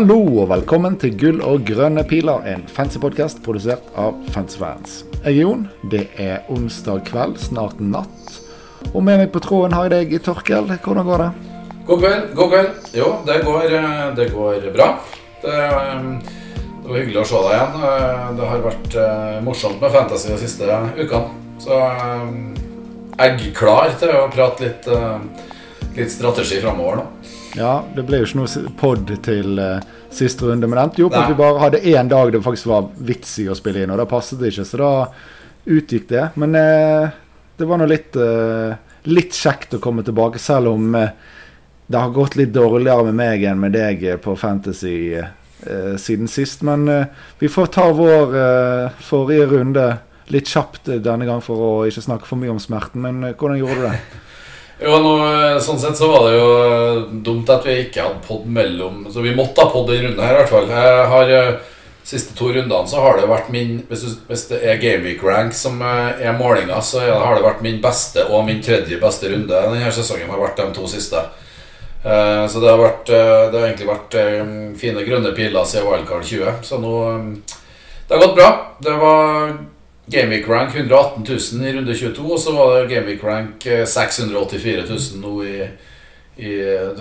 Hallo 0.00 0.22
og 0.40 0.46
velkommen 0.48 0.94
til 0.96 1.10
Gull 1.20 1.42
og 1.44 1.66
grønne 1.68 2.00
piler, 2.08 2.40
en 2.48 2.62
fancy 2.72 2.96
podkast 3.02 3.42
produsert 3.44 3.84
av 4.00 4.14
Fansfans. 4.32 5.02
Jeg 5.26 5.26
er 5.26 5.34
Jon. 5.42 5.66
Det 5.92 6.06
er 6.16 6.46
onsdag 6.48 7.02
kveld, 7.04 7.34
snart 7.36 7.82
natt. 7.84 8.30
Og 8.94 9.04
med 9.04 9.20
meg 9.20 9.28
på 9.34 9.42
tråden 9.44 9.74
har 9.76 9.90
jeg 9.92 10.08
deg, 10.08 10.14
Torkel. 10.24 10.70
Hvordan 10.72 11.04
går 11.04 11.20
det? 11.20 11.26
God 11.90 12.00
kveld. 12.00 12.24
god 12.38 12.48
kveld. 12.54 12.70
Jo, 12.96 13.10
det 13.26 13.36
går, 13.44 13.74
eh, 13.80 14.06
det 14.16 14.26
går 14.32 14.64
bra. 14.72 14.86
Det, 15.42 15.58
eh, 15.58 16.00
det, 16.22 16.88
var 16.88 16.96
hyggelig 16.96 17.20
å 17.20 17.26
se 17.28 17.42
deg 17.44 17.52
igjen. 17.58 17.76
Eh, 17.90 18.24
det 18.38 18.48
har 18.54 18.64
vært 18.70 18.98
morsomt 19.44 19.84
med 19.84 19.92
Fantasy 19.98 20.32
de 20.32 20.38
siste 20.40 20.80
ukene. 20.96 21.28
Så 21.60 21.76
jeg 21.76 23.36
er 23.36 23.52
klar 23.52 23.92
til 24.00 24.16
å 24.16 24.32
prate 24.32 24.64
litt, 24.64 24.88
litt 25.92 26.16
strategi 26.16 26.64
framover 26.64 27.02
nå. 27.02 27.06
Ja, 27.58 27.80
det 27.94 28.04
ble 28.06 28.20
jo 28.20 28.28
ikke 28.28 28.38
noe 28.38 28.72
pod 28.78 29.10
til 29.24 29.58
uh, 29.58 29.82
siste 30.14 30.46
runde, 30.46 30.68
men 30.68 30.76
det 30.76 30.84
endte 30.84 31.02
jo 31.02 31.08
opp 31.08 31.18
at 31.18 31.32
vi 31.32 31.38
bare 31.38 31.62
hadde 31.64 31.82
én 31.82 32.10
dag 32.10 32.30
det 32.32 32.42
faktisk 32.44 32.70
var 32.70 32.86
vits 33.06 33.32
i 33.42 33.48
å 33.50 33.56
spille 33.58 33.82
inn, 33.82 33.90
og 33.90 33.98
da 33.98 34.06
passet 34.10 34.38
det 34.40 34.52
ikke, 34.52 34.66
så 34.68 34.80
da 34.80 34.92
utgikk 35.70 36.06
det. 36.12 36.28
Men 36.40 36.54
uh, 36.54 37.10
det 37.58 37.68
var 37.68 37.80
nå 37.80 37.88
litt, 37.90 38.14
uh, 38.14 38.76
litt 39.10 39.34
kjekt 39.34 39.74
å 39.76 39.82
komme 39.82 40.06
tilbake, 40.06 40.38
selv 40.42 40.74
om 40.76 40.94
det 40.94 41.98
har 41.98 42.14
gått 42.14 42.38
litt 42.38 42.54
dårligere 42.54 43.08
med 43.08 43.18
meg 43.18 43.44
enn 43.50 43.58
med 43.58 43.74
deg 43.74 44.04
på 44.22 44.36
Fantasy 44.38 44.94
siden 46.00 46.28
sist. 46.30 46.62
Men 46.64 46.86
vi 47.40 47.50
får 47.50 47.72
ta 47.74 47.88
vår 47.92 48.30
forrige 49.04 49.48
runde 49.50 49.88
litt 50.30 50.48
kjapt 50.48 50.86
denne 51.02 51.26
gang 51.26 51.42
for 51.44 51.60
å 51.66 51.72
ikke 51.90 52.04
snakke 52.06 52.30
for 52.30 52.38
mye 52.40 52.54
om 52.54 52.62
smerten. 52.62 53.02
Men 53.02 53.34
hvordan 53.34 53.58
gjorde 53.58 53.80
du 53.80 53.88
det? 53.88 54.20
Jo, 54.80 54.96
nå, 54.96 55.10
sånn 55.60 55.80
sett 55.80 55.98
så 55.98 56.08
var 56.08 56.22
det 56.24 56.36
jo 56.38 56.46
eh, 56.64 57.00
dumt 57.26 57.50
at 57.52 57.66
vi 57.68 57.82
ikke 57.82 58.00
hadde 58.00 58.22
pod 58.24 58.46
mellom 58.48 59.02
Så 59.12 59.20
vi 59.20 59.34
måtte 59.36 59.60
ha 59.60 59.68
pod 59.72 59.90
i 59.92 59.98
runden 60.00 60.22
her, 60.24 60.32
i 60.32 60.38
hvert 60.38 60.52
fall. 60.52 60.70
Jeg 60.72 61.02
har 61.12 61.32
eh, 61.36 61.50
siste 62.10 62.32
to 62.38 62.48
rundene 62.48 62.88
så 62.88 63.02
har 63.04 63.20
det 63.20 63.28
vært 63.28 63.50
min 63.52 63.82
Hvis, 63.90 64.06
hvis 64.26 64.46
det 64.48 64.62
er 64.64 64.80
Gameweek 64.80 65.20
rank 65.26 65.52
som 65.56 65.82
eh, 65.84 66.22
er 66.24 66.38
målinga, 66.38 66.80
så 66.80 67.02
har 67.04 67.36
det 67.36 67.44
vært 67.44 67.60
min 67.66 67.76
beste 67.84 68.24
og 68.30 68.46
min 68.48 68.62
tredje 68.64 68.96
beste 69.02 69.28
runde 69.28 69.52
denne 69.52 69.92
sesongen. 69.92 70.30
har 70.32 70.40
vært 70.40 70.62
de 70.62 70.70
to 70.78 70.88
siste. 70.88 71.28
Så 72.00 72.62
det 72.62 72.70
har, 72.70 72.78
vært, 72.80 73.10
det 73.12 73.58
har 73.58 73.66
egentlig 73.66 73.90
vært 73.90 74.14
fine 74.80 75.02
grønne 75.04 75.34
piler 75.36 75.66
siden 75.68 75.84
Wildcard 75.84 76.24
20. 76.24 76.62
Så 76.64 76.78
nå 76.80 76.94
Det 78.08 78.14
har 78.14 78.22
gått 78.22 78.38
bra. 78.38 78.48
Det 78.80 78.94
var 79.02 79.52
Gameweek 80.10 80.48
rank 80.48 80.74
118 80.74 81.24
000 81.28 81.66
i 81.68 81.72
runde 81.72 81.94
22, 81.94 82.32
og 82.32 82.40
så 82.40 82.52
var 82.56 82.72
det 82.74 82.90
Gameweek 82.90 83.22
rank 83.24 83.62
684 83.86 84.82
000 84.88 85.20
nå 85.22 85.34
i, 85.46 85.68
i 86.42 86.54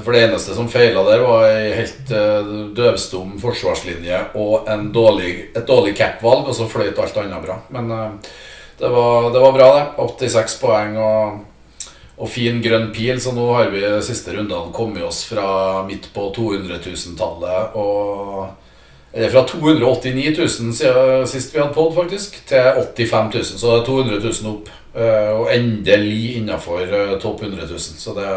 For 0.04 0.14
det 0.14 0.28
eneste 0.28 0.54
som 0.54 0.70
feila 0.70 1.02
der, 1.08 1.24
var 1.26 1.48
ei 1.50 1.72
helt 1.74 2.14
uh, 2.14 2.52
døvstum 2.78 3.40
forsvarslinje 3.42 4.22
og 4.38 4.70
dårlig, 4.94 5.32
et 5.58 5.66
dårlig 5.66 5.96
cap-valg, 5.98 6.52
og 6.52 6.58
så 6.58 6.70
fløyt 6.70 7.02
alt 7.02 7.18
annet 7.24 7.46
bra. 7.48 7.58
Men 7.74 7.90
uh, 7.90 8.32
det, 8.78 8.94
var, 8.94 9.32
det, 9.34 9.42
var, 9.42 9.58
bra, 9.58 9.72
det. 9.80 9.86
86 10.30 10.60
poeng 10.62 11.02
og, 11.02 11.90
og 12.20 12.30
fin 12.30 12.62
grønn 12.62 12.92
pil, 12.94 13.18
så 13.18 13.34
nå 13.34 13.50
har 13.56 13.74
vi 13.74 13.86
siste 14.06 14.38
rundene 14.38 14.76
kommet 14.76 15.10
oss 15.10 15.26
fra 15.26 15.82
midt 15.90 16.12
på 16.14 16.30
200 16.38 16.78
000-tallet 16.86 17.80
og 17.82 18.69
eller 19.14 19.30
fra 19.34 19.42
289 19.48 20.36
000 20.38 20.50
siden 20.50 21.28
sist 21.28 21.56
vi 21.56 21.60
hadde 21.60 21.74
pod, 21.74 21.96
faktisk, 21.96 22.36
til 22.46 22.62
85 22.96 23.32
000. 23.34 23.44
Så 23.44 23.72
det 23.72 23.78
er 23.80 23.86
200 23.86 24.20
000 24.20 24.52
opp. 24.52 24.70
Eh, 24.94 25.32
og 25.34 25.50
endelig 25.54 26.36
innafor 26.38 26.84
eh, 26.84 27.16
topp 27.22 27.44
100 27.44 27.66
000. 27.66 27.80
Så 27.80 28.14
det, 28.18 28.28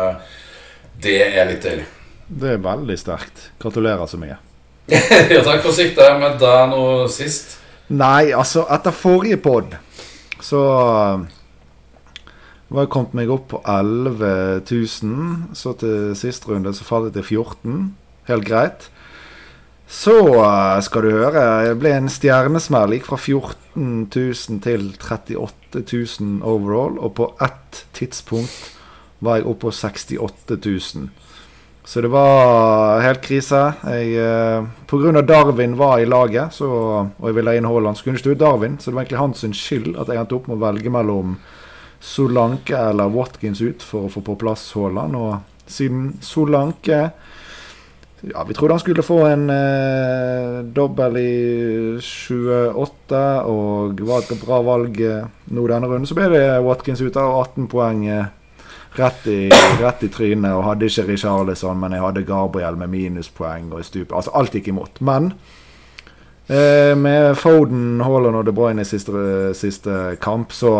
det 1.04 1.18
er 1.26 1.50
litt 1.50 1.64
deilig. 1.64 1.84
Det 2.28 2.54
er 2.54 2.64
veldig 2.64 2.96
sterkt. 3.00 3.50
Gratulerer 3.60 4.08
så 4.08 4.20
mye. 4.20 4.38
ja, 5.34 5.42
takk. 5.44 5.60
for 5.62 5.76
siktet 5.76 6.00
det 6.00 6.16
med 6.20 6.40
deg 6.40 6.72
nå 6.72 6.82
sist? 7.12 7.58
Nei, 7.92 8.32
altså, 8.32 8.64
etter 8.72 8.96
forrige 8.96 9.38
pod 9.44 9.76
så 10.42 10.60
var 12.72 12.86
jeg 12.86 12.90
kommet 12.90 13.12
meg 13.14 13.30
opp 13.30 13.50
på 13.52 13.60
11 13.68 14.64
000. 14.64 15.52
Så 15.58 15.76
til 15.80 16.16
sist 16.18 16.48
runde 16.48 16.72
så 16.74 16.88
falt 16.88 17.10
jeg 17.10 17.20
til 17.20 17.28
14. 17.44 17.84
Helt 18.30 18.48
greit. 18.48 18.88
Så 19.86 20.16
eh, 20.44 20.80
skal 20.84 21.06
du 21.06 21.10
høre. 21.12 21.46
Jeg 21.68 21.80
ble 21.80 21.96
en 21.96 22.12
stjernesmell. 22.12 22.96
Gikk 22.96 23.10
fra 23.10 23.18
14 23.20 24.06
000 24.12 24.62
til 24.64 24.86
38 24.98 25.82
000 25.82 26.38
overall. 26.46 26.98
Og 27.00 27.16
på 27.18 27.32
ett 27.44 27.84
tidspunkt 27.96 28.72
var 29.22 29.38
jeg 29.38 29.48
oppe 29.50 29.68
på 29.68 29.74
68 29.74 30.58
000. 30.58 31.10
Så 31.84 32.00
det 32.00 32.12
var 32.12 33.00
helt 33.02 33.22
krise. 33.24 33.60
Jeg, 33.90 34.66
grunn 34.90 35.18
av 35.18 35.26
Darwin 35.26 35.74
var 35.76 35.98
i 35.98 36.06
laget, 36.06 36.54
så, 36.54 36.68
og 37.10 37.24
jeg 37.26 37.34
ville 37.40 37.56
inn 37.58 37.66
Haaland, 37.66 37.98
så 37.98 38.06
kunne 38.06 38.20
ikke 38.20 38.28
stå 38.28 38.36
Darwin. 38.38 38.76
Så 38.78 38.90
det 38.90 38.94
var 38.94 39.02
egentlig 39.02 39.18
hans 39.18 39.42
skyld 39.58 39.96
at 39.98 40.12
jeg 40.12 40.20
endte 40.20 40.36
opp 40.38 40.46
med 40.46 40.60
å 40.60 40.62
velge 40.62 40.92
mellom 40.94 41.34
Solanke 42.02 42.78
eller 42.78 43.10
Watkins 43.14 43.62
ut 43.62 43.82
for 43.82 44.06
å 44.06 44.12
få 44.12 44.22
på 44.26 44.38
plass 44.38 44.68
Haaland. 44.76 45.18
Og 45.18 45.70
siden 45.70 46.12
Solanke 46.22 47.08
ja, 48.22 48.44
vi 48.48 48.54
trodde 48.54 48.72
han 48.72 48.80
skulle 48.80 49.02
få 49.02 49.18
en 49.26 49.50
eh, 49.50 50.64
dobbel 50.64 51.16
i 51.18 51.98
28 52.00 53.22
og 53.50 54.02
var 54.06 54.22
et 54.22 54.44
bra 54.44 54.60
valg 54.62 55.00
eh, 55.02 55.24
nå 55.50 55.64
denne 55.66 55.90
runden. 55.90 56.06
Så 56.06 56.14
ble 56.14 56.28
det 56.30 56.44
Watkins 56.62 57.02
ute 57.02 57.18
av 57.18 57.40
18 57.40 57.66
poeng 57.72 58.04
eh, 58.06 58.30
rett, 59.00 59.26
i, 59.26 59.50
rett, 59.80 60.06
i, 60.06 60.12
trynet. 60.14 60.54
Og 60.54 60.62
hadde 60.68 60.86
ikke 60.86 61.08
Richarlison, 61.10 61.80
men 61.82 61.96
jeg 61.96 62.04
hadde 62.04 62.24
Gabriel 62.28 62.78
med 62.78 62.94
minuspoeng 62.94 63.72
og 63.72 63.82
i. 63.82 64.06
Altså 64.06 64.36
alt 64.38 64.54
gikk 64.54 64.70
imot. 64.70 65.02
Men 65.02 65.32
eh, 66.46 66.94
med 66.94 67.34
Foden, 67.42 68.04
Haaland 68.06 68.38
og 68.38 68.46
De 68.46 68.54
Bruyne 68.54 68.86
i 68.86 68.88
siste, 68.88 69.50
siste 69.58 70.16
kamp, 70.22 70.54
så 70.54 70.76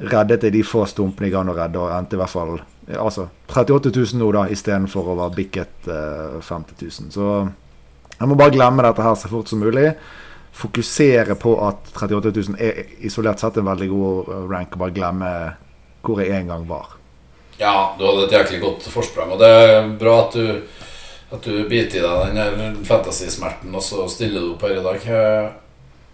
reddet 0.00 0.48
jeg 0.48 0.56
de 0.56 0.64
få 0.64 0.86
stumpene 0.88 1.28
jeg 1.28 1.36
kan 1.36 1.52
å 1.52 1.60
redde, 1.60 1.76
og 1.76 1.92
endte 1.92 2.16
i 2.16 2.24
hvert 2.24 2.32
fall 2.32 2.56
Altså 2.98 3.28
38 3.48 3.92
000 3.94 4.20
nå, 4.20 4.30
da, 4.34 4.46
istedenfor 4.52 5.12
å 5.12 5.18
være 5.18 5.36
bikket 5.36 5.88
eh, 5.92 6.40
50 6.42 6.82
000. 6.82 7.12
Så 7.14 7.28
jeg 8.18 8.30
må 8.30 8.36
bare 8.38 8.54
glemme 8.54 8.84
dette 8.86 9.04
her 9.04 9.16
så 9.18 9.30
fort 9.30 9.50
som 9.50 9.62
mulig. 9.62 9.92
Fokusere 10.52 11.36
på 11.40 11.54
at 11.64 11.92
38 11.96 12.32
000 12.36 12.58
er 12.60 12.82
isolert 13.06 13.40
sett 13.40 13.56
en 13.58 13.68
veldig 13.70 13.88
god 13.92 14.32
eh, 14.34 14.44
rank, 14.52 14.76
og 14.76 14.84
bare 14.84 14.96
glemme 14.96 15.32
hvor 16.02 16.20
jeg 16.22 16.34
en 16.36 16.52
gang 16.52 16.68
var. 16.68 16.98
Ja, 17.60 17.92
du 17.98 18.06
hadde 18.08 18.26
et 18.26 18.38
jæklig 18.38 18.62
godt 18.62 18.88
forsprang, 18.90 19.34
og 19.34 19.42
det 19.42 19.48
er 19.48 19.90
bra 20.00 20.16
at 20.24 20.34
du, 20.34 20.62
at 21.32 21.44
du 21.46 21.64
biter 21.70 22.00
i 22.00 22.06
deg 22.34 22.58
den 22.58 22.80
fantasy-smerten, 22.86 23.74
og 23.74 23.84
så 23.84 24.08
stiller 24.10 24.42
du 24.42 24.54
opp 24.54 24.64
her 24.66 24.80
i 24.80 24.86
dag. 24.86 25.10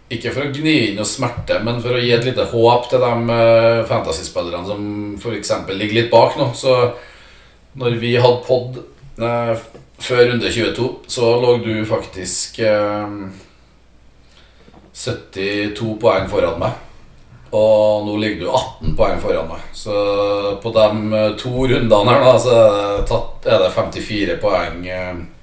Ikke 0.09 0.31
for 0.33 0.47
å 0.47 0.53
gni 0.53 0.75
inn 0.87 0.95
noe 0.97 1.05
smerte, 1.05 1.59
men 1.61 1.83
for 1.85 1.93
å 1.93 2.01
gi 2.01 2.15
et 2.17 2.25
lite 2.25 2.47
håp 2.49 2.87
til 2.89 3.03
de 3.03 3.13
uh, 3.29 3.85
fantasyspillerne 3.89 4.65
som 4.65 4.87
f.eks. 5.21 5.53
ligger 5.69 5.99
litt 5.99 6.13
bak 6.13 6.39
nå. 6.41 6.47
Så 6.57 6.77
når 7.79 7.99
vi 8.01 8.15
hadde 8.17 8.47
pod 8.47 8.79
uh, 9.21 9.53
før 10.01 10.23
runde 10.31 10.49
22, 10.55 10.89
så 11.13 11.33
lå 11.43 11.59
du 11.61 11.73
faktisk 11.89 12.63
uh, 12.65 13.05
eh, 13.05 13.11
72 14.97 15.99
poeng 16.01 16.29
foran 16.33 16.57
meg. 16.63 16.85
Og 17.53 18.07
nå 18.07 18.17
ligger 18.23 18.47
du 18.47 18.49
18 18.49 18.97
poeng 18.97 19.21
foran 19.21 19.51
meg. 19.53 19.67
Så 19.77 19.93
på 20.63 20.73
de 20.73 21.21
to 21.41 21.53
rundene 21.69 22.15
her 22.15 22.25
da, 22.25 22.33
så 22.41 22.57
er 23.45 23.61
det 23.61 23.75
54 23.77 24.39
poeng 24.41 24.89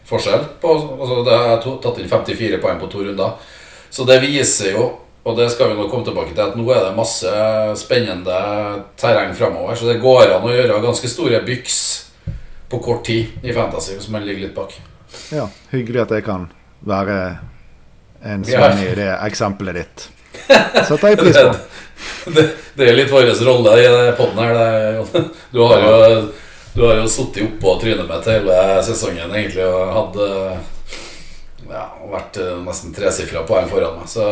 forskjell. 0.09 0.49
På, 0.61 0.73
altså 0.97 1.21
det 1.25 1.37
er 1.37 1.61
tatt 1.85 2.01
inn 2.01 2.09
54 2.09 2.61
poeng 2.65 2.81
på 2.81 2.89
to 2.89 3.05
runder. 3.05 3.53
Så 3.95 4.03
det 4.03 4.17
viser 4.19 4.73
jo, 4.73 4.89
og 5.23 5.37
det 5.37 5.45
skal 5.53 5.69
vi 5.71 5.75
nå 5.77 5.85
komme 5.87 6.03
tilbake 6.03 6.33
til, 6.33 6.41
at 6.43 6.57
nå 6.59 6.65
er 6.67 6.81
det 6.83 6.97
masse 6.97 7.29
spennende 7.79 8.39
terreng 8.99 9.31
framover. 9.37 9.77
Så 9.79 9.87
det 9.87 10.01
går 10.03 10.33
an 10.35 10.43
å 10.43 10.51
gjøre 10.51 10.81
ganske 10.83 11.07
store 11.07 11.39
byks 11.47 11.77
på 12.67 12.81
kort 12.83 13.05
tid 13.07 13.39
i 13.39 13.55
Fantasy 13.55 13.95
hvis 13.95 14.09
man 14.11 14.27
ligger 14.27 14.49
litt 14.49 14.57
bak. 14.57 14.75
Ja, 15.31 15.47
hyggelig 15.71 16.03
at 16.03 16.11
jeg 16.17 16.27
kan 16.27 16.49
være 16.83 17.15
en 18.19 18.43
svenn 18.43 18.83
i 18.83 18.91
det 18.99 19.07
eksempelet 19.29 19.79
ditt. 19.79 20.05
Setter 20.43 21.13
jeg 21.13 21.23
pris 21.23 21.39
på. 21.39 21.55
det, 22.35 22.47
det, 22.75 22.89
er 22.89 22.99
litt 22.99 23.15
vår 23.15 23.31
rolle 23.47 23.79
i 23.79 23.89
poden 24.19 24.43
her. 24.43 25.03
Du 25.55 25.63
har 25.63 25.87
jo, 25.87 25.97
du 26.75 26.83
har 26.83 26.99
jo 26.99 27.07
sittet 27.07 27.47
oppå 27.47 27.79
trynet 27.79 28.11
mitt 28.11 28.27
hele 28.27 28.61
sesongen 28.91 29.31
egentlig 29.31 29.71
og 29.71 29.99
hadde 30.01 30.31
ja, 31.69 31.85
vært 32.11 32.39
uh, 32.41 32.57
nesten 32.65 32.93
tresifra 32.95 33.45
poeng 33.47 33.69
foran 33.69 33.99
meg. 33.99 34.09
Så, 34.09 34.25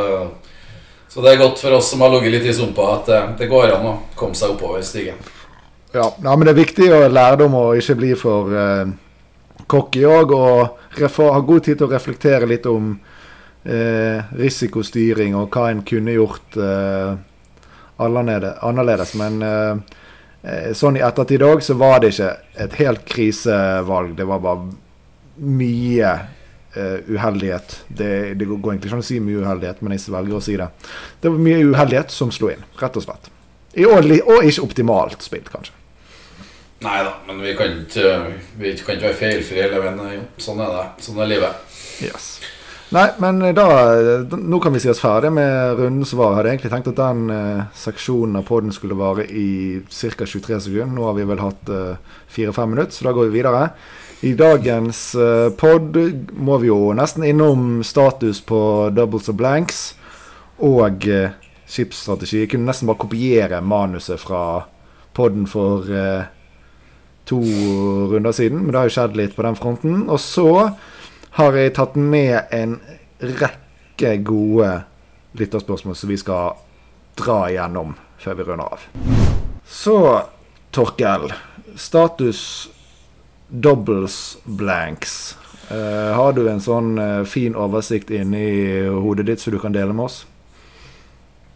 så, 1.08 1.22
det 1.22 1.34
er 1.34 1.42
godt 1.42 1.62
for 1.62 1.78
oss 1.78 1.92
som 1.94 2.04
har 2.04 2.14
ligget 2.14 2.38
litt 2.38 2.50
i 2.52 2.58
sumpa, 2.58 2.90
at 2.98 3.14
uh, 3.14 3.32
det 3.40 3.50
går 3.52 3.76
an 3.78 3.90
å 3.90 3.96
komme 4.20 4.38
seg 4.38 4.56
oppover 4.56 4.84
stigen. 4.86 5.22
Ja, 5.94 6.08
ja, 6.24 6.36
men 6.36 6.48
det 6.48 6.56
er 6.56 6.62
viktig 6.64 6.90
å 6.90 7.02
lærdom 7.06 7.54
å 7.54 7.66
ikke 7.78 7.96
bli 8.00 8.16
for 8.18 8.50
eh, 8.58 8.88
cocky 9.70 10.02
òg. 10.10 10.32
Og 10.34 11.20
ha 11.22 11.42
god 11.46 11.68
tid 11.68 11.78
til 11.78 11.86
å 11.86 11.92
reflektere 11.92 12.48
litt 12.50 12.66
om 12.66 12.96
eh, 13.62 14.32
risikostyring 14.34 15.38
og 15.38 15.54
hva 15.54 15.68
en 15.70 15.84
kunne 15.86 16.16
gjort 16.16 16.58
uh, 16.58 17.14
annerledes. 18.02 19.14
Men 19.22 19.38
sånn 20.74 20.98
i 20.98 21.06
ettertid 21.06 21.46
òg, 21.46 21.62
så 21.62 21.78
var 21.78 22.02
det 22.02 22.16
ikke 22.16 22.32
et 22.66 22.80
helt 22.82 23.06
krisevalg. 23.14 24.18
Det 24.18 24.26
var 24.28 24.42
bare 24.42 24.74
mye 25.46 26.16
uheldighet. 26.76 27.78
Det, 27.88 28.10
det, 28.40 28.48
går 28.50 28.74
egentlig 28.74 28.90
ikke 28.90 28.98
an 28.98 29.06
å 29.06 29.08
si 29.08 29.20
mye 29.24 29.44
uheldighet, 29.44 29.84
men 29.86 29.96
jeg 29.96 30.14
velger 30.14 30.40
å 30.40 30.44
si 30.44 30.58
det. 30.60 30.70
Det 31.22 31.32
var 31.34 31.46
mye 31.48 31.62
uheldighet 31.70 32.14
som 32.14 32.34
slo 32.34 32.52
inn, 32.54 32.66
rett 32.82 33.00
og 33.00 33.06
slett. 33.06 33.32
I 33.74 33.88
år, 33.90 34.06
og 34.26 34.46
ikke 34.46 34.66
optimalt 34.66 35.26
spilt, 35.26 35.50
kanskje. 35.54 35.80
Nei 36.84 37.00
da, 37.06 37.14
men 37.30 37.40
vi 37.40 37.54
kan 37.56 37.78
ikke, 37.80 38.10
vi 38.60 38.74
kan 38.76 38.98
ikke 38.98 39.08
være 39.08 39.20
feilfrie 39.20 39.64
hele 39.64 39.80
veien. 39.80 40.26
Sånn 40.42 40.60
er 40.64 40.74
det. 40.74 40.88
Sånn 41.06 41.22
er 41.24 41.30
livet. 41.32 41.78
Yes. 42.04 42.33
Nei, 42.94 43.08
men 43.18 43.40
da, 43.58 43.66
nå 44.38 44.60
kan 44.62 44.76
vi 44.76 44.80
si 44.84 44.90
oss 44.92 45.02
ferdig 45.02 45.32
med 45.34 45.80
runden 45.80 46.06
som 46.06 46.20
var. 46.20 46.36
Jeg 46.36 46.38
hadde 46.38 46.52
egentlig 46.52 46.72
tenkt 46.76 46.90
at 46.92 47.00
den 47.00 47.32
eh, 47.34 47.64
seksjonen 47.74 48.38
av 48.38 48.46
poden 48.46 48.76
skulle 48.76 48.98
vare 49.00 49.26
i 49.26 49.82
ca. 49.90 50.28
23 50.30 50.60
sekunder. 50.68 50.92
Nå 50.94 51.08
har 51.08 51.16
vi 51.18 51.26
vel 51.26 51.42
hatt 51.42 51.72
eh, 51.74 52.20
4-5 52.36 52.70
minutter, 52.70 52.94
så 52.94 53.08
da 53.08 53.16
går 53.18 53.32
vi 53.32 53.40
videre. 53.40 53.64
I 54.24 54.36
dagens 54.38 55.00
eh, 55.18 55.48
pod 55.58 55.98
må 56.38 56.60
vi 56.62 56.70
jo 56.70 56.94
nesten 56.94 57.26
innom 57.28 57.82
status 57.84 58.44
på 58.46 58.62
doubles 58.94 59.26
og 59.34 59.42
blanks 59.42 59.82
og 60.62 61.10
eh, 61.10 61.34
skipsstrategi. 61.66 62.44
Jeg 62.44 62.54
kunne 62.54 62.70
nesten 62.70 62.88
bare 62.88 63.02
kopiere 63.02 63.60
manuset 63.66 64.22
fra 64.22 64.44
poden 65.18 65.50
for 65.50 65.90
eh, 65.90 66.30
to 67.26 67.42
runder 68.14 68.38
siden, 68.38 68.62
men 68.62 68.72
det 68.72 68.80
har 68.84 68.92
jo 68.92 68.96
skjedd 69.00 69.18
litt 69.18 69.34
på 69.36 69.50
den 69.50 69.58
fronten. 69.58 70.04
Og 70.08 70.22
så 70.22 70.50
har 71.34 71.56
jeg 71.58 71.74
tatt 71.74 71.96
med 71.98 72.52
en 72.54 72.76
rekke 73.18 74.18
gode 74.26 74.70
lytterspørsmål 75.40 75.96
som 75.98 76.12
vi 76.12 76.18
skal 76.22 76.60
dra 77.18 77.38
igjennom 77.50 77.96
før 78.22 78.38
vi 78.38 78.46
runder 78.50 78.76
av. 78.76 78.84
Så, 79.66 79.96
Torkel. 80.74 81.32
Status 81.76 82.70
doubles 83.50 84.38
blanks. 84.44 85.38
Uh, 85.72 86.14
har 86.14 86.36
du 86.38 86.44
en 86.52 86.62
sånn 86.62 86.92
uh, 87.00 87.24
fin 87.26 87.56
oversikt 87.58 88.12
inni 88.14 88.84
hodet 88.92 89.26
ditt 89.30 89.42
som 89.42 89.56
du 89.56 89.58
kan 89.62 89.74
dele 89.74 89.96
med 89.96 90.06
oss? 90.06 90.20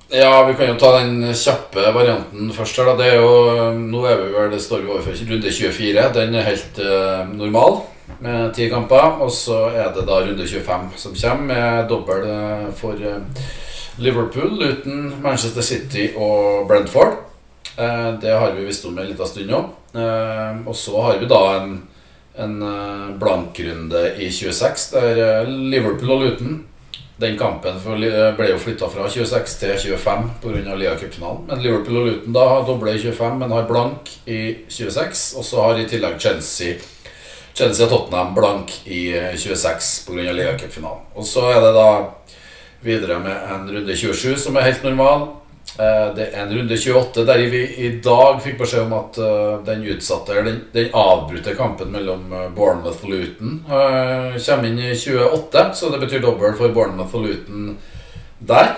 Ja, 0.09 0.39
vi 0.47 0.55
kan 0.55 0.71
jo 0.71 0.77
ta 0.79 0.93
den 1.01 1.19
kjappe 1.35 1.91
varianten 1.93 2.49
først. 2.55 2.79
her 2.79 2.89
da. 2.89 2.95
Det 2.97 3.11
er 3.11 3.21
jo, 3.21 3.75
Nå 3.77 4.05
er 4.07 4.23
vi 4.23 4.31
vel, 4.33 4.49
det 4.55 4.61
står 4.63 4.85
vi 4.85 4.93
overfor 4.95 5.21
runde 5.33 5.53
24. 5.53 6.07
Den 6.17 6.39
er 6.39 6.49
helt 6.49 6.81
uh, 6.81 7.29
normal 7.29 7.81
med 8.19 8.53
ti 8.55 8.69
kamper. 8.69 9.21
Og 9.23 9.31
så 9.31 9.67
er 9.69 9.91
det 9.95 10.05
da 10.07 10.21
runde 10.25 10.47
25 10.47 10.89
som 10.95 11.15
kommer, 11.15 11.47
med 11.53 11.89
dobbel 11.89 12.29
eh, 12.29 12.69
for 12.77 13.01
eh, 13.01 13.49
Liverpool 13.97 14.61
uten 14.61 15.11
Manchester 15.23 15.61
City 15.61 16.11
og 16.15 16.67
Brentford. 16.67 17.19
Eh, 17.77 18.09
det 18.21 18.33
har 18.33 18.55
vi 18.55 18.65
visst 18.65 18.85
om 18.85 18.97
en 18.97 19.09
liten 19.09 19.27
stund 19.27 19.51
nå. 19.51 19.65
Og 20.67 20.75
så 20.75 21.01
har 21.01 21.17
vi 21.17 21.29
da 21.29 21.43
en, 21.57 21.77
en 22.37 22.57
blankrunde 23.17 24.03
i 24.21 24.27
26, 24.31 24.91
der 24.93 25.47
Liverpool 25.47 26.11
og 26.13 26.25
Luton 26.25 26.59
den 27.17 27.33
kampen 27.37 27.79
ble 27.81 28.49
jo 28.51 28.59
flytta 28.61 28.85
fra 28.93 29.07
26 29.09 29.55
til 29.57 29.71
25 29.97 30.27
pga. 30.43 30.75
Lia-cupfinalen. 30.77 31.47
Men 31.47 31.63
Liverpool 31.63 31.97
og 31.97 32.09
Luton 32.11 32.35
da 32.35 32.43
har 32.51 32.67
doble 32.67 32.93
i 32.93 32.99
25, 33.01 33.39
men 33.39 33.55
har 33.55 33.65
blank 33.69 34.11
i 34.29 34.41
26. 34.69 35.23
Og 35.39 35.47
så 35.47 35.63
har 35.63 35.81
i 35.81 35.87
tillegg 35.89 36.19
Chelsea 36.21 36.77
Chelsea 37.57 37.87
og 37.87 37.91
Tottenham 37.91 38.35
blank 38.37 38.73
i 38.85 39.09
26 39.33 40.05
pga. 40.05 40.31
ligacupfinalen. 40.37 41.09
Og 41.17 41.25
så 41.25 41.47
er 41.49 41.61
det 41.63 41.73
da 41.73 41.89
videre 42.85 43.17
med 43.19 43.51
en 43.53 43.67
runde 43.73 43.97
27 43.97 44.37
som 44.37 44.57
er 44.57 44.69
helt 44.69 44.85
normal. 44.85 45.27
Eh, 45.77 46.07
det 46.15 46.29
er 46.31 46.45
en 46.45 46.53
runde 46.53 46.77
28 46.77 47.25
der 47.27 47.43
vi 47.51 47.61
i 47.85 47.89
dag 48.01 48.39
fikk 48.41 48.57
beskjed 48.61 48.87
om 48.87 48.95
at 48.97 49.19
eh, 49.21 49.57
den 49.67 49.83
utsatte 49.93 50.39
den, 50.45 50.61
den 50.73 50.95
avbrutte 50.95 51.53
kampen 51.57 51.91
mellom 51.93 52.31
eh, 52.33 52.47
Bournemouth 52.55 53.05
og 53.05 53.13
Luton 53.13 53.59
kommer 53.67 54.69
inn 54.69 54.79
i 54.81 54.93
28. 54.95 55.67
Så 55.77 55.91
det 55.93 56.01
betyr 56.05 56.23
dobbel 56.23 56.57
for 56.57 56.73
Bournemouth 56.73 57.17
og 57.17 57.27
Luton 57.27 57.77
der. 58.39 58.73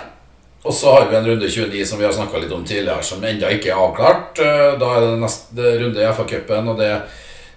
Og 0.60 0.74
så 0.76 0.92
har 0.92 1.08
vi 1.08 1.16
en 1.16 1.24
runde 1.24 1.48
29 1.48 1.86
som 1.88 2.00
vi 2.00 2.04
har 2.04 2.12
snakka 2.12 2.40
litt 2.40 2.52
om 2.52 2.66
tidligere, 2.68 3.04
som 3.04 3.22
ennå 3.24 3.48
ikke 3.56 3.70
er 3.72 3.80
avklart. 3.80 4.40
Da 4.80 4.90
er 4.92 5.06
det 5.06 5.20
neste 5.22 5.70
runde 5.80 6.02
i 6.02 6.10
FA-cupen, 6.12 6.68
og 6.68 6.76
det 6.76 6.88
er 6.90 7.06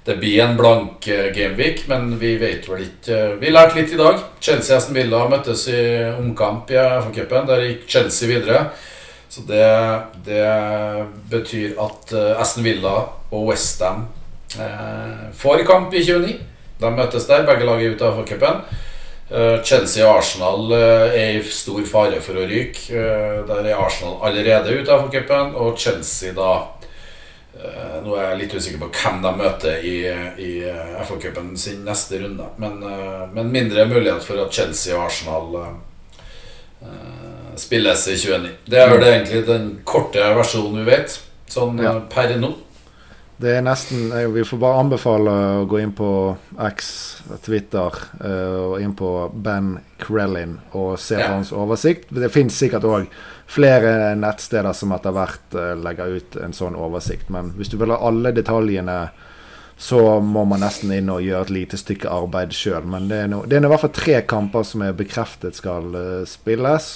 det 0.06 0.16
blir 0.20 0.42
en 0.44 0.58
blank 0.58 1.08
uh, 1.08 1.30
gameweek, 1.36 1.86
men 1.88 2.18
vi 2.20 2.36
vet 2.40 2.68
vel 2.68 2.84
ikke 2.84 3.20
uh, 3.20 3.36
Vi 3.40 3.52
lærte 3.54 3.80
litt 3.80 3.94
i 3.96 4.00
dag. 4.00 4.20
Chelsea 4.44 4.76
Aston 4.76 4.98
Villa 4.98 5.22
møttes 5.32 5.68
i 5.72 5.84
omkamp 6.18 6.72
i 6.74 6.80
FA-cupen. 6.80 7.48
Der 7.48 7.64
gikk 7.64 7.86
Chelsea 7.88 8.28
videre. 8.28 8.66
Så 9.32 9.46
det, 9.48 9.64
det 10.28 10.44
betyr 11.32 11.80
at 11.82 12.12
uh, 12.12 12.42
Aston 12.42 12.68
Villa 12.68 12.98
og 13.34 13.48
Westham 13.48 14.04
eh, 14.62 15.30
får 15.34 15.64
kamp 15.66 15.96
i 15.96 16.04
29. 16.04 16.36
De 16.84 16.92
møtes 16.94 17.26
der. 17.30 17.48
Begge 17.48 17.66
lag 17.66 17.80
er 17.82 17.96
ute 17.96 18.06
av 18.10 18.20
FA-cupen. 18.20 18.66
Chelsea 19.66 20.04
og 20.04 20.20
Arsenal 20.20 20.68
er 20.76 21.40
i 21.40 21.40
stor 21.48 21.80
fare 21.90 22.20
for 22.22 22.38
å 22.38 22.44
ryke. 22.46 22.92
Der 23.48 23.64
er 23.64 23.80
Arsenal 23.82 24.20
allerede 24.28 24.76
ute 24.76 24.94
av 24.94 25.08
FA-cupen, 25.08 25.56
og 25.58 25.80
Chelsea 25.82 26.36
da 26.38 26.52
Eh, 26.62 26.73
nå 28.04 28.16
er 28.18 28.32
jeg 28.32 28.40
litt 28.42 28.56
usikker 28.58 28.82
på 28.82 28.90
hvem 28.98 29.22
de 29.24 29.32
møter 29.38 29.86
i, 29.86 29.96
i 30.42 30.52
eh, 30.66 30.96
FA-cupen 31.06 31.54
sin 31.60 31.84
neste 31.86 32.20
runde. 32.24 32.50
Men, 32.62 32.80
eh, 32.82 33.24
men, 33.34 33.52
mindre 33.54 33.86
mulighet 33.90 34.26
for 34.26 34.42
at 34.44 34.54
Chelsea 34.54 34.96
og 34.98 35.06
Arsenal 35.06 35.58
uh, 35.62 37.54
spilles 37.60 38.08
i 38.10 38.18
29. 38.18 38.52
Det 38.66 38.82
er 38.82 38.92
vel 38.92 39.08
egentlig 39.08 39.46
den 39.48 39.72
korte 39.88 40.34
versjonen 40.36 40.82
vi 40.82 40.90
vet, 40.90 41.20
sånn 41.54 41.80
ja. 41.84 42.00
per 42.12 42.34
nå. 42.42 42.56
Det 43.44 43.58
er 43.58 43.64
nesten 43.66 44.12
Vi 44.32 44.44
får 44.46 44.60
bare 44.62 44.82
anbefale 44.84 45.32
å 45.60 45.64
gå 45.68 45.80
inn 45.82 45.92
på 45.96 46.10
X, 46.70 46.90
Twitter, 47.44 47.98
og 48.24 48.76
inn 48.80 48.94
på 48.96 49.10
Ben 49.34 49.74
Krellin 50.00 50.60
og 50.72 50.94
se 51.02 51.18
ja. 51.20 51.32
hans 51.34 51.52
oversikt. 51.52 52.14
Det 52.14 52.30
fins 52.32 52.56
sikkert 52.62 52.86
òg 52.88 53.10
flere 53.54 54.14
nettsteder 54.18 54.74
som 54.74 54.94
etter 54.96 55.14
hvert 55.16 55.58
uh, 55.58 55.74
legger 55.78 56.18
ut 56.18 56.38
en 56.42 56.56
sånn 56.56 56.78
oversikt. 56.80 57.30
Men 57.34 57.54
hvis 57.58 57.72
du 57.74 57.78
vil 57.82 57.94
ha 57.94 58.02
alle 58.02 58.34
detaljene, 58.36 58.98
så 59.78 60.20
må 60.22 60.46
man 60.48 60.62
nesten 60.64 60.94
inn 60.96 61.10
og 61.12 61.24
gjøre 61.26 61.48
et 61.48 61.56
lite 61.56 61.80
stykke 61.82 62.12
arbeid 62.12 62.54
sjøl. 62.56 62.86
Men 62.90 63.10
det 63.10 63.24
er, 63.24 63.32
no, 63.32 63.44
det 63.46 63.58
er 63.58 63.66
i 63.66 63.72
hvert 63.74 63.86
fall 63.86 63.96
tre 63.96 64.20
kamper 64.30 64.68
som 64.68 64.86
er 64.86 64.98
bekreftet 64.98 65.60
skal 65.60 65.90
uh, 65.94 66.22
spilles. 66.30 66.94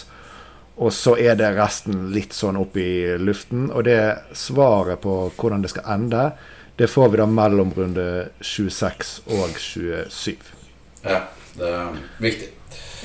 Og 0.78 0.94
så 0.94 1.16
er 1.18 1.38
det 1.40 1.56
resten 1.58 2.12
litt 2.14 2.36
sånn 2.38 2.60
opp 2.62 2.78
i 2.78 3.18
luften. 3.18 3.72
Og 3.74 3.88
det 3.88 4.00
svaret 4.38 5.02
på 5.02 5.16
hvordan 5.34 5.66
det 5.66 5.74
skal 5.74 5.90
ende, 5.96 6.30
det 6.78 6.90
får 6.92 7.10
vi 7.10 7.18
da 7.18 7.26
mellom 7.26 7.72
runde 7.74 8.06
26 8.46 9.16
og 9.34 9.58
27. 9.58 10.36
Ja, 11.02 11.24
det 11.58 11.72
er 11.74 11.98
viktig. 12.22 12.52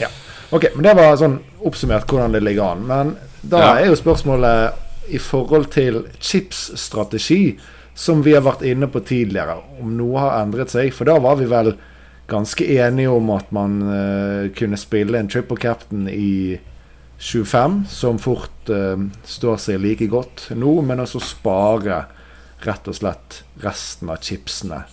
Ja. 0.01 0.11
Ok, 0.53 0.67
men 0.75 0.85
Det 0.85 0.93
var 0.99 1.17
sånn 1.17 1.39
oppsummert 1.65 2.11
hvordan 2.11 2.35
det 2.37 2.43
ligger 2.45 2.75
an. 2.75 2.85
Men 2.85 3.15
da 3.43 3.61
ja. 3.63 3.71
er 3.81 3.91
jo 3.91 3.99
spørsmålet 3.99 5.11
i 5.13 5.19
forhold 5.19 5.73
til 5.75 6.05
chipsstrategi, 6.23 7.59
som 7.95 8.23
vi 8.25 8.37
har 8.37 8.45
vært 8.47 8.63
inne 8.65 8.89
på 8.89 9.03
tidligere, 9.05 9.59
om 9.83 9.97
noe 9.99 10.21
har 10.23 10.39
endret 10.41 10.73
seg. 10.73 10.93
For 10.95 11.09
da 11.09 11.19
var 11.21 11.37
vi 11.41 11.49
vel 11.51 11.75
ganske 12.31 12.65
enige 12.79 13.13
om 13.13 13.33
at 13.35 13.51
man 13.53 13.81
uh, 13.85 14.51
kunne 14.57 14.79
spille 14.81 15.19
en 15.19 15.29
triple 15.29 15.59
captain 15.61 16.07
i 16.09 16.59
25, 17.19 17.83
som 17.91 18.19
fort 18.23 18.71
uh, 18.73 18.97
står 19.29 19.61
seg 19.61 19.83
like 19.83 20.09
godt 20.11 20.49
nå, 20.57 20.79
men 20.87 21.03
også 21.03 21.21
spare 21.23 22.05
rett 22.63 22.89
og 22.89 22.97
slett 22.97 23.43
resten 23.63 24.11
av 24.15 24.23
chipsene 24.25 24.85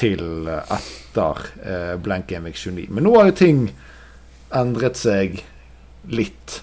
til 0.00 0.48
uh, 0.48 0.64
etter 0.72 1.46
uh, 1.62 1.94
Blank 2.00 2.32
Gaming 2.32 2.56
29. 2.56 2.88
Men 2.90 3.06
nå 3.06 3.14
har 3.18 3.30
jo 3.30 3.38
ting 3.44 3.62
endret 4.56 4.98
seg 4.98 5.42
litt. 6.10 6.62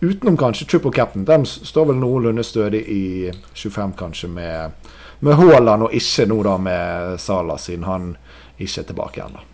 Utenom 0.00 0.36
kanskje 0.36 0.66
Triple 0.66 0.92
cap'n. 0.92 1.24
De 1.24 1.46
står 1.46 1.90
vel 1.90 2.00
noenlunde 2.00 2.44
stødig 2.44 2.80
i 2.88 3.04
25, 3.52 3.92
kanskje, 3.98 4.30
med, 4.32 4.88
med 5.20 5.36
Haaland, 5.36 5.88
og 5.88 5.94
ikke 5.94 6.26
nå 6.30 6.40
da 6.46 6.56
med 6.56 7.20
Sala, 7.20 7.58
siden 7.60 7.84
han 7.84 8.10
ikke 8.56 8.80
er 8.80 8.88
tilbake 8.88 9.24
ennå. 9.26 9.44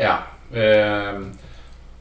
Ja. 0.00 0.16
Eh, 0.56 1.20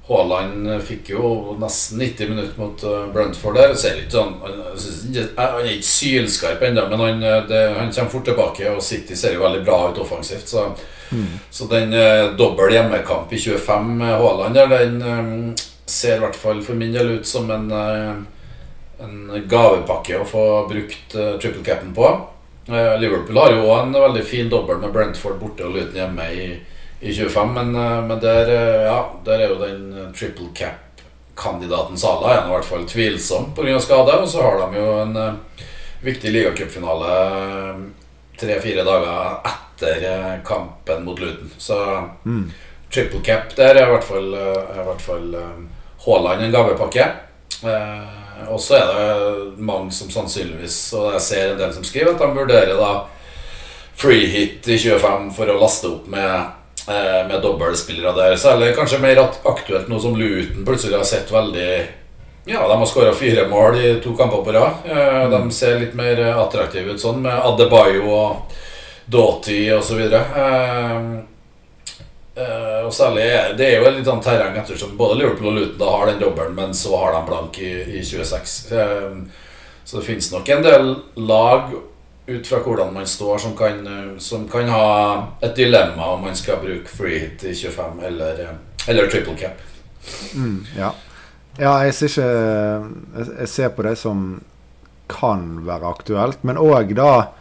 Haaland 0.09 0.69
fikk 0.81 1.11
jo 1.13 1.55
nesten 1.61 1.99
90 2.01 2.29
minutter 2.29 2.55
mot 2.57 2.83
uh, 2.83 3.11
Brentford 3.13 3.59
der. 3.59 3.75
Ser 3.77 3.99
ikke 3.99 4.15
sånn, 4.15 4.31
han 4.41 5.59
er 5.59 5.67
ikke 5.75 5.85
sylskarp 5.85 6.63
ennå, 6.65 6.87
men 6.89 7.03
han, 7.03 7.21
eh, 7.21 7.41
det, 7.51 7.59
han, 7.77 7.91
kommer 7.93 8.13
fort 8.15 8.25
tilbake. 8.25 8.71
Og 8.73 8.81
City 8.83 9.17
ser 9.19 9.35
jo 9.37 9.43
veldig 9.43 9.61
bra 9.67 9.77
ut 9.91 10.01
offensivt. 10.01 10.49
Så, 10.49 10.65
mm. 11.11 11.35
så 11.53 11.69
den 11.69 11.93
eh, 11.93 12.31
dobbel 12.39 12.73
hjemmekamp 12.73 13.35
i 13.35 13.41
25 13.43 13.91
med 13.99 14.15
Haaland 14.15 14.57
der, 14.57 14.73
den 14.73 14.97
um, 15.03 15.43
ser 15.89 16.17
i 16.17 16.23
hvert 16.23 16.37
fall 16.37 16.61
for 16.65 16.77
min 16.77 16.93
del 16.93 17.17
ut 17.17 17.27
som 17.27 17.49
en, 17.51 17.71
eh, 17.71 19.03
en 19.03 19.47
gavepakke 19.49 20.19
å 20.19 20.27
få 20.27 20.45
brukt 20.69 21.11
triple 21.11 21.39
triple 21.41 21.63
capen 21.63 21.93
på. 21.95 22.09
Uh, 22.69 22.99
Liverpool 23.01 23.37
har 23.37 23.55
jo 23.55 23.69
en 23.73 23.95
veldig 23.95 24.23
fin 24.23 24.49
dobbel 24.49 24.77
med 24.77 24.91
Brentford 24.93 25.39
borte 25.41 25.65
og 25.65 25.73
Luton 25.73 25.95
hjemme 25.97 26.27
i, 26.29 26.49
i 27.01 27.13
25, 27.15 27.53
men, 27.55 27.71
men 28.05 28.19
der, 28.21 28.51
ja, 28.85 28.99
der, 29.25 29.41
er 29.41 29.53
jo 29.53 29.61
den 29.63 30.11
triple 30.13 30.51
cap-kandidaten 30.53 31.97
Sala 31.97 32.35
er 32.35 32.43
i 32.43 32.51
hvert 32.53 32.67
fall 32.67 32.85
tvilsom 32.85 33.55
pga. 33.57 33.79
skade. 33.81 34.19
Og 34.21 34.29
så 34.29 34.43
har 34.45 34.61
de 34.61 34.77
jo 34.77 34.91
en 35.01 35.17
viktig 36.05 36.35
ligacupfinale 36.35 37.15
tre-fire 38.39 38.85
dager 38.87 39.39
etter 39.49 40.41
kampen 40.45 41.03
mot 41.05 41.19
Luton. 41.19 41.51
Så 41.57 41.79
mm. 42.25 42.51
triple 42.93 43.21
cap 43.23 43.55
der 43.55 43.75
er 43.75 43.87
i 43.87 43.91
hvert 43.93 44.07
fall, 44.07 44.33
er 44.33 44.81
i 44.81 44.87
hvert 44.87 45.03
fall 45.03 45.35
Haaland 46.05 46.45
en 46.45 46.53
gavepakke. 46.53 47.07
Eh, 47.63 48.45
og 48.49 48.61
så 48.63 48.77
er 48.79 48.93
det 48.93 49.63
mange 49.63 49.91
som 49.91 50.11
sannsynligvis, 50.11 50.77
og 50.97 51.11
jeg 51.17 51.25
ser 51.25 51.51
en 51.51 51.59
del 51.59 51.73
som 51.75 51.83
skriver, 51.83 52.15
at 52.15 52.21
de 52.23 52.29
vurderer 52.37 52.79
da 52.79 52.93
free 53.99 54.29
hit 54.31 54.67
i 54.71 54.77
25 54.79 55.33
for 55.35 55.51
å 55.51 55.59
laste 55.59 55.91
opp 55.91 56.07
med 56.07 56.55
Eh, 56.89 57.27
med 57.27 57.41
dobbeltspillere 57.41 58.11
der. 58.11 58.35
Særlig 58.35 58.75
kanskje 58.75 58.97
mer 58.99 59.19
aktuelt 59.43 59.87
nå 59.87 59.99
som 59.99 60.15
Luton 60.17 60.65
plutselig 60.65 60.97
har 60.97 61.03
sett 61.05 61.31
veldig 61.31 61.71
Ja, 62.45 62.67
de 62.67 62.77
har 62.77 62.85
skåra 62.85 63.13
fire 63.13 63.47
mål 63.47 63.77
i 63.77 63.91
to 64.01 64.15
kamper 64.17 64.41
på 64.43 64.51
rad. 64.51 64.71
Eh, 64.85 65.29
de 65.29 65.41
mm. 65.41 65.51
ser 65.51 65.79
litt 65.79 65.93
mer 65.93 66.21
attraktive 66.31 66.95
ut 66.95 67.01
sånn, 67.01 67.21
med 67.21 67.35
Adebayo 67.45 68.09
og 68.09 68.55
Doughty 69.05 69.67
osv. 69.75 70.01
Eh, 72.39 72.85
og 72.85 72.93
særlig 72.93 73.25
Det 73.57 73.65
er 73.67 73.81
jo 73.81 73.91
litt 73.91 74.07
sånn 74.07 74.21
terreng 74.23 74.55
ettersom 74.61 74.95
både 74.99 75.17
Liverpool 75.19 75.51
og 75.51 75.57
Luton 75.57 75.79
da 75.81 75.91
har 75.97 76.11
den 76.11 76.21
dobbelen, 76.21 76.55
men 76.55 76.73
så 76.77 76.95
har 77.01 77.15
de 77.17 77.21
blank 77.27 77.59
i, 77.59 77.73
i 77.99 78.03
26. 78.05 78.57
Så 79.83 79.97
det 79.97 80.05
finnes 80.05 80.31
nok 80.31 80.49
en 80.53 80.63
del 80.63 80.91
lag 81.27 81.71
ut 82.29 82.47
fra 82.47 82.59
hvordan 82.61 82.93
man 82.93 83.07
står, 83.09 83.37
som 83.41 83.55
kan, 83.57 83.79
som 84.21 84.45
kan, 84.51 84.69
ha 84.69 84.89
et 85.41 85.55
dilemma 85.57 86.11
om 86.13 86.27
man 86.27 86.37
skal 86.37 86.61
bruke 86.61 86.91
free 86.91 87.23
hit 87.23 87.43
i 87.49 87.55
25 87.57 88.03
eller, 88.05 88.43
eller 88.85 89.09
triple 89.09 89.33
cap. 89.39 89.63
Mm, 90.35 90.61
ja. 90.77 90.91
ja. 91.57 91.73
jeg 91.83 91.95
ser 91.97 92.13
ikke 92.13 93.31
Jeg 93.39 93.49
ser 93.49 93.73
på 93.75 93.83
det 93.87 93.95
som 93.99 94.27
kan 95.09 95.65
være 95.65 95.89
aktuelt, 95.89 96.45
men 96.45 96.61
òg 96.61 96.93
da 96.95 97.33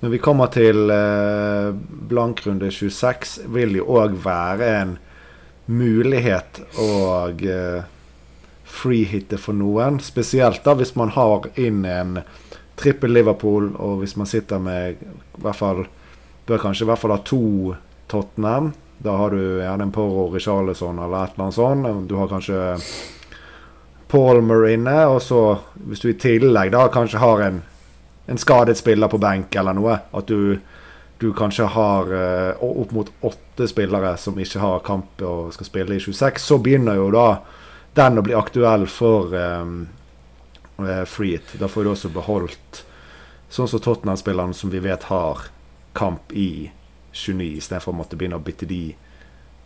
når 0.00 0.14
vi 0.14 0.20
kommer 0.22 0.48
til 0.52 0.90
eh, 0.94 1.70
blankrunde 2.10 2.70
26, 2.72 3.38
vil 3.52 3.76
jo 3.80 3.88
òg 4.00 4.16
være 4.24 4.68
en 4.80 4.94
mulighet 5.70 6.62
å 6.80 6.90
eh, 7.28 7.82
freehitte 8.64 9.38
for 9.38 9.56
noen. 9.56 10.00
Spesielt 10.02 10.64
da 10.64 10.74
hvis 10.78 10.94
man 10.96 11.12
har 11.14 11.50
inn 11.60 11.84
en 11.84 12.22
trippel 12.80 13.12
Liverpool, 13.12 13.74
og 13.76 14.00
hvis 14.00 14.16
man 14.16 14.28
sitter 14.30 14.62
med 14.62 15.00
i 15.00 15.42
hvert 15.44 15.58
fall 15.58 15.86
Bør 16.50 16.58
kanskje 16.58 16.82
i 16.82 16.88
hvert 16.88 16.98
fall 16.98 17.12
ha 17.14 17.18
to 17.22 17.74
Tottenham. 18.10 18.72
Da 18.98 19.12
har 19.14 19.30
du 19.30 19.60
gjerne 19.60 19.84
en 19.86 19.92
Porro 19.94 20.24
Richarlison 20.32 20.98
eller 20.98 21.28
et 21.28 21.36
eller 21.36 21.44
annet 21.44 21.54
sånt. 21.54 22.08
Du 22.10 22.16
har 22.18 22.30
kanskje 22.32 22.58
Palmer 24.10 24.66
inne, 24.72 24.96
og 25.06 25.20
så 25.22 25.60
hvis 25.86 26.02
du 26.02 26.08
i 26.10 26.16
tillegg 26.18 26.72
da 26.74 26.88
kanskje 26.90 27.22
har 27.22 27.44
en, 27.46 27.60
en 28.30 28.38
skadet 28.38 28.78
spiller 28.78 29.10
på 29.10 29.18
benk 29.18 29.56
eller 29.58 29.74
noe, 29.74 29.96
at 30.14 30.28
du, 30.30 30.60
du 31.18 31.30
kanskje 31.36 31.66
har 31.74 32.12
uh, 32.14 32.62
opp 32.62 32.92
mot 32.94 33.10
åtte 33.26 33.66
spillere 33.68 34.14
som 34.22 34.38
ikke 34.38 34.62
har 34.62 34.84
kamp 34.86 35.24
og 35.26 35.50
skal 35.56 35.66
spille 35.66 35.96
i 35.96 36.02
26, 36.02 36.38
så 36.38 36.60
begynner 36.62 37.00
jo 37.00 37.08
da 37.14 37.26
den 37.98 38.20
å 38.20 38.24
bli 38.24 38.36
aktuell 38.38 38.86
for 38.86 39.34
um, 39.34 39.88
free 41.10 41.34
it. 41.40 41.56
Da 41.58 41.68
får 41.68 41.84
du 41.84 41.90
også 41.92 42.12
beholdt 42.14 42.84
sånn 43.50 43.68
som 43.68 43.82
Tottenham-spillerne 43.82 44.54
som 44.54 44.70
vi 44.70 44.78
vet 44.84 45.08
har 45.10 45.48
kamp 45.98 46.30
i 46.30 46.70
29, 47.10 47.56
istedenfor 47.58 47.92
å 47.92 47.98
måtte 47.98 48.18
begynne 48.18 48.38
å 48.38 48.44
bytte 48.46 48.68
de 48.70 48.94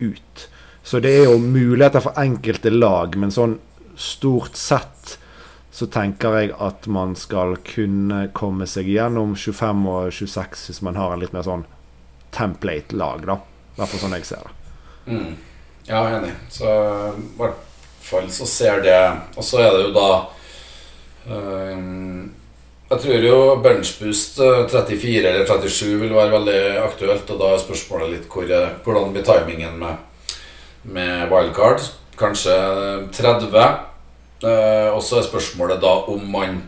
ut. 0.01 0.47
Så 0.85 0.99
det 1.01 1.13
er 1.19 1.29
jo 1.29 1.37
muligheter 1.41 2.01
for 2.01 2.17
enkelte 2.17 2.73
lag, 2.73 3.13
men 3.17 3.33
sånn 3.33 3.59
stort 3.95 4.57
sett 4.57 5.15
så 5.75 5.87
tenker 5.91 6.37
jeg 6.39 6.53
at 6.63 6.85
man 6.87 7.17
skal 7.19 7.57
kunne 7.67 8.29
komme 8.37 8.63
seg 8.69 8.87
gjennom 8.87 9.33
25 9.35 9.81
og 9.91 10.13
26 10.15 10.69
hvis 10.69 10.79
man 10.87 10.95
har 10.95 11.11
en 11.11 11.19
litt 11.19 11.33
mer 11.35 11.43
sånn 11.43 11.65
template-lag, 12.35 13.25
da. 13.27 13.35
I 13.75 13.81
hvert 13.81 13.91
fall 13.91 14.03
sånn 14.05 14.15
jeg 14.15 14.27
ser 14.29 14.45
det. 14.47 14.53
Mm. 15.11 15.33
Ja, 15.89 15.99
enig. 16.15 16.31
Så 16.49 16.69
i 17.11 17.25
hvert 17.35 17.59
fall 18.05 18.29
så 18.33 18.47
ser 18.49 18.79
det 18.85 18.97
Og 19.35 19.43
så 19.45 19.59
er 19.61 19.75
det 19.75 19.83
jo 19.83 19.91
da 19.93 20.09
øh, 21.35 21.83
jeg 22.85 23.01
tror 23.01 23.25
jo 23.25 23.37
benchboost 23.65 24.39
34 24.39 24.95
eh, 25.09 25.27
eller 25.33 25.45
37 25.49 25.97
vil 26.05 26.13
være 26.15 26.35
veldig 26.37 26.59
aktuelt. 26.85 27.33
Og 27.33 27.41
da 27.41 27.51
er 27.51 27.63
spørsmålet 27.65 28.13
litt 28.13 28.29
hvor, 28.31 28.47
eh, 28.47 28.77
hvordan 28.85 29.11
blir 29.11 29.25
timingen 29.27 29.75
med, 29.81 30.31
med 30.87 31.27
wildcard. 31.33 31.83
Kanskje 32.15 32.55
30. 33.17 33.67
Eh, 34.43 34.89
og 34.91 35.03
så 35.03 35.19
er 35.19 35.29
spørsmålet 35.29 35.79
da 35.83 35.93
om 36.11 36.25
man 36.31 36.63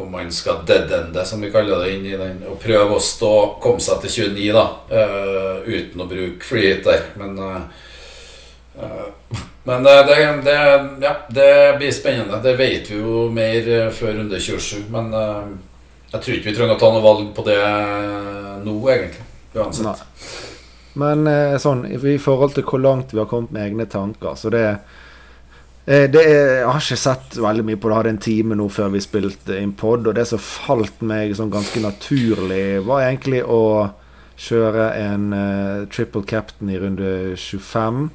om 0.00 0.10
man 0.12 0.32
skal 0.32 0.54
deadende, 0.66 1.24
som 1.24 1.40
vi 1.40 1.50
kaller 1.50 1.84
det, 1.84 1.94
inn 1.94 2.06
i 2.06 2.16
den, 2.16 2.42
og 2.48 2.60
prøve 2.62 2.96
å 2.96 3.02
stå, 3.04 3.32
komme 3.62 3.82
seg 3.84 4.04
til 4.04 4.30
29 4.30 4.50
da, 4.54 4.66
uh, 4.92 5.66
uten 5.66 6.00
å 6.00 6.08
bruke 6.08 6.46
free 6.46 6.76
der. 6.84 7.10
Men 7.20 7.38
uh, 7.38 7.58
uh, 8.80 9.40
men 9.64 9.84
det, 9.84 9.96
det, 10.08 10.18
det, 10.46 10.54
ja, 11.04 11.14
det, 11.28 11.50
blir 11.78 11.92
spennende. 11.92 12.38
Det 12.42 12.54
vet 12.56 12.88
vi 12.90 12.96
jo 12.96 13.26
mer 13.30 13.66
eh, 13.68 13.90
før 13.92 14.14
runde 14.16 14.38
27. 14.40 14.86
Men 14.90 15.12
jeg 15.12 16.14
tror 16.16 16.36
ikke 16.36 16.48
vi 16.48 16.54
trenger 16.56 16.78
å 16.78 16.80
ta 16.80 16.88
noe 16.94 17.02
valg 17.04 17.28
på 17.36 17.44
det 17.44 17.58
nå, 18.64 18.74
egentlig. 18.88 19.26
Uansett. 19.52 19.84
Nei. 19.84 20.32
Men 21.04 21.28
sånn, 21.60 21.84
i 21.92 22.16
forhold 22.18 22.56
til 22.56 22.64
hvor 22.66 22.80
langt 22.82 23.12
vi 23.12 23.20
har 23.20 23.28
kommet 23.30 23.52
med 23.52 23.68
egne 23.68 23.86
tanker, 23.92 24.32
så 24.40 24.50
det 24.50 24.64
det 25.86 26.20
er, 26.20 26.60
jeg 26.60 26.66
har 26.68 26.82
ikke 26.82 27.00
sett 27.00 27.38
veldig 27.40 27.64
mye 27.66 27.78
på 27.80 27.88
det. 27.88 27.94
Jeg 27.94 28.00
hadde 28.02 28.12
en 28.14 28.22
time 28.26 28.58
nå 28.58 28.66
før 28.70 28.92
vi 28.92 29.00
spilte 29.02 29.56
inn 29.58 29.72
pod, 29.78 30.06
og 30.06 30.14
det 30.18 30.26
som 30.28 30.42
falt 30.42 31.00
meg 31.02 31.32
sånn 31.38 31.52
ganske 31.52 31.82
naturlig, 31.82 32.82
var 32.86 33.06
egentlig 33.06 33.40
å 33.42 33.62
kjøre 34.40 34.86
en 34.96 35.28
uh, 35.34 35.88
triple 35.92 36.24
captain 36.28 36.70
i 36.72 36.78
runde 36.80 37.36
25. 37.36 38.08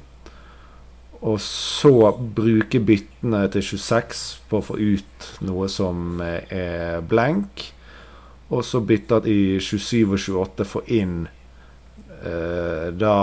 Og 1.26 1.38
så 1.42 2.12
bruke 2.36 2.80
byttene 2.84 3.46
til 3.52 3.64
26 3.72 4.24
på 4.50 4.60
å 4.60 4.66
få 4.66 4.76
ut 4.78 5.28
noe 5.46 5.68
som 5.72 6.20
er 6.22 7.00
blank. 7.06 7.64
Og 8.52 8.62
så 8.66 8.82
bytte 8.84 9.22
i 9.26 9.58
27 9.58 10.04
og 10.04 10.18
28 10.20 10.66
få 10.70 10.82
inn 10.98 11.24
uh, 11.26 12.88
da 12.94 13.16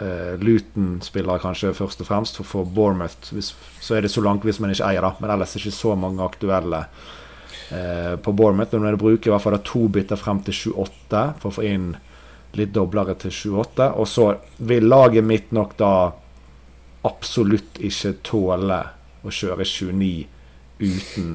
eh, 0.00 0.34
Luton 0.40 0.98
spiller 1.04 1.42
kanskje 1.42 1.74
først 1.76 2.02
og 2.04 2.08
fremst. 2.08 2.38
For, 2.40 2.48
for 2.48 2.70
Bournemouth 2.76 3.34
hvis, 3.34 3.52
så 3.80 3.98
er 3.98 4.06
det 4.06 4.12
så 4.14 4.24
langt 4.24 4.46
hvis 4.46 4.60
man 4.62 4.74
ikke 4.74 4.88
eier, 4.88 5.04
da. 5.04 5.14
Men 5.20 5.34
ellers 5.34 5.54
er 5.54 5.60
det 5.60 5.66
ikke 5.66 5.82
så 5.82 5.94
mange 5.98 6.24
aktuelle 6.24 6.84
eh, 7.70 8.16
på 8.16 8.32
Bournemouth. 8.32 8.74
Men 8.76 8.92
jeg 8.92 9.02
bruker 9.04 9.30
i 9.30 9.34
hvert 9.34 9.46
fall 9.46 9.60
to 9.66 9.86
bytter 9.98 10.20
frem 10.20 10.42
til 10.46 10.74
28 10.74 11.24
for 11.42 11.50
å 11.50 11.56
få 11.58 11.68
inn 11.68 11.94
litt 12.58 12.74
doblere 12.74 13.16
til 13.18 13.34
28. 13.34 13.90
Og 13.98 14.08
så 14.10 14.28
vil 14.58 14.86
laget 14.90 15.26
mitt 15.26 15.54
nok 15.54 15.76
da 15.80 15.94
absolutt 17.04 17.80
ikke 17.84 18.14
tåle 18.24 18.80
å 19.24 19.32
kjøre 19.32 19.66
29 19.66 20.26
uten 20.80 21.34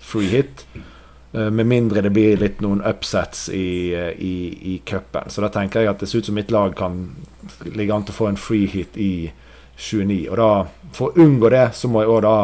free 0.00 0.30
hit. 0.32 0.64
Eh, 1.32 1.50
med 1.50 1.66
mindre 1.66 2.00
det 2.00 2.10
blir 2.10 2.40
litt 2.40 2.58
noen 2.60 2.80
upsets 2.82 3.48
i, 3.54 3.94
eh, 3.94 4.10
i, 4.18 4.34
i 4.74 4.78
cupen. 4.84 5.30
Så 5.30 5.44
da 5.44 5.50
tenker 5.54 5.84
jeg 5.84 5.92
at 5.92 6.00
det 6.02 6.08
ser 6.10 6.24
ut 6.24 6.30
som 6.30 6.34
mitt 6.34 6.50
lag 6.50 6.74
kan 6.76 7.04
ligge 7.70 7.94
an 7.94 8.06
til 8.06 8.16
å 8.16 8.18
få 8.18 8.30
en 8.32 8.40
free 8.40 8.66
hit 8.66 8.98
i 8.98 9.30
29. 9.76 10.24
Og 10.30 10.40
da, 10.40 10.50
for 10.96 11.10
å 11.10 11.22
unngå 11.22 11.52
det, 11.54 11.68
så 11.78 11.90
må 11.90 12.02
jeg 12.02 12.10
òg 12.16 12.24
da 12.26 12.38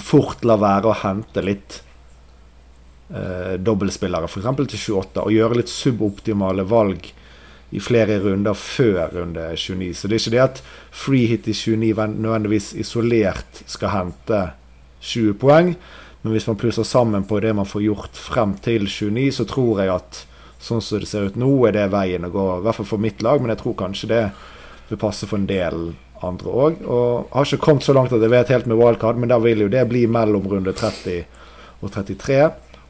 fort 0.00 0.46
la 0.48 0.56
være 0.58 0.90
å 0.90 0.96
hente 1.04 1.44
litt 1.44 1.82
eh, 3.12 3.60
dobbeltspillere, 3.60 4.30
f.eks. 4.32 4.48
til 4.64 4.80
28, 4.96 5.26
og 5.26 5.36
gjøre 5.36 5.60
litt 5.60 5.72
suboptimale 5.72 6.64
valg 6.66 7.10
i 7.74 7.82
flere 7.82 8.16
runder 8.22 8.56
før 8.56 9.12
runde 9.18 9.44
29. 9.58 9.92
Så 9.98 10.08
det 10.08 10.16
er 10.16 10.22
ikke 10.22 10.34
det 10.34 10.42
at 10.46 10.62
free 10.94 11.28
hit 11.28 11.52
i 11.52 11.54
29 11.58 12.08
nødvendigvis 12.16 12.72
isolert 12.80 13.60
skal 13.68 13.92
hente 13.92 14.40
20 15.04 15.36
poeng. 15.42 15.74
Men 16.24 16.32
hvis 16.32 16.46
man 16.48 16.56
plusser 16.56 16.86
sammen 16.88 17.26
på 17.28 17.36
det 17.44 17.52
man 17.52 17.68
får 17.68 17.82
gjort 17.84 18.16
frem 18.16 18.54
til 18.64 18.88
29, 18.88 19.28
så 19.36 19.44
tror 19.44 19.82
jeg 19.82 19.92
at 19.92 20.22
sånn 20.64 20.80
som 20.80 21.02
det 21.02 21.08
ser 21.10 21.28
ut 21.28 21.36
nå, 21.36 21.50
er 21.68 21.76
det 21.76 21.90
veien 21.92 22.24
å 22.24 22.32
gå. 22.32 22.44
I 22.56 22.64
hvert 22.64 22.78
fall 22.80 22.88
for 22.94 23.02
mitt 23.04 23.20
lag, 23.22 23.42
men 23.42 23.52
jeg 23.52 23.60
tror 23.60 23.76
kanskje 23.82 24.08
det 24.08 24.22
vil 24.88 25.00
passe 25.00 25.28
for 25.28 25.36
en 25.36 25.48
del 25.50 25.90
andre 26.24 26.54
òg. 26.64 26.80
Og 26.88 27.34
har 27.34 27.48
ikke 27.48 27.66
kommet 27.66 27.84
så 27.84 27.92
langt 27.96 28.14
at 28.16 28.24
jeg 28.24 28.32
vet 28.32 28.52
helt 28.54 28.70
med 28.70 28.80
wildcard, 28.80 29.20
men 29.20 29.32
da 29.32 29.40
vil 29.44 29.66
jo 29.66 29.68
det 29.72 29.84
bli 29.90 30.06
mellom 30.08 30.48
runde 30.48 30.72
30 30.72 31.26
og 31.84 31.92
33. 31.92 32.40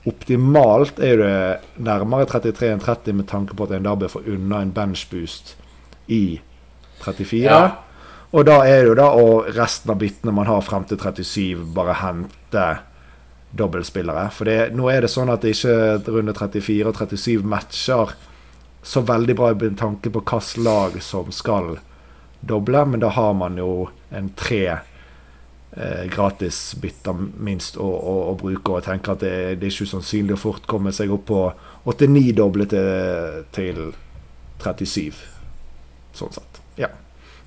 Optimalt 0.07 1.03
er 1.03 1.19
det 1.19 1.83
nærmere 1.83 2.29
33 2.31 2.71
enn 2.71 2.87
30 2.87 3.19
med 3.19 3.31
tanke 3.31 3.59
på 3.59 3.67
at 3.67 3.75
en 3.75 3.87
da 3.87 3.97
bør 3.99 4.15
få 4.15 4.25
unna 4.31 4.63
en 4.63 4.75
benchboost 4.77 5.57
i 6.13 6.39
34. 7.03 7.43
Ja. 7.49 7.63
Og 8.35 8.47
da 8.47 8.61
er 8.67 8.83
det 8.83 8.91
jo 8.93 8.99
da 8.99 9.11
og 9.19 9.51
resten 9.59 9.91
av 9.95 9.99
bitene 10.03 10.35
man 10.35 10.47
har 10.51 10.63
frem 10.67 10.87
til 10.87 11.01
37, 11.01 11.65
bare 11.75 11.99
hente 12.03 12.67
dobbeltspillere. 13.57 14.29
For 14.35 14.49
det, 14.49 14.59
nå 14.77 14.89
er 14.91 15.05
det 15.05 15.13
sånn 15.13 15.33
at 15.33 15.45
det 15.45 15.55
ikke 15.55 16.15
runde 16.15 16.35
34 16.37 16.91
og 16.91 16.99
37 16.99 17.45
matcher 17.47 18.15
så 18.85 19.01
veldig 19.01 19.37
bra 19.37 19.53
med 19.57 19.79
tanke 19.81 20.11
på 20.13 20.21
hvilket 20.21 20.59
lag 20.65 20.97
som 21.03 21.31
skal 21.33 21.79
doble, 22.45 22.85
men 22.85 23.01
da 23.01 23.09
har 23.17 23.33
man 23.33 23.57
jo 23.57 23.89
en 24.13 24.29
tre 24.37 24.65
eh, 24.75 26.05
gratisbytter 26.13 27.17
minst 27.41 27.79
å, 27.81 27.87
å, 27.89 28.17
å, 28.29 28.35
bruke. 28.37 28.69
Og 28.69 28.83
jeg 28.83 28.89
tenker 28.91 29.15
at 29.15 29.25
det, 29.25 29.37
det 29.61 29.71
er 29.71 29.73
ikke 29.73 29.93
sannsynlig 29.95 30.37
å 30.37 30.43
fort 30.43 30.69
komme 30.69 30.93
seg 30.93 31.15
opp 31.15 31.25
på 31.31 31.41
89 31.89 32.35
doble 32.37 32.69
til, 32.69 33.45
til 33.57 33.81
37. 34.61 35.25
Sånn 36.15 36.37
sett. 36.37 36.61
Ja. 36.81 36.93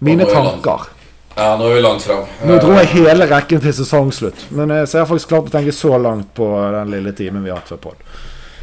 Mine 0.02 0.26
er 0.26 0.34
tanker. 0.34 0.90
Ja, 1.38 1.52
nå 1.58 1.68
er 1.70 1.76
vi 1.78 1.82
langt 1.86 2.02
fram. 2.02 2.24
Nå 2.50 2.56
dro 2.62 2.74
jeg 2.80 2.90
hele 2.96 3.28
rekken 3.30 3.62
til 3.62 3.74
sesongslutt. 3.78 4.48
Men 4.58 4.72
eh, 4.74 4.86
så 4.90 4.98
jeg 4.98 5.04
har 5.04 5.12
faktisk 5.12 5.30
klart 5.36 5.52
å 5.52 5.54
tenke 5.54 5.76
så 5.76 5.98
langt 6.02 6.32
på 6.38 6.48
den 6.74 6.90
lille 6.96 7.14
timen 7.18 7.44
vi 7.46 7.52
har 7.54 7.62
hatt 7.62 7.70
før 7.70 7.84
pod. 7.90 8.06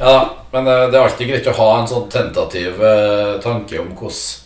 Ja, 0.00 0.16
men 0.50 0.66
eh, 0.66 0.87
det 0.90 0.99
er 0.99 1.04
alltid 1.04 1.31
greit 1.31 1.50
å 1.52 1.54
ha 1.61 1.69
en 1.81 1.87
sånn 1.90 2.09
tentativ 2.11 2.81
eh, 2.83 3.37
tanke 3.45 3.78
om 3.78 3.93
hvordan 3.95 4.40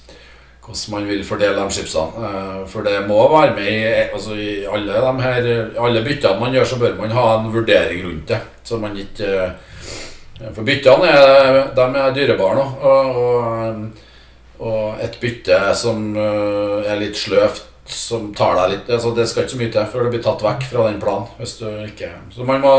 man 0.92 1.06
vil 1.08 1.23
fordele 1.25 1.56
de 1.56 1.73
chipsene. 1.78 2.26
Eh, 2.28 2.58
For 2.68 2.85
det 2.85 2.99
må 3.08 3.23
være 3.32 3.54
med 3.56 3.70
i, 3.73 3.87
altså 4.12 4.37
i 4.37 4.50
alle 4.68 5.00
de 5.06 5.25
her 5.25 5.49
Alle 5.80 6.04
byttene 6.04 6.40
man 6.42 6.52
gjør, 6.52 6.68
så 6.68 6.80
bør 6.82 6.99
man 7.00 7.16
ha 7.16 7.25
en 7.38 7.49
vurdering 7.54 8.04
rundt 8.04 8.28
det. 8.35 8.42
Så 8.68 8.76
man 8.82 8.99
ikke 9.00 9.30
eh, 9.47 10.52
For 10.52 10.68
byttene 10.68 11.08
er, 11.14 11.62
de 11.80 11.88
er 12.04 12.12
dyrebare 12.20 12.61
nå. 12.61 12.68
Og, 12.92 13.23
og, 13.25 14.04
og 14.68 15.00
et 15.00 15.16
bytte 15.23 15.62
som 15.80 16.11
eh, 16.12 16.92
er 16.92 17.00
litt 17.00 17.16
sløvt, 17.16 17.64
som 17.92 18.33
tar 18.37 18.57
deg 18.59 18.73
litt 18.73 18.90
altså 18.95 19.12
Det 19.16 19.26
skal 19.28 19.45
ikke 19.45 19.54
så 19.54 19.61
mye 19.61 19.75
til 19.75 19.92
før 19.92 20.07
det 20.07 20.14
blir 20.14 20.25
tatt 20.25 20.45
vekk 20.45 20.64
fra 20.71 20.88
den 20.88 20.99
planen. 21.02 21.28
Hvis 21.38 21.59
du 21.61 21.68
ikke 21.85 22.11
Så 22.35 22.47
man 22.49 22.64
må 22.64 22.75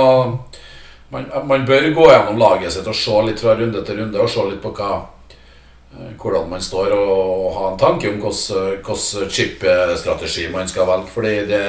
man, 1.10 1.25
man 1.50 1.66
bør 1.66 1.88
gå 1.94 2.10
gjennom 2.12 2.38
laget 2.38 2.74
sitt 2.74 2.88
og 2.88 2.98
se 2.98 3.22
litt 3.25 3.42
fra 3.42 3.56
runde 3.58 3.82
til 3.86 3.98
runde 3.98 4.20
og 4.22 4.30
se 4.30 4.44
litt 4.46 4.62
på 4.62 4.74
hva 4.78 4.92
eh, 5.00 6.12
hvordan 6.22 6.51
man 6.51 6.62
står 6.62 6.94
og, 6.94 7.10
og 7.16 7.56
ha 7.56 7.72
en 7.72 7.82
tanke 7.82 8.12
om 8.12 8.20
hvordan 8.22 9.32
chip-strategi 9.34 10.46
man 10.54 10.70
skal 10.70 10.86
velge. 10.89 11.10
Fordi 11.16 11.34
det, 11.50 11.63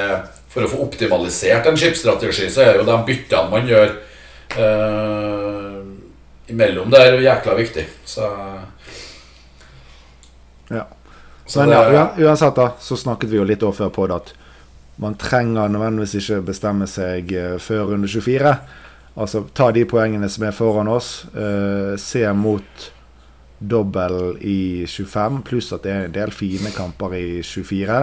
For 0.51 0.67
å 0.67 0.69
få 0.69 0.81
optimalisert 0.83 1.67
en 1.69 1.79
chip-strategi, 1.79 2.49
så 2.51 2.65
er 2.65 2.77
jo 2.77 2.85
de 2.85 2.97
byttene 3.07 3.49
man 3.49 3.69
gjør 3.69 3.93
eh, 4.59 5.77
imellom 6.51 6.91
der, 6.91 7.17
jækla 7.23 7.55
viktig. 7.63 7.87
Så, 8.05 8.27
Ja. 10.71 10.85
Så 11.51 11.65
Men 11.65 11.73
ja, 11.75 12.05
uansett, 12.17 12.55
da, 12.55 12.69
så 12.79 12.95
snakket 12.95 13.29
vi 13.29 13.39
jo 13.41 13.43
litt 13.47 13.63
også 13.63 13.83
før 13.83 13.91
på 13.95 14.07
det 14.07 14.19
at 14.21 14.31
man 15.01 15.17
trenger 15.19 15.71
nødvendigvis 15.71 16.13
ikke 16.19 16.41
bestemme 16.47 16.87
seg 16.87 17.31
eh, 17.35 17.57
før 17.59 17.89
runde 17.91 18.07
24. 18.07 18.53
Altså 19.19 19.41
ta 19.57 19.71
de 19.75 19.83
poengene 19.89 20.29
som 20.31 20.45
er 20.47 20.55
foran 20.55 20.87
oss, 20.87 21.25
uh, 21.35 21.97
se 21.99 22.21
mot 22.31 22.85
dobbel 23.59 24.37
i 24.39 24.85
25, 24.87 25.41
pluss 25.45 25.73
at 25.75 25.83
det 25.83 25.91
er 25.91 26.05
en 26.05 26.15
del 26.15 26.31
fine 26.31 26.71
kamper 26.71 27.17
i 27.17 27.25
24. 27.43 27.97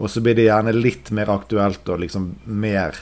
Og 0.00 0.10
så 0.10 0.22
blir 0.24 0.34
det 0.34 0.48
gjerne 0.48 0.74
litt 0.74 1.12
mer 1.14 1.30
aktuelt 1.30 1.86
å 1.88 2.00
liksom 2.00 2.32
mer 2.50 2.98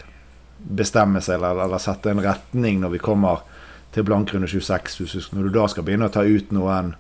bestemme 0.59 1.23
seg 1.25 1.39
eller, 1.39 1.65
eller 1.65 1.81
sette 1.81 2.13
en 2.13 2.21
retning 2.23 2.83
når 2.83 2.99
vi 2.99 3.03
kommer 3.03 3.47
til 3.95 4.05
blankrunde 4.05 4.51
26. 4.51 5.01
Hvis 5.01 5.31
du- 5.31 5.37
Når 5.39 5.49
du 5.49 5.57
da 5.57 5.67
skal 5.69 5.85
begynne 5.85 6.11
å 6.11 6.13
ta 6.13 6.27
ut 6.27 6.53
noen 6.53 6.95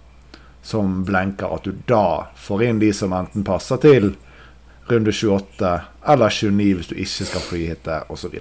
som 0.68 1.04
blenker, 1.04 1.48
at 1.54 1.64
du 1.64 1.72
da 1.88 2.28
får 2.36 2.62
inn 2.66 2.80
de 2.82 2.92
som 2.92 3.12
enten 3.16 3.44
passer 3.44 3.80
til 3.80 4.10
runde 4.88 5.12
28 5.12 5.70
eller 6.12 6.28
29 6.28 6.74
hvis 6.76 6.90
du 6.90 6.94
ikke 6.96 7.28
skal 7.30 7.44
freehitte 7.44 7.96
osv. 8.12 8.34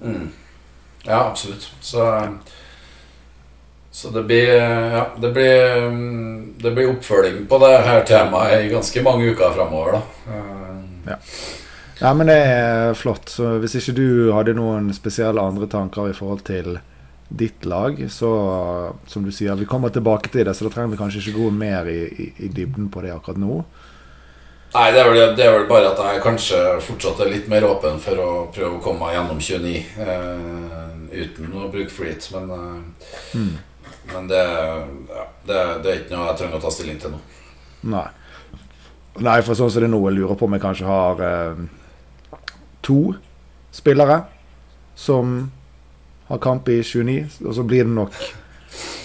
Mm. 0.00 0.28
Ja, 1.02 1.24
absolutt. 1.24 1.66
Så, 1.80 2.06
så 3.90 4.10
det 4.14 4.22
blir 4.30 4.54
Ja, 4.54 5.08
det 5.18 5.32
blir, 5.34 5.88
mm, 5.90 6.54
det 6.62 6.70
blir 6.70 6.92
oppfølging 6.92 7.46
på 7.50 7.58
det 7.58 7.72
her 7.86 8.04
temaet 8.06 8.64
i 8.64 8.72
ganske 8.72 9.02
mange 9.02 9.32
uker 9.32 9.54
framover, 9.58 9.98
da. 9.98 10.42
Ja. 11.08 11.16
Ja, 11.98 12.14
men 12.14 12.30
det 12.30 12.38
er 12.38 12.94
flott. 12.94 13.26
Så 13.34 13.56
hvis 13.58 13.74
ikke 13.80 13.96
du 13.98 14.08
hadde 14.30 14.54
noen 14.54 14.92
spesielle 14.94 15.42
andre 15.42 15.66
tanker 15.66 16.12
i 16.12 16.14
forhold 16.14 16.44
til 16.46 16.78
ditt 17.28 17.64
lag, 17.68 17.98
så 18.10 18.28
som 19.06 19.24
du 19.24 19.30
sier, 19.34 19.54
vi 19.60 19.66
kommer 19.68 19.92
tilbake 19.92 20.30
til 20.32 20.46
det, 20.48 20.54
så 20.56 20.64
da 20.64 20.72
trenger 20.72 20.94
vi 20.94 21.00
kanskje 21.02 21.20
ikke 21.22 21.36
gå 21.38 21.50
mer 21.52 21.88
i, 21.92 22.00
i, 22.08 22.28
i 22.46 22.48
dybden 22.48 22.88
på 22.92 23.02
det 23.04 23.12
akkurat 23.12 23.40
nå. 23.42 23.58
Nei, 24.74 24.86
det 24.92 25.00
er, 25.00 25.08
vel, 25.08 25.34
det 25.36 25.44
er 25.46 25.54
vel 25.54 25.66
bare 25.68 25.90
at 25.94 26.00
jeg 26.04 26.20
kanskje 26.24 26.58
fortsatt 26.84 27.20
er 27.24 27.30
litt 27.32 27.46
mer 27.48 27.64
åpen 27.64 27.96
for 28.04 28.20
å 28.20 28.30
prøve 28.52 28.76
å 28.76 28.82
komme 28.84 29.06
meg 29.06 29.14
gjennom 29.16 29.38
29 29.40 29.72
eh, 30.04 31.22
uten 31.24 31.54
å 31.56 31.70
bruke 31.72 31.92
freehit. 31.92 32.28
Men, 32.34 32.50
eh, 32.52 33.38
Mm. 33.38 33.54
men 34.12 34.28
det, 34.28 34.42
ja, 34.44 35.24
det, 35.48 35.56
det 35.84 35.90
er 35.92 35.98
ikke 36.02 36.16
noe 36.16 36.26
jeg 36.30 36.38
trenger 36.42 36.58
å 36.58 36.62
ta 36.64 36.70
stilling 36.72 37.00
til 37.00 37.12
nå. 37.12 37.20
Nei. 37.92 38.06
Nei, 39.24 39.40
for 39.42 39.56
sånn 39.58 39.70
som 39.72 39.82
det 39.82 39.88
er 39.88 39.92
nå, 39.92 40.02
jeg 40.08 40.18
lurer 40.20 40.36
på 40.38 40.46
om 40.48 40.56
jeg 40.56 40.62
kanskje 40.64 40.86
har 40.88 41.22
eh, 41.26 41.62
to 42.84 42.98
spillere 43.74 44.20
som 44.98 45.50
har 46.28 46.38
kamp 46.38 46.68
i 46.68 46.82
29, 46.82 47.24
og 47.44 47.54
så 47.54 47.62
blir 47.62 47.84
det 47.84 47.94
nok 47.96 48.12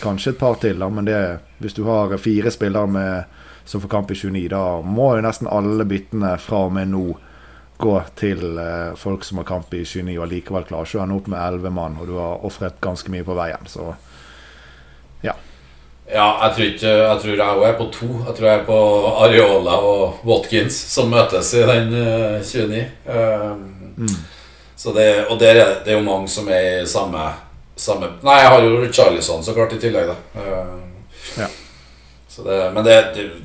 kanskje 0.04 0.34
et 0.34 0.40
par 0.40 0.58
til, 0.60 0.80
da, 0.80 0.90
men 0.92 1.08
det, 1.08 1.20
hvis 1.64 1.76
du 1.78 1.86
har 1.88 2.18
fire 2.20 2.52
spillere 2.52 2.88
med, 2.88 3.24
som 3.66 3.82
får 3.82 3.90
kamp 3.90 4.12
i 4.12 4.16
29, 4.16 4.48
da 4.52 4.64
må 4.84 5.14
jo 5.16 5.24
nesten 5.24 5.48
alle 5.48 5.86
byttene 5.88 6.36
fra 6.44 6.66
og 6.68 6.74
med 6.76 6.92
nå 6.92 7.06
gå 7.84 7.96
til 8.20 8.60
eh, 8.60 8.92
folk 9.00 9.24
som 9.24 9.40
har 9.40 9.48
kamp 9.48 9.74
i 9.74 9.86
29, 9.86 10.18
og 10.20 10.28
likevel 10.32 10.68
klarer 10.68 10.88
ikke 10.88 11.00
å 11.00 11.06
ende 11.06 11.16
opp 11.18 11.32
med 11.32 11.40
11 11.40 11.74
mann, 11.80 11.96
og 12.00 12.12
du 12.12 12.18
har 12.20 12.44
ofret 12.46 12.84
ganske 12.84 13.12
mye 13.12 13.28
på 13.28 13.40
veien, 13.40 13.72
så 13.72 13.94
Ja, 15.24 15.34
Ja, 16.12 16.28
jeg 16.44 16.56
tror 16.56 16.66
ikke 16.68 16.92
Jeg 16.92 17.20
tror 17.22 17.32
jeg 17.32 17.58
òg 17.58 17.64
er 17.64 17.78
på 17.80 17.86
to. 17.96 18.08
Jeg 18.28 18.36
tror 18.36 18.48
jeg 18.50 18.60
er 18.60 18.66
på 18.68 18.80
Areola 19.24 19.78
og 19.80 20.26
Watkins 20.28 20.76
som 20.76 21.08
møtes 21.10 21.54
i 21.56 21.64
den 21.64 21.94
eh, 21.96 22.44
29. 22.44 22.84
Um, 23.08 24.08
så 24.08 24.43
det, 24.91 25.26
og 25.30 25.39
der 25.39 25.56
er 25.56 25.74
det 25.86 25.93
er 25.93 26.00
jo 26.00 26.06
mange 26.06 26.28
som 26.28 26.48
er 26.52 26.82
i 26.82 26.88
samme, 26.88 27.22
samme 27.76 28.10
Nei, 28.24 28.39
jeg 28.41 28.50
har 28.52 28.63
jo 28.67 28.91
Charlison 28.91 29.43
så 29.43 29.54
klart 29.54 29.74
i 29.74 29.80
tillegg, 29.80 30.10
da. 30.12 30.41
Um, 30.41 30.80
Ja. 31.38 31.48
Så 32.28 32.43
det, 32.43 32.72
men 32.74 32.84
det, 32.84 32.96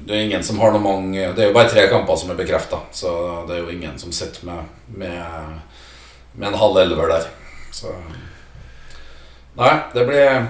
det, 0.06 0.14
er 0.14 0.22
ingen 0.24 0.42
som 0.42 0.58
har 0.58 0.72
noe 0.72 0.80
mange 0.80 1.26
Det 1.36 1.42
er 1.44 1.50
jo 1.50 1.54
bare 1.54 1.68
tre 1.68 1.82
kamper 1.90 2.16
som 2.16 2.30
er 2.32 2.38
bekrefta, 2.38 2.78
så 2.90 3.10
det 3.46 3.54
er 3.54 3.60
jo 3.60 3.70
ingen 3.70 3.98
som 4.00 4.12
sitter 4.12 4.46
med, 4.48 4.64
med, 4.86 5.58
med 6.32 6.48
en 6.48 6.56
halv 6.58 6.78
elver 6.80 7.12
der. 7.12 7.26
Så 7.72 7.92
Nei, 9.58 9.74
det 9.94 10.06
blir 10.08 10.48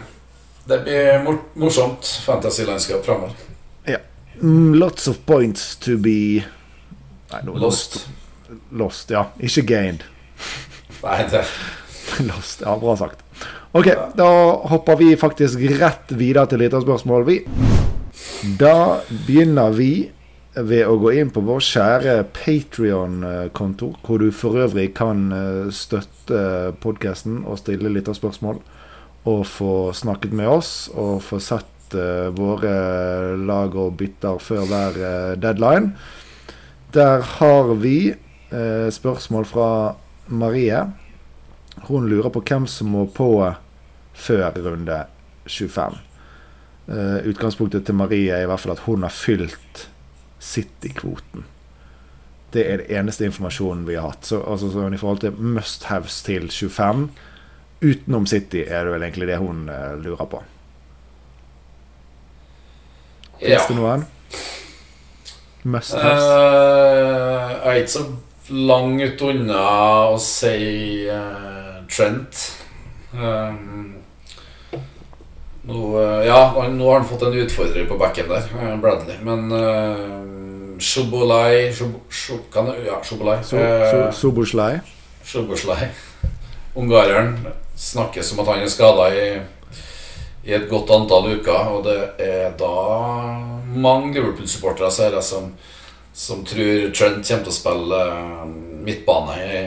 det 0.69 0.79
blir 0.85 1.19
mor 1.25 1.39
morsomt 1.55 2.07
fantasy-landskap 2.27 3.05
framover. 3.05 3.33
Ja. 3.89 3.99
Lots 4.75 5.09
of 5.09 5.19
points 5.27 5.77
to 5.77 5.97
be 5.97 6.45
Nei, 7.33 7.41
nå- 7.43 7.59
Lost. 7.59 8.09
Lost, 8.71 9.11
ja. 9.11 9.27
Ikke 9.41 9.63
gained. 9.63 10.05
Nei, 11.05 11.23
det 11.31 11.45
Lost, 12.29 12.63
ja, 12.65 12.75
bra 12.81 12.97
sagt. 12.97 13.25
Ok, 13.77 13.91
da 14.17 14.29
hopper 14.73 14.97
vi 14.97 15.13
faktisk 15.21 15.61
rett 15.79 16.15
videre 16.17 16.49
til 16.49 16.63
lytterspørsmål, 16.65 17.27
vi. 17.29 17.43
Da 18.59 19.03
begynner 19.27 19.75
vi 19.77 20.09
ved 20.59 20.89
å 20.89 20.97
gå 20.99 21.13
inn 21.21 21.31
på 21.31 21.43
vår 21.47 21.63
kjære 21.63 22.15
Patrion-konto, 22.35 23.93
hvor 24.03 24.23
du 24.23 24.33
for 24.35 24.59
øvrig 24.65 24.91
kan 24.99 25.29
eh, 25.35 25.69
støtte 25.75 26.75
podkasten 26.83 27.45
og 27.45 27.61
stille 27.61 27.93
lytterspørsmål, 27.95 28.59
og 29.29 29.43
få 29.47 29.75
snakket 29.95 30.35
med 30.35 30.49
oss, 30.51 30.73
og 30.97 31.21
få 31.27 31.39
sett 31.43 31.93
uh, 31.93 32.31
våre 32.33 33.37
lag 33.37 33.75
og 33.77 33.99
bytter 34.01 34.39
før 34.41 34.65
hver 34.71 34.99
uh, 35.03 35.33
deadline. 35.41 35.91
Der 36.95 37.21
har 37.37 37.75
vi 37.83 38.15
uh, 38.15 38.89
spørsmål 38.95 39.49
fra 39.51 39.69
Marie. 40.29 40.81
Hun 41.89 42.09
lurer 42.09 42.31
på 42.31 42.43
hvem 42.43 42.67
som 42.67 42.91
må 42.93 43.07
på 43.07 43.31
før 44.19 44.51
runde 44.65 45.05
25. 45.47 45.99
Eh, 46.89 47.17
utgangspunktet 47.29 47.87
til 47.87 47.97
Marie 47.97 48.33
er 48.33 48.47
i 48.47 48.49
hvert 48.49 48.61
fall 48.61 48.75
at 48.75 48.85
hun 48.87 49.05
har 49.05 49.15
fylt 49.15 49.89
City-kvoten. 50.41 51.45
Det 52.53 52.65
er 52.65 52.81
den 52.81 53.01
eneste 53.01 53.27
informasjonen 53.29 53.85
vi 53.89 53.99
har 53.99 54.09
hatt. 54.09 54.25
Så, 54.25 54.41
altså, 54.41 54.71
så 54.73 54.87
I 54.89 55.01
forhold 55.01 55.21
til 55.21 55.37
must-haves 55.37 56.23
til 56.25 56.49
25, 56.51 57.11
utenom 57.83 58.27
City, 58.27 58.65
er 58.67 58.85
det 58.85 58.95
vel 58.95 59.05
egentlig 59.05 59.29
det 59.29 59.41
hun 59.43 59.69
uh, 59.69 59.99
lurer 60.01 60.31
på. 60.31 60.41
Ja. 63.43 63.59
Fins 63.59 63.69
det 63.69 63.77
noen? 63.77 64.07
Must-haves? 65.69 66.25
Uh, 66.25 67.53
jeg 67.53 67.69
er 67.69 67.83
ikke 67.83 67.97
så 67.99 68.07
langt 68.51 69.23
unna 69.23 69.65
å 70.13 70.19
si 70.23 71.07
uh, 71.11 71.85
Trent. 71.89 72.41
Um, 73.13 73.95
nå, 75.69 75.79
eh, 76.01 76.27
ja, 76.29 76.41
nå 76.71 76.89
har 76.89 77.01
han 77.01 77.09
fått 77.09 77.27
en 77.29 77.37
utfordrer 77.43 77.87
på 77.89 77.99
bekken 78.01 78.29
der, 78.31 78.49
eh, 78.57 78.77
Bradley. 78.81 79.19
Men 79.25 79.53
uh, 79.53 80.79
Shubolai 80.81 81.73
Shub, 81.75 81.99
Shub, 82.09 82.41
Ja, 82.87 83.01
Shubolai. 83.05 83.43
So, 83.45 83.57
so, 84.13 84.29
Ungareren 86.79 87.37
snakkes 87.77 88.33
om 88.33 88.41
at 88.41 88.53
han 88.53 88.63
er 88.63 88.71
skada 88.71 89.09
i, 89.13 89.25
i 90.47 90.55
et 90.57 90.69
godt 90.71 90.93
antall 90.95 91.33
uker. 91.37 91.73
Og 91.75 91.85
det 91.85 91.99
er 92.23 92.55
da 92.57 92.75
mange 93.75 94.15
Liverpool-supportere 94.15 94.91
ser 94.95 95.19
jeg 95.19 95.27
som, 96.19 96.45
tror 96.45 96.91
Trent 96.91 97.23
kommer 97.23 97.45
til 97.47 97.53
å 97.53 97.55
spille 97.55 98.01
eh, 98.11 98.47
midtbane 98.89 99.37
i, 99.39 99.61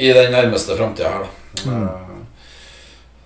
i 0.00 0.12
den 0.16 0.32
nærmeste 0.32 0.76
framtida 0.78 1.10
her. 1.12 1.26
Da. 1.26 1.70
Mm. 1.70 2.24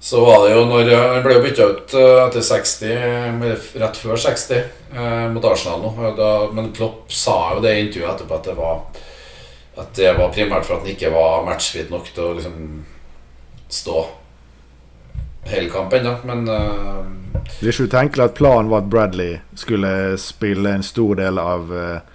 så 0.05 0.21
var 0.21 0.43
det 0.45 0.51
jo 0.53 0.65
når 0.69 0.91
Han 0.95 1.23
ble 1.25 1.37
jo 1.39 1.45
bytta 1.47 1.69
ut 1.71 1.95
eh, 1.97 2.19
etter 2.25 2.45
60, 2.49 3.79
rett 3.85 4.01
før 4.03 4.21
60, 4.25 4.67
eh, 4.91 5.25
mot 5.37 5.47
Arsenal 5.47 5.87
nå. 5.87 6.11
Da, 6.19 6.33
men 6.55 6.73
Klopp 6.75 7.15
sa 7.15 7.39
jo 7.55 7.63
det 7.63 7.77
i 7.77 7.87
intervjuet 7.87 8.17
etterpå 8.17 8.41
at 8.41 8.51
det 8.51 8.59
var 8.59 8.83
At 9.79 9.95
det 9.95 10.13
var 10.19 10.35
primært 10.35 10.67
for 10.67 10.81
at 10.81 10.83
han 10.83 10.97
ikke 10.97 11.15
var 11.15 11.47
matchfit 11.47 11.95
nok 11.95 12.11
til 12.11 12.25
å 12.27 12.37
liksom 12.41 12.63
stå 13.71 14.07
hele 15.47 15.71
kampen. 15.71 16.05
Da. 16.05 16.19
Men 16.27 16.49
eh, 16.49 17.03
Det 17.61 17.71
er 17.71 17.75
ikke 17.77 17.91
utenkelig 17.93 18.25
at 18.25 18.39
planen 18.39 18.75
var 18.75 18.83
at 18.83 18.91
Bradley 18.91 19.39
skulle 19.55 20.19
spille 20.19 20.75
en 20.75 20.83
stor 20.83 21.23
del 21.23 21.39
av 21.39 21.71
eh, 21.71 22.15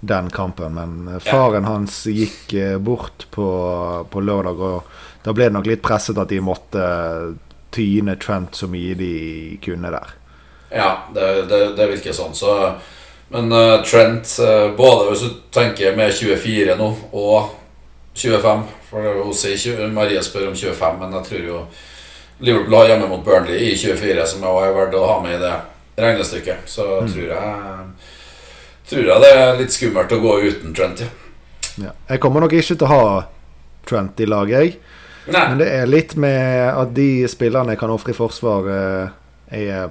den 0.00 0.30
kampen, 0.30 0.74
men 0.74 1.14
eh, 1.14 1.18
faren 1.18 1.64
hans 1.64 2.06
gikk 2.06 2.54
eh, 2.54 2.78
bort 2.78 3.26
på, 3.30 3.46
på 4.10 4.20
lørdag, 4.20 4.60
og 4.60 5.24
da 5.24 5.34
ble 5.36 5.50
det 5.50 5.56
nok 5.56 5.68
litt 5.68 5.84
presset 5.84 6.18
at 6.18 6.32
de 6.32 6.40
måtte 6.44 6.84
tyne 7.70 8.16
Trent 8.18 8.56
så 8.56 8.66
mye 8.70 8.96
de 8.98 9.12
kunne 9.62 9.92
der. 9.92 10.16
Ja, 10.70 10.90
det, 11.14 11.28
det, 11.50 11.60
det 11.76 11.88
virker 11.92 12.14
sånn. 12.16 12.34
Så, 12.34 12.54
men 13.30 13.52
uh, 13.52 13.82
Trent, 13.86 14.26
uh, 14.42 14.72
både 14.74 15.10
hvis 15.10 15.22
du 15.26 15.36
tenker 15.54 15.94
med 15.98 16.14
24 16.14 16.74
nå 16.78 16.88
og 17.14 17.56
25 18.18 18.64
For 18.90 19.06
hun 19.22 19.34
sier 19.38 19.84
Marie 19.94 20.18
spør 20.22 20.48
om 20.48 20.56
25, 20.58 20.96
men 20.98 21.12
jeg 21.14 21.28
tror 21.28 21.44
jo 21.46 21.60
Liverpool 22.42 22.74
har 22.74 22.88
hjemme 22.90 23.06
mot 23.10 23.22
Burnley 23.22 23.68
i 23.68 23.76
24, 23.78 24.24
som 24.26 24.42
jeg 24.42 24.66
er 24.66 24.74
verdt 24.74 24.96
å 24.98 25.04
ha 25.06 25.18
med 25.22 25.36
i 25.36 25.42
det 25.42 25.52
regnestykket. 26.00 26.64
Så 26.66 26.86
tror 27.04 27.28
jeg 27.28 27.84
Tror 28.90 29.06
jeg 29.06 29.22
det 29.22 29.34
er 29.38 29.58
litt 29.60 29.74
skummelt 29.74 30.12
å 30.16 30.18
gå 30.18 30.36
uten 30.48 30.72
Trent, 30.74 31.04
ja. 31.04 31.10
Ja. 31.80 31.92
Jeg 32.10 32.20
kommer 32.22 32.42
nok 32.42 32.54
ikke 32.58 32.74
til 32.74 32.88
å 32.88 32.90
ha 32.90 33.04
Trent 33.86 34.18
i 34.20 34.26
laget, 34.28 34.56
jeg. 34.58 34.72
Nei. 35.30 35.44
Men 35.52 35.60
det 35.60 35.68
er 35.70 35.88
litt 35.88 36.16
med 36.18 36.68
at 36.74 36.90
de 36.96 37.24
spillerne 37.30 37.74
jeg 37.74 37.80
kan 37.80 37.92
ofre 37.94 38.10
i 38.10 38.16
forsvar, 38.16 38.66
eh, 38.74 39.12
er 39.60 39.90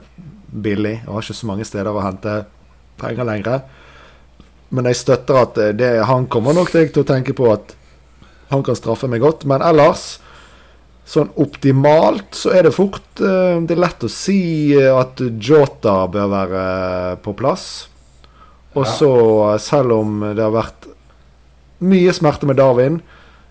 billig 0.50 1.00
og 1.06 1.16
har 1.16 1.26
ikke 1.26 1.38
så 1.38 1.48
mange 1.50 1.68
steder 1.68 1.94
å 1.94 2.04
hente 2.04 2.42
penger 3.00 3.28
lenger. 3.28 3.62
Men 4.76 4.90
jeg 4.90 5.00
støtter 5.00 5.42
at 5.42 5.60
eh, 5.62 5.76
det, 5.78 5.92
han 6.10 6.28
kommer 6.32 6.58
nok 6.58 6.74
til 6.74 7.02
å 7.02 7.08
tenke 7.08 7.36
på 7.38 7.50
at 7.54 7.76
han 8.50 8.66
kan 8.66 8.78
straffe 8.78 9.10
meg 9.10 9.24
godt. 9.24 9.46
Men 9.50 9.64
ellers, 9.66 10.18
sånn 11.10 11.32
optimalt, 11.42 12.34
så 12.38 12.52
er 12.54 12.68
det 12.68 12.76
fort 12.76 13.24
eh, 13.24 13.62
Det 13.64 13.78
er 13.78 13.84
lett 13.86 14.06
å 14.06 14.12
si 14.12 14.42
at 14.76 15.24
Jota 15.40 16.04
bør 16.12 16.34
være 16.36 16.66
på 17.24 17.38
plass. 17.40 17.89
Og 18.78 18.86
så, 18.86 19.14
selv 19.62 19.96
om 19.96 20.20
det 20.28 20.44
har 20.44 20.54
vært 20.54 20.90
mye 21.80 22.14
smerte 22.14 22.46
med 22.46 22.60
Darwin, 22.60 23.00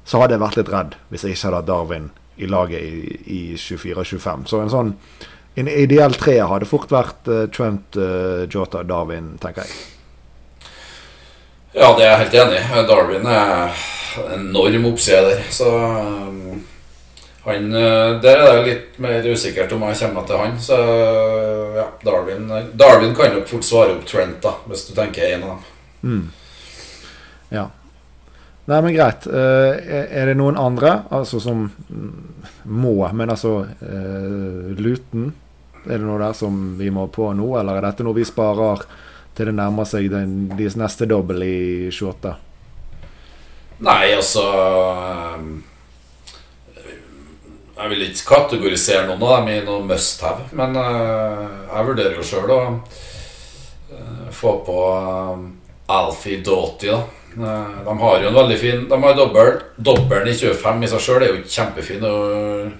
så 0.08 0.20
hadde 0.22 0.36
jeg 0.36 0.44
vært 0.44 0.58
litt 0.60 0.70
redd 0.72 0.94
hvis 1.10 1.24
jeg 1.24 1.36
ikke 1.36 1.48
hadde 1.48 1.60
hatt 1.60 1.70
Darwin 1.70 2.10
i 2.38 2.46
laget 2.46 2.84
i, 2.84 3.18
i 3.26 3.40
24-25. 3.58 4.46
Så 4.48 4.62
en 4.62 4.72
sånn 4.72 4.94
en 5.58 5.68
ideell 5.68 6.14
tre 6.14 6.36
hadde 6.46 6.68
fort 6.70 6.92
vært 6.92 7.26
uh, 7.26 7.46
Trent, 7.50 7.96
uh, 7.98 8.44
Jota, 8.46 8.84
Darwin, 8.86 9.32
tenker 9.42 9.66
jeg. 9.66 9.78
Ja, 11.74 11.90
det 11.98 12.04
er 12.04 12.12
jeg 12.12 12.20
helt 12.20 12.36
enig 12.42 12.60
i. 12.60 12.82
Darwin 12.86 13.26
er 13.26 13.80
enorm 14.36 14.86
oppsider. 14.92 15.42
Så 15.50 15.66
um, 15.68 16.62
han 17.48 17.70
uh, 17.74 18.18
Der 18.22 18.42
er 18.44 18.52
det 18.58 18.66
litt 18.68 18.98
mer 19.02 19.26
usikkert 19.28 19.72
om 19.76 19.82
jeg 19.88 19.98
kommer 20.02 20.26
til 20.28 20.40
han. 20.42 20.58
Så 20.62 20.78
ja, 21.78 21.88
Darwin 22.04 22.46
Darwin 22.78 23.14
kan 23.16 23.34
nok 23.36 23.48
fort 23.50 23.66
svare 23.66 23.96
opp 23.96 24.06
Trent, 24.08 24.38
da, 24.44 24.54
hvis 24.70 24.86
du 24.88 24.94
tenker 24.96 25.34
en 25.34 25.48
av 25.48 25.56
dem. 25.56 26.22
Ja. 27.54 27.68
Nei, 28.68 28.80
men 28.84 28.92
greit. 28.94 29.26
Eh, 29.26 29.92
er- 30.12 30.26
det 30.28 30.34
noen 30.36 30.56
andre 30.60 30.90
altså 31.10 31.40
som 31.40 31.70
mm, 31.88 32.42
må 32.68 33.08
Men 33.16 33.30
altså 33.32 33.62
eh, 33.80 34.74
Luton, 34.76 35.30
er 35.86 35.96
det 35.96 36.04
noe 36.04 36.18
der 36.20 36.34
som 36.36 36.76
vi 36.76 36.90
må 36.92 37.06
på 37.08 37.30
nå, 37.32 37.54
eller 37.56 37.78
er 37.78 37.86
dette 37.88 38.04
noe 38.04 38.18
vi 38.18 38.26
sparer 38.28 38.84
til 39.38 39.48
det 39.48 39.54
nærmer 39.54 39.86
seg 39.88 40.10
den, 40.12 40.50
deres 40.58 40.76
neste 40.76 41.06
dobbel 41.08 41.42
i 41.46 41.88
28? 41.88 42.34
Nei, 43.86 44.12
altså 44.18 44.44
Jeg 47.78 47.92
vil 47.92 48.06
ikke 48.08 48.32
kategorisere 48.32 49.06
noen 49.06 49.22
av 49.22 49.36
dem 49.36 49.52
i 49.52 49.60
noe 49.62 49.84
must 49.86 50.22
have, 50.26 50.48
men 50.58 50.74
uh, 50.74 51.44
jeg 51.68 51.86
vurderer 51.86 52.16
jo 52.18 52.26
sjøl 52.26 52.50
å 52.50 52.58
uh, 52.74 54.24
få 54.34 54.56
på 54.66 54.78
um, 54.88 55.46
Alfie 55.94 56.42
Doughty, 56.42 56.90
da. 56.90 57.04
De 57.38 57.92
har 58.00 58.22
jo 58.22 58.30
en 58.32 58.34
veldig 58.34 58.54
fin 58.58 58.80
De 58.90 58.96
har 58.98 59.12
dobbel. 59.14 59.50
Dobbelen 59.76 60.30
i 60.32 60.34
25 60.34 60.80
i 60.82 60.88
seg 60.90 61.02
sjøl 61.04 61.22
er 61.22 61.28
jo 61.30 61.42
kjempefin. 61.46 62.06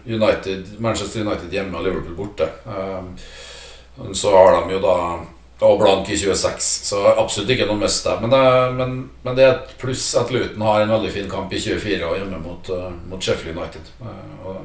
United, 0.09 0.73
Manchester 0.83 1.23
United 1.23 1.53
hjemme 1.53 1.79
og 1.79 1.85
Liverpool 1.85 2.17
borte. 2.17 2.49
Så 4.19 4.33
har 4.35 4.57
de 4.57 4.75
jo 4.75 4.81
da 4.83 4.97
og 5.61 5.79
blank 5.81 6.11
i 6.11 6.16
26, 6.18 6.66
så 6.87 7.01
absolutt 7.18 7.51
ikke 7.51 7.66
noe 7.66 7.81
must 7.81 8.05
der. 8.07 8.21
Men, 8.23 8.35
men, 8.79 8.92
men 9.25 9.38
det 9.38 9.44
er 9.44 9.57
et 9.57 9.73
pluss 9.81 10.05
at 10.18 10.31
Luton 10.31 10.62
har 10.62 10.85
en 10.85 10.92
veldig 10.94 11.11
fin 11.11 11.31
kamp 11.31 11.53
i 11.53 11.59
24 11.59 12.07
og 12.07 12.14
hjemme 12.21 12.38
mot, 12.44 12.71
uh, 12.71 12.92
mot 13.11 13.23
Sheffield 13.23 13.59
United. 13.59 13.90
Uh, 13.99 14.47
og, 14.47 14.57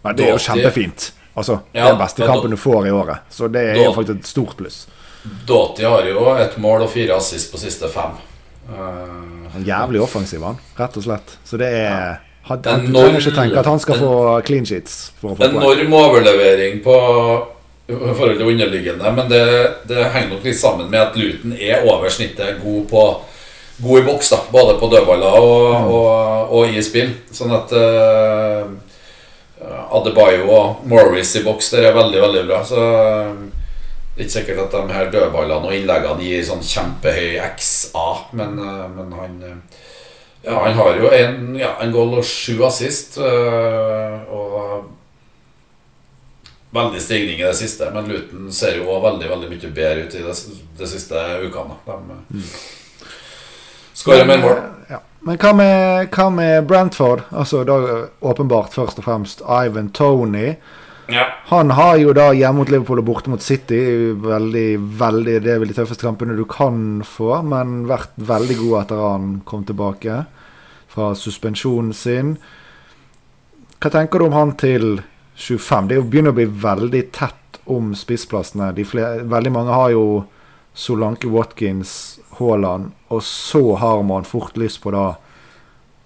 Ja, 0.00 0.12
det 0.16 0.24
er 0.26 0.30
jo 0.34 0.40
kjempefint. 0.40 1.10
Altså, 1.34 1.58
Ja, 1.72 1.88
den 1.88 1.98
beste 2.00 2.26
kampen 2.26 2.50
du 2.50 2.56
får 2.56 2.86
i 2.88 2.90
året. 2.90 3.26
Så 3.30 3.48
det 3.48 3.62
er 3.70 3.84
jo 3.84 3.92
faktisk 3.96 4.18
et 4.18 4.26
stort 4.26 4.56
pluss. 4.56 4.82
Doty 5.46 5.84
har 5.84 6.06
jo 6.08 6.30
et 6.40 6.56
mål 6.58 6.86
og 6.86 6.90
fire 6.90 7.16
assist 7.20 7.52
på 7.52 7.60
siste 7.60 7.88
fem. 7.92 8.16
Uh, 8.70 9.56
En 9.56 9.64
jævlig 9.66 10.00
offensiv, 10.00 10.42
han. 10.44 10.58
Rett 10.78 10.96
og 10.96 11.04
slett. 11.04 11.38
Så 11.44 11.58
det 11.60 11.68
er 11.74 11.88
ja. 11.88 12.16
han, 12.48 12.60
Du 12.62 12.92
trenger 12.94 13.20
ikke 13.20 13.36
tenke 13.36 13.58
at 13.60 13.66
han 13.66 13.80
skal 13.82 13.98
få 14.00 14.12
clean 14.46 14.68
sheets 14.68 15.12
for 15.20 15.32
å 15.32 15.38
få 15.40 15.48
enorm 15.48 15.96
overlevering 16.00 16.80
på 16.84 16.96
forhold 17.98 18.38
til 18.38 18.52
underliggende, 18.52 19.12
men 19.16 19.28
det, 19.30 19.42
det 19.90 20.10
henger 20.14 20.34
nok 20.34 20.46
litt 20.46 20.60
sammen 20.60 20.90
med 20.92 21.00
at 21.00 21.18
Luton 21.18 21.56
er 21.56 21.86
over 21.88 22.12
snittet 22.12 22.60
god 22.62 22.86
på 22.90 23.04
God 23.80 24.02
i 24.02 24.04
boks, 24.04 24.30
da, 24.30 24.38
både 24.52 24.74
på 24.76 24.90
dødballer 24.92 25.40
og, 25.40 25.88
og, 25.88 26.50
og 26.52 26.74
i 26.74 26.82
spill. 26.84 27.14
Sånn 27.32 27.54
at 27.56 27.72
uh, 27.72 28.68
Adebayo 29.90 30.50
og 30.52 30.84
Morris 30.88 31.32
i 31.36 31.42
boks 31.44 31.72
der 31.74 31.88
er 31.88 31.96
veldig, 31.96 32.20
veldig 32.22 32.44
bra. 32.48 32.60
Så 32.66 32.80
eh, 32.80 33.40
det 34.14 34.22
er 34.22 34.26
ikke 34.26 34.36
sikkert 34.36 34.62
at 34.66 34.76
de 34.76 34.96
her 34.96 35.10
dødballene 35.12 35.68
og 35.68 35.76
innleggene 35.76 36.24
gir 36.24 36.44
sånn 36.46 36.64
kjempehøy 36.64 37.38
XA, 37.56 38.06
men, 38.38 38.56
eh, 38.60 38.86
men 38.96 39.14
han 39.18 39.36
eh, 39.48 39.86
Ja, 40.40 40.54
han 40.64 40.72
har 40.72 40.96
jo 40.96 41.10
en, 41.12 41.50
ja, 41.60 41.74
en 41.84 41.90
goal 41.92 42.14
og 42.16 42.24
sju 42.24 42.62
assist. 42.64 43.18
eh, 43.20 44.14
og 44.32 44.86
veldig 46.70 47.00
stigning 47.02 47.40
i 47.40 47.46
det 47.46 47.54
siste, 47.58 47.90
men 47.94 48.08
Luton 48.10 48.50
ser 48.54 48.78
jo 48.78 48.90
òg 48.94 49.02
veldig 49.06 49.30
veldig 49.30 49.48
mye 49.50 49.70
bedre 49.74 50.04
ut 50.06 50.14
i 50.14 50.24
det, 50.24 50.34
de 50.78 50.90
siste 50.90 51.22
ukene. 51.42 51.78
De 51.86 51.96
mm. 52.36 52.50
skårer 54.02 54.28
mer 54.28 54.44
mål. 54.44 54.60
Ja. 54.90 55.00
Men 55.26 55.40
hva 55.40 55.50
med, 55.52 56.06
hva 56.14 56.28
med 56.32 56.68
Brentford? 56.68 57.26
Altså 57.30 57.64
da 57.68 57.80
åpenbart 58.24 58.72
først 58.76 59.02
og 59.02 59.08
fremst 59.08 59.42
Ivan 59.44 59.90
Tony. 59.92 60.54
Ja. 61.10 61.26
Han 61.50 61.74
har 61.74 61.96
jo 61.98 62.14
da 62.14 62.28
hjemme 62.36 62.62
mot 62.62 62.70
Liverpool 62.70 63.02
og 63.02 63.08
borte 63.08 63.32
mot 63.32 63.42
City. 63.42 63.80
Veldig, 64.22 64.68
veldig, 65.00 65.40
Det 65.42 65.52
er 65.52 65.58
vel 65.58 65.72
de 65.72 65.76
tøffeste 65.76 66.06
kampene 66.06 66.38
du 66.38 66.46
kan 66.48 67.02
få, 67.04 67.42
men 67.42 67.88
vært 67.90 68.14
veldig 68.16 68.56
god 68.62 68.76
etter 68.84 69.02
han 69.02 69.30
kom 69.44 69.66
tilbake 69.66 70.22
fra 70.90 71.12
suspensjonen 71.18 71.92
sin. 71.94 72.36
Hva 73.80 73.90
tenker 73.90 74.20
du 74.20 74.28
om 74.28 74.38
han 74.38 74.54
til 74.60 75.00
25? 75.40 75.88
Det 75.88 75.96
er 75.96 76.04
begynner 76.04 76.34
å 76.34 76.36
bli 76.36 76.48
veldig 76.62 77.02
tett 77.16 77.60
om 77.70 77.94
spissplassene. 77.96 78.72
De 78.76 78.84
flere, 78.84 79.24
veldig 79.30 79.52
mange 79.54 79.74
har 79.74 79.90
jo 79.94 80.04
Solanke 80.74 81.30
Watkins, 81.32 82.20
Haaland, 82.38 82.92
og 83.08 83.22
så 83.26 83.62
har 83.80 84.02
man 84.06 84.28
fort 84.28 84.56
lyst 84.60 84.82
på 84.84 84.92
da 84.94 85.14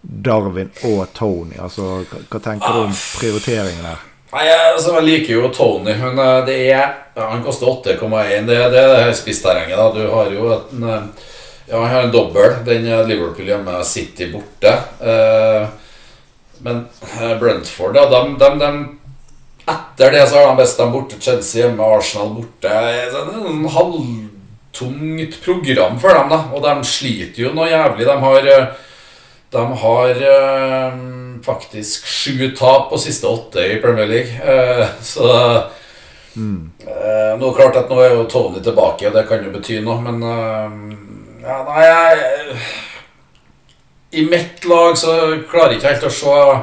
Darwin 0.01 0.71
og 0.85 1.07
Tony. 1.17 1.57
Altså, 1.61 2.05
hva, 2.11 2.41
tenker 2.41 2.73
du 2.75 2.87
om 2.87 2.97
prioriteringen 3.21 3.87
her? 3.87 4.03
Nei, 4.35 4.49
altså, 4.51 4.97
jeg 4.99 5.07
liker 5.07 5.37
jo 5.37 5.51
Tony, 5.55 5.95
men 5.95 6.19
eh, 6.19 6.41
det 6.49 6.57
er 6.75 6.89
Han 7.15 7.45
koster 7.45 7.71
8,1. 7.71 8.49
Det, 8.49 8.57
det 8.73 8.81
er 8.81 8.91
det 8.97 9.15
spissterrenget. 9.15 9.79
da 9.79 9.93
Du 9.95 10.03
har 10.11 10.33
jo 10.35 10.51
en, 10.57 10.89
eh, 10.91 11.31
Ja, 11.69 11.79
han 11.79 11.93
har 11.93 12.03
en 12.03 12.13
dobbel. 12.13 12.59
Den 12.67 12.87
er 12.91 13.07
Liverpool 13.07 13.47
hjemme, 13.47 13.79
City 13.87 14.27
borte. 14.33 14.75
Eh, 15.01 15.69
men 16.67 16.83
eh, 17.21 17.39
Brentford, 17.39 17.97
ja, 17.97 18.09
de, 18.11 18.35
de, 18.41 18.51
de 18.59 18.73
Etter 19.67 20.11
det 20.13 20.27
så 20.29 20.37
har 20.39 20.51
de 20.51 20.57
best 20.61 20.81
de 20.81 20.87
borte. 20.93 21.21
Chelsea 21.21 21.63
hjemme, 21.65 21.85
Arsenal 21.97 22.35
borte. 22.37 22.69
Eh, 22.69 23.07
Det 23.13 23.21
er 23.21 23.47
en 23.49 23.69
halvtungt 23.69 25.39
program 25.45 26.01
for 26.01 26.13
dem, 26.15 26.29
da. 26.29 26.41
Og 26.53 26.63
de 26.63 26.75
sliter 26.85 27.47
jo 27.47 27.55
noe 27.57 27.71
jævlig. 27.71 28.07
De 28.07 28.19
har 28.27 28.51
eh, 28.57 28.67
de 29.55 29.65
har 29.81 30.23
eh, 30.29 30.93
faktisk 31.47 32.07
sju 32.07 32.51
tap 32.59 32.91
på 32.91 32.99
siste 32.99 33.27
åtte 33.31 33.63
i 33.73 33.81
Premier 33.81 34.07
League. 34.07 34.33
Så 35.03 35.29
så 36.35 36.41
eh, 36.41 37.39
Nå 37.39 37.53
klart 37.55 37.77
at 37.79 37.91
nå 37.91 38.01
er 38.03 38.17
jo 38.17 38.25
Tony 38.31 38.61
tilbake, 38.63 39.07
og 39.07 39.15
det 39.15 39.29
kan 39.29 39.45
jo 39.45 39.53
bety 39.55 39.79
noe, 39.81 40.01
men 40.03 40.23
uh, 40.23 40.71
ja, 41.45 41.61
Nei, 41.69 41.85
jeg 41.87 42.59
I 44.19 44.25
mitt 44.31 44.67
lag 44.67 44.99
så 44.99 45.15
klarer 45.51 45.75
jeg 45.77 45.81
ikke 45.81 45.93
helt 45.93 46.09
å 46.11 46.15
se 46.19 46.35
Eh, 46.35 46.61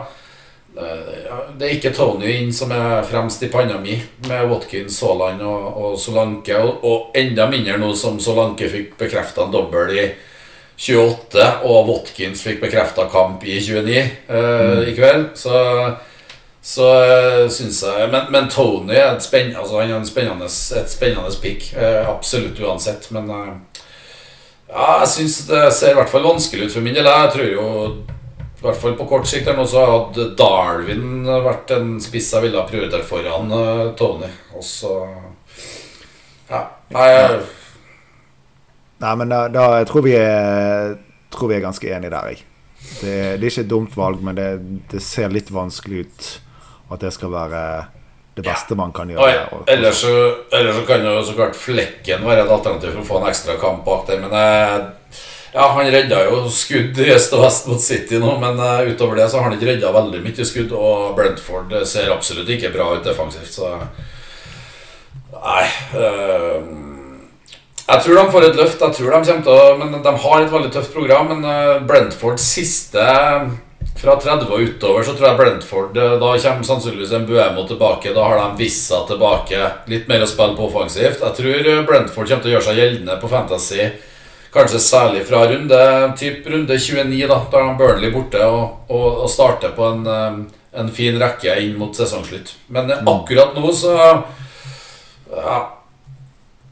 Det 0.72 1.68
er 1.68 1.74
ikke 1.76 1.92
Tony 1.92 2.30
inn 2.32 2.52
som 2.56 2.72
er 2.72 3.04
fremst 3.04 3.44
i 3.44 3.50
panna 3.52 3.76
mi, 3.82 3.98
med 4.28 4.48
Watkins, 4.48 5.02
Haaland 5.04 5.44
og, 5.44 5.66
og 5.76 5.98
Solanke. 6.00 6.58
Og, 6.64 6.86
og 6.88 7.18
enda 7.18 7.50
mindre 7.52 7.76
nå 7.82 7.92
som 8.00 8.20
Solanke 8.24 8.70
fikk 8.72 8.96
bekrefta 9.02 9.46
en 9.46 9.56
dobbel 9.56 9.96
i 9.98 10.06
28, 10.82 11.44
og 11.68 11.90
Watkins 11.90 12.42
fikk 12.42 12.64
bekrefta 12.64 13.06
kamp 13.12 13.44
i 13.46 13.60
29 13.62 13.98
eh, 13.98 14.80
i 14.90 14.96
kveld. 14.98 15.28
Så, 15.38 15.60
så 16.62 16.88
uh, 16.88 17.50
syns 17.54 17.84
jeg 17.86 18.08
men, 18.14 18.32
men 18.34 18.50
Tony 18.50 18.96
er 18.96 19.12
et, 19.12 19.26
spenn, 19.26 19.54
altså, 19.58 19.82
han 19.82 19.92
er 19.92 20.00
en 20.00 20.08
spennende, 20.08 20.48
et 20.48 20.90
spennende 20.90 21.36
pick. 21.42 21.74
eh, 21.76 22.10
absolutt 22.10 22.60
uansett. 22.64 23.12
Men 23.12 23.30
eh, 23.30 23.84
ja, 24.72 24.88
jeg 25.04 25.12
syns 25.18 25.38
det 25.52 25.68
ser 25.76 25.94
i 25.94 26.00
hvert 26.00 26.10
fall 26.10 26.26
vanskelig 26.26 26.70
ut 26.70 26.80
for 26.80 26.88
min 26.88 26.98
del. 26.98 27.12
Jeg 27.12 27.36
tror 27.36 27.52
jo 27.52 27.68
i 28.62 28.66
hvert 28.68 28.78
fall 28.78 28.94
på 29.00 29.08
kort 29.10 29.26
sikt 29.26 29.48
her 29.50 29.56
nå 29.58 29.64
så 29.66 29.82
hadde 29.90 30.28
Darwin 30.38 31.26
vært 31.26 31.72
en 31.74 31.96
spiss 32.04 32.28
jeg 32.36 32.44
ville 32.46 32.60
ha 32.62 32.68
prioritert 32.70 33.08
foran 33.08 33.50
eh, 33.58 33.88
Tony. 33.98 34.30
Og 34.54 34.64
så 34.64 34.94
Ja. 36.52 36.68
Nei, 36.92 37.08
jeg- 37.10 37.42
Nei, 39.02 39.16
men 39.18 39.30
da, 39.34 39.48
da 39.50 39.64
jeg 39.80 39.88
tror 39.90 40.04
vi 40.06 40.12
er, 40.14 40.96
tror 41.34 41.50
vi 41.50 41.56
er 41.58 41.64
ganske 41.64 41.90
enige 41.90 42.12
der, 42.14 42.28
jeg. 42.30 42.44
Det, 43.02 43.16
det 43.40 43.48
er 43.48 43.50
ikke 43.50 43.64
et 43.66 43.70
dumt 43.72 43.96
valg, 43.98 44.22
men 44.22 44.36
det, 44.38 44.50
det 44.92 45.02
ser 45.02 45.30
litt 45.34 45.50
vanskelig 45.54 46.04
ut 46.06 46.28
at 46.92 47.00
det 47.02 47.12
skal 47.16 47.32
være 47.34 47.64
det 48.38 48.44
beste 48.46 48.76
man 48.78 48.92
kan 48.96 49.10
gjøre. 49.10 49.32
ja. 49.34 49.46
ellers, 49.74 50.04
så, 50.06 50.12
ellers 50.54 50.76
så 50.78 50.86
kan 50.88 51.04
jo 51.06 51.16
så 51.26 51.34
klart 51.36 51.56
Flekken 51.58 52.24
være 52.28 52.46
et 52.46 52.52
alternativ 52.54 52.94
for 52.94 53.02
å 53.02 53.08
få 53.10 53.20
en 53.24 53.30
ekstra 53.32 53.58
kamp 53.62 53.82
bak 53.86 54.06
der, 54.08 54.22
men 54.22 54.32
jeg, 54.38 54.86
ja, 55.54 55.68
Han 55.76 55.90
redda 55.92 56.24
jo 56.30 56.46
skudd 56.52 57.00
i 57.04 57.10
øst 57.12 57.34
og 57.36 57.44
vest 57.44 57.68
mot 57.68 57.82
City 57.84 58.20
nå, 58.22 58.36
men 58.40 58.60
uh, 58.60 58.86
utover 58.88 59.20
det 59.20 59.28
så 59.32 59.40
har 59.40 59.50
han 59.50 59.58
ikke 59.58 59.74
redda 59.74 59.92
veldig 59.92 60.22
mye 60.24 60.46
skudd. 60.48 60.72
Og 60.72 61.12
Brentford 61.18 61.74
eh, 61.76 61.88
ser 61.88 62.14
absolutt 62.14 62.52
ikke 62.56 62.72
bra 62.72 62.94
ut 62.96 63.08
defensivt, 63.08 63.52
så 63.60 63.76
Nei 65.42 65.66
Uh, 65.92 66.62
Jeg 67.88 68.04
tror 68.06 68.16
de 68.16 68.32
får 68.32 68.46
et 68.46 68.56
løft. 68.56 68.80
Jeg 68.80 68.96
tror 68.96 69.10
de 69.12 69.28
kommer 69.28 69.44
til 69.44 69.52
å 69.52 69.74
Men 69.80 70.04
De 70.06 70.14
har 70.24 70.38
et 70.40 70.54
veldig 70.54 70.72
tøft 70.72 70.94
program, 70.94 71.34
men 71.34 71.44
uh, 71.44 71.82
Brentfords 71.88 72.46
siste 72.56 73.04
fra 74.02 74.16
30 74.18 74.48
og 74.50 74.64
utover 74.66 75.04
så 75.06 75.14
tror 75.14 75.28
jeg 75.28 75.38
Brentford 75.38 75.92
Da 75.94 76.30
kommer 76.42 76.66
sannsynligvis 76.66 77.12
en 77.14 77.26
Buemo 77.28 77.66
tilbake. 77.68 78.14
Da 78.16 78.24
har 78.24 78.40
de 78.40 78.64
Vissa 78.64 79.02
tilbake. 79.10 79.68
Litt 79.92 80.08
mer 80.10 80.24
å 80.24 80.30
spille 80.30 80.56
på 80.58 80.70
offensivt. 80.70 81.20
Jeg 81.22 81.38
tror 81.42 81.84
Brentford 81.90 82.32
kommer 82.32 82.46
til 82.46 82.54
å 82.54 82.56
gjøre 82.56 82.68
seg 82.70 82.80
gjeldende 82.82 83.20
på 83.22 83.30
Fantasy. 83.34 83.90
Kanskje 84.52 84.80
særlig 84.84 85.26
fra 85.28 85.46
runde 85.48 85.82
typ 86.20 86.48
runde 86.52 86.78
29, 86.78 87.28
da 87.28 87.38
Da 87.52 87.60
er 87.64 87.78
Burnley 87.80 88.12
borte 88.12 88.46
og, 88.46 88.82
og, 88.90 89.22
og 89.24 89.30
starter 89.32 89.72
på 89.76 89.86
en, 89.94 90.08
en 90.74 90.90
fin 90.92 91.20
rekke 91.22 91.56
inn 91.64 91.78
mot 91.80 91.96
sesongslutt. 91.96 92.56
Men 92.68 92.92
eh, 92.92 93.04
akkurat 93.08 93.56
nå 93.56 93.74
så 93.74 93.98
Ja. 95.32 95.60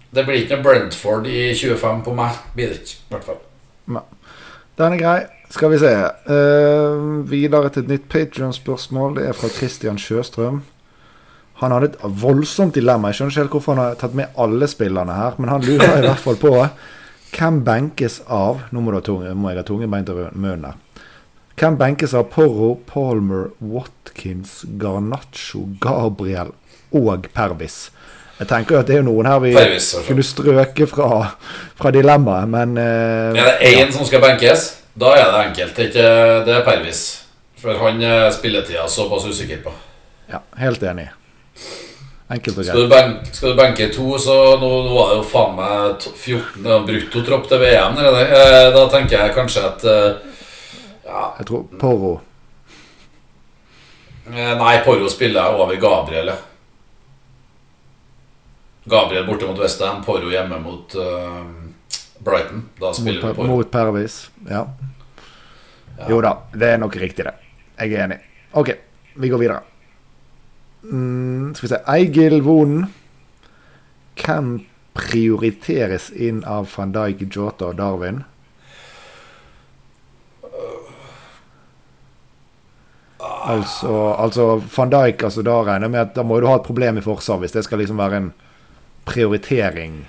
Det 0.10 0.24
blir 0.26 0.42
ikke 0.42 0.58
noe 0.58 0.66
Brentford 0.66 1.28
i 1.30 1.54
25 1.54 2.02
på 2.04 2.16
meg. 2.18 2.40
Blir 2.56 2.72
det 2.72 2.80
ikke, 2.82 2.96
i 2.98 3.14
hvert 3.14 3.28
fall. 3.28 3.44
Den 4.80 4.96
er 4.96 5.02
grei. 5.02 5.20
Skal 5.50 5.74
vi 5.74 5.80
se. 5.82 5.92
Uh, 6.30 7.30
videre 7.30 7.70
til 7.70 7.84
et 7.84 7.90
nytt 7.94 8.10
Patrion-spørsmål. 8.10 9.18
Det 9.18 9.26
er 9.28 9.36
fra 9.38 9.50
Christian 9.54 9.98
Sjøstrøm. 10.00 10.62
Han 11.60 11.76
hadde 11.76 11.92
et 11.92 11.98
voldsomt 12.22 12.78
dilemma. 12.78 13.10
Jeg 13.10 13.20
skjønner 13.20 13.34
ikke 13.34 13.42
helt 13.42 13.56
hvorfor 13.58 13.76
han 13.76 13.84
har 13.84 14.00
tatt 14.00 14.16
med 14.16 14.38
alle 14.40 14.70
spillerne 14.72 15.18
her, 15.18 15.36
men 15.38 15.52
han 15.52 15.66
lurer 15.66 15.98
i 15.98 16.06
hvert 16.08 16.24
fall 16.24 16.40
på 16.40 16.54
hvem 17.36 17.64
benkes 17.66 18.22
av 18.26 18.64
Nå 18.74 18.82
må, 18.84 18.94
tunge, 19.06 19.34
må 19.38 19.52
jeg 19.52 19.62
ha 19.62 19.66
tungebeint 19.68 20.10
i 20.12 20.16
munnen. 20.34 20.80
Hvem 21.60 21.76
benkes 21.80 22.14
av 22.16 22.30
Porro, 22.32 22.78
Palmer, 22.88 23.50
Watkins, 23.60 24.62
Garnaccio, 24.80 25.66
Gabriel 25.84 26.54
og 26.96 27.28
Pervis? 27.36 27.90
Jeg 28.40 28.48
tenker 28.48 28.78
jo 28.78 28.80
at 28.80 28.88
det 28.88 29.00
er 29.02 29.04
noen 29.04 29.28
her 29.28 29.42
vi 29.44 29.52
Pervis, 29.52 29.90
kunne 30.08 30.24
strøke 30.24 30.88
fra, 30.88 31.34
fra 31.76 31.92
dilemmaet, 31.92 32.48
men 32.48 32.78
eh, 32.80 33.36
Er 33.36 33.50
det 33.60 33.74
én 33.74 33.92
som 33.92 34.08
skal 34.08 34.24
benkes, 34.24 34.70
da 34.96 35.12
er 35.18 35.28
det 35.34 35.42
enkelt. 35.50 35.76
Det 35.76 35.90
ikke, 35.92 36.10
det 36.48 36.56
er 36.56 36.64
Pervis. 36.68 37.04
For 37.60 37.76
han 37.84 38.00
er 38.08 38.30
spilletida 38.32 38.88
såpass 38.88 39.28
usikker 39.28 39.60
på. 39.66 39.74
Ja, 40.32 40.40
helt 40.62 40.84
enig. 40.88 41.10
Enkelt 42.30 42.60
og 42.62 42.66
Skal 42.68 42.84
du, 42.86 42.90
benke, 42.92 43.32
skal 43.34 43.50
du 43.54 43.58
benke 43.58 43.88
to, 43.94 44.12
så 44.22 44.34
nå, 44.62 44.68
nå 44.86 44.92
var 44.94 45.08
det 45.10 45.16
jo 45.18 45.24
faen 45.32 45.56
meg 45.58 46.04
14 46.14 46.84
bruttotropp 46.86 47.48
til 47.50 47.62
VM. 47.64 47.98
Eller? 47.98 48.34
Eh, 48.38 48.68
Da 48.76 48.84
tenker 48.94 49.24
jeg 49.24 49.34
kanskje 49.38 49.64
at 49.66 49.86
eh, 49.90 50.36
Ja, 51.08 51.24
Jeg 51.40 51.48
tror 51.50 51.64
Porro. 51.82 52.12
eh, 54.30 54.54
nei, 54.62 54.76
Porro 54.86 55.10
spiller 55.10 55.58
over 55.58 55.74
Gabriel. 55.82 56.30
Gabriel 58.90 59.26
borte 59.26 59.46
mot 59.50 59.58
Westham, 59.62 60.04
Porro 60.06 60.30
hjemme 60.34 60.58
mot 60.64 60.96
uh, 60.98 61.44
Brighton. 62.26 62.64
Da 62.80 62.94
spiller 62.94 63.22
Mot, 63.22 63.30
vi 63.30 63.36
Porro. 63.42 63.48
mot 63.56 63.72
Pervis. 63.74 64.20
Ja. 64.50 64.64
Ja. 66.00 66.08
Jo 66.10 66.22
da, 66.24 66.32
det 66.54 66.72
er 66.76 66.78
nok 66.82 66.96
riktig, 66.98 67.26
det. 67.28 67.34
Jeg 67.82 67.94
er 67.98 68.06
enig. 68.08 68.18
OK, 68.58 68.72
vi 69.20 69.30
går 69.30 69.42
videre. 69.44 69.62
Mm, 70.84 71.56
skal 71.56 71.68
vi 71.68 71.74
se 71.74 71.82
Eigil 71.88 72.42
Vonen. 72.44 72.88
Hvem 74.20 74.60
prioriteres 74.94 76.10
inn 76.12 76.44
av 76.44 76.68
van 76.76 76.92
Dijk, 76.96 77.24
Jota 77.36 77.72
og 77.72 77.78
Darwin? 77.80 78.24
Altså, 83.20 84.14
altså 84.14 84.62
van 84.76 84.92
Dijk, 84.92 85.24
altså 85.24 85.44
da 85.44 85.58
regner 85.64 85.88
jeg 85.88 85.92
med 85.92 86.02
at 86.02 86.16
da 86.16 86.24
må 86.24 86.40
du 86.40 86.48
ha 86.48 86.56
et 86.60 86.68
problem 86.68 87.00
i 87.00 87.04
forsvar 87.04 87.42
hvis 87.42 87.56
det 87.56 87.66
skal 87.66 87.82
liksom 87.82 88.00
være 88.00 88.22
en 88.22 88.32
prioritering 89.10 90.02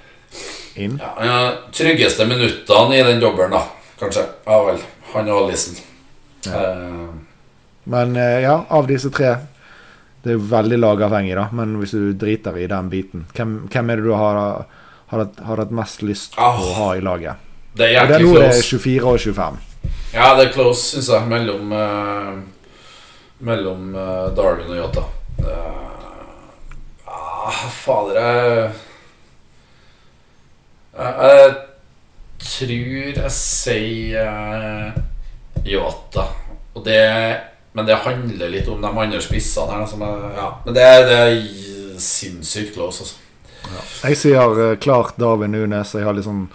inn. 0.76 0.98
Ja, 1.00 1.12
ja, 1.24 1.38
tryggeste 1.74 2.26
minuttene 2.28 2.98
i 2.98 3.04
den 3.06 3.22
dobbelen, 3.22 3.54
da. 3.54 3.64
Kanskje. 4.00 4.26
Ja 4.46 4.61
vel. 4.66 4.83
Han 5.14 5.30
og 5.30 5.44
Alison. 5.44 5.80
Eh, 6.46 7.09
Men 7.90 8.16
eh, 8.16 8.42
ja, 8.44 8.61
av 8.70 8.87
disse 8.87 9.11
tre 9.11 9.35
Det 10.22 10.30
er 10.33 10.37
jo 10.37 10.42
veldig 10.50 10.76
lagavhengig, 10.78 11.35
da. 11.38 11.46
Men 11.56 11.76
hvis 11.80 11.94
du 11.96 12.12
driter 12.12 12.56
i 12.61 12.66
den 12.68 12.90
biten, 12.92 13.26
hvem, 13.37 13.54
hvem 13.72 13.90
er 13.90 13.96
det 14.00 14.04
du 14.04 14.12
har, 14.12 14.66
har, 15.12 15.26
har 15.46 15.62
hatt 15.64 15.70
mest 15.72 16.02
lyst 16.04 16.37
på 16.37 16.42
å 16.44 16.50
Ah. 16.50 16.74
ha 16.80 16.88
i 16.96 17.00
laget? 17.04 17.46
det 17.78 17.87
er 17.94 18.06
det 18.11 18.16
er 18.18 18.24
nå 18.26 18.35
er 18.37 18.48
det 18.50 18.64
24 18.66 19.06
og 19.06 19.18
25. 19.22 19.59
Ja, 20.12 20.35
det 20.37 20.48
er 20.48 20.52
close, 20.52 20.83
syns 20.90 21.09
jeg, 21.09 21.28
mellom 21.30 21.70
uh, 21.72 22.40
Mellom 23.46 23.94
uh, 23.94 24.26
Darwin 24.37 24.72
og 24.74 24.76
Yota. 24.76 25.04
Uh, 25.40 27.09
ah, 27.09 27.61
fader 27.72 28.18
Jeg 28.20 28.72
Jeg, 31.00 31.54
tror 32.42 33.22
jeg 33.22 33.33
sier 33.33 34.92
Yota. 35.64 36.26
Og 36.74 36.85
det 36.85 37.00
Men 37.72 37.87
det 37.87 37.94
handler 38.04 38.48
litt 38.50 38.68
om 38.68 38.80
de 38.83 38.90
andre 38.98 39.20
spissene 39.22 39.70
her. 39.76 39.87
Som 39.87 40.02
er, 40.02 40.24
ja. 40.37 40.48
Men 40.64 40.74
det, 40.74 40.83
er- 40.83 41.04
det 41.06 41.18
er 41.18 42.00
sinnssykt 42.02 42.74
close, 42.74 43.04
altså. 43.04 43.16
Jeg 44.09 44.16
sier 44.16 44.61
eh, 44.70 44.76
klart 44.80 45.18
Darwin 45.20 45.52
Nunes. 45.54 45.92
Jeg 45.94 46.04
har 46.09 46.16
litt 46.16 46.24
sånn 46.26 46.46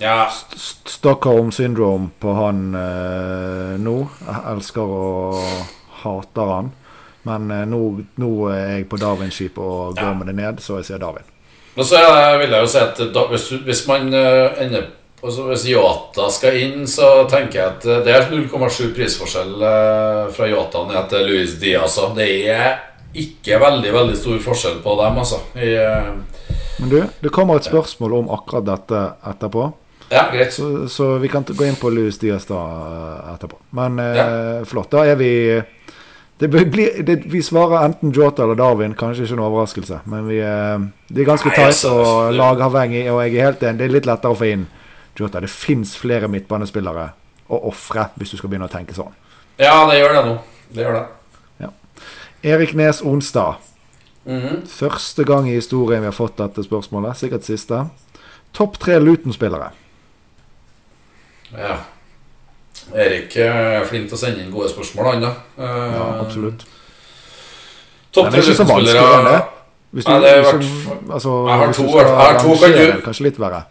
Ja, 0.00 0.26
St- 0.32 0.56
St- 0.58 0.90
Stockholm 0.98 1.50
syndrome 1.54 2.10
på 2.20 2.34
han 2.36 2.74
eh, 2.74 3.74
nå. 3.80 3.96
Jeg 4.26 4.42
elsker 4.54 4.94
og 4.96 5.40
hater 6.02 6.52
han. 6.56 6.70
Men 7.28 7.50
eh, 7.52 7.64
nå, 7.68 7.80
nå 8.20 8.30
er 8.52 8.78
jeg 8.78 8.88
på 8.90 8.98
Darwin-skipet 9.00 9.60
og 9.62 9.94
går 9.96 10.10
Ja. 10.10 10.14
med 10.16 10.26
det 10.32 10.36
ned, 10.40 10.60
så 10.64 10.80
jeg 10.80 10.88
sier 10.90 10.98
Darwin. 11.02 11.24
Men 11.76 11.84
så 11.86 12.00
vil 12.40 12.50
jeg 12.50 12.64
jo 12.64 12.70
si 12.72 12.78
at 12.82 12.98
da, 13.14 13.26
hvis, 13.30 13.48
hvis 13.64 13.82
man 13.88 14.08
eh, 14.12 14.60
ender 15.22 15.32
så 15.36 15.42
Hvis 15.48 15.64
Yata 15.68 16.30
skal 16.30 16.56
inn, 16.56 16.86
så 16.88 17.24
tenker 17.28 17.58
jeg 17.58 17.66
at 17.68 17.84
eh, 17.86 17.98
det 18.04 18.14
er 18.14 18.28
0,7 18.30 18.94
prisforskjell 18.96 19.62
eh, 19.62 20.30
fra 20.32 20.48
Yata 20.48 20.84
ned 20.88 21.08
til 21.10 21.26
Luis 21.28 21.58
Diaz. 21.60 21.98
Det 22.16 22.28
er 22.48 22.78
ikke 23.14 23.58
veldig 23.60 23.92
veldig 23.92 24.16
stor 24.16 24.38
forskjell 24.38 24.78
på 24.84 24.94
dem, 25.02 25.18
altså. 25.18 25.40
I, 25.56 25.74
eh, 25.74 26.56
Men 26.80 26.88
du, 26.88 27.02
det 27.20 27.30
kommer 27.32 27.56
et 27.60 27.68
spørsmål 27.68 28.14
om 28.22 28.30
akkurat 28.30 28.64
dette 28.64 29.02
etterpå. 29.28 29.72
ja, 30.10 30.24
greit. 30.32 30.52
Så, 30.52 30.88
så 30.88 31.18
vi 31.18 31.28
kan 31.28 31.44
gå 31.44 31.64
inn 31.64 31.76
på 31.76 31.90
Louis 31.90 32.18
Diaz 32.18 32.46
da 32.48 32.62
etterpå. 33.34 33.58
Men 33.76 33.98
eh, 33.98 34.64
flott. 34.64 34.90
Da 34.90 35.04
er 35.06 35.16
vi 35.20 35.60
det 36.40 36.48
blir, 36.48 37.02
det, 37.04 37.26
Vi 37.28 37.42
svarer 37.44 37.84
enten 37.84 38.14
Jota 38.16 38.42
eller 38.46 38.56
Darwin. 38.56 38.94
Kanskje 38.96 39.26
ikke 39.26 39.36
noe 39.36 39.50
overraskelse. 39.50 39.98
Men 40.08 40.24
vi, 40.24 40.38
det 40.40 41.20
er 41.20 41.28
ganske 41.28 41.50
tight 41.52 41.84
å 41.84 41.92
og 41.92 42.30
det- 42.30 42.38
lagavhengig, 42.38 43.10
og 43.12 43.20
jeg 43.26 43.36
er 43.36 43.50
helt 43.50 43.62
enig. 43.62 43.76
Det 43.78 43.84
er 43.84 43.92
litt 43.98 44.08
lettere 44.08 44.32
å 44.32 44.38
få 44.40 44.48
inn 44.48 44.64
Jota. 45.20 45.40
Det 45.40 45.50
fins 45.52 45.94
flere 46.00 46.28
midtbanespillere 46.28 47.10
å 47.50 47.62
ofre 47.70 48.08
hvis 48.16 48.34
du 48.34 48.40
skal 48.40 48.52
begynne 48.52 48.68
å 48.68 48.72
tenke 48.72 48.96
sånn. 48.96 49.12
Ja, 49.60 49.84
det 49.90 49.98
gjør 50.00 50.14
det 50.16 50.26
nå. 50.26 50.36
Det 50.70 50.86
gjør 50.86 50.98
det. 50.98 51.06
Erik 52.42 52.74
Nes 52.74 53.02
Onsdag. 53.02 53.54
-hmm. 54.38 54.66
Første 54.66 55.24
gang 55.24 55.48
i 55.48 55.54
historien 55.54 56.00
vi 56.00 56.06
har 56.06 56.12
fått 56.12 56.36
dette 56.38 56.62
spørsmålet. 56.62 57.16
Sikkert 57.16 57.44
siste. 57.44 57.86
Topp 58.52 58.78
tre 58.78 58.98
Luton-spillere. 58.98 59.70
Ja. 61.58 61.76
Erik 62.94 63.36
er 63.36 63.84
flink 63.84 64.08
til 64.08 64.14
å 64.14 64.20
sende 64.20 64.42
inn 64.42 64.50
gode 64.50 64.68
spørsmål, 64.68 65.04
han 65.12 65.22
da. 65.22 65.28
Uh, 65.58 65.94
Ja, 65.94 66.20
absolutt. 66.20 66.64
Topp 68.12 68.32
det 68.32 68.42
tre 68.42 68.54
det. 69.24 69.42
Hvis 69.90 70.04
du, 70.04 70.10
Nei, 70.10 70.20
det 70.20 70.30
er 70.30 70.42
hvert 70.42 70.60
du- 70.60 71.12
altså, 71.12 71.48
Jeg 71.48 71.58
har 71.58 71.72
to, 71.72 71.88
skal. 71.88 72.06
Jeg 72.06 72.16
har 72.16 72.38
to, 72.38 72.56
kan 72.60 72.72
du- 72.72 73.02
Kanskje 73.02 73.22
litt 73.22 73.38
verre. 73.38 73.62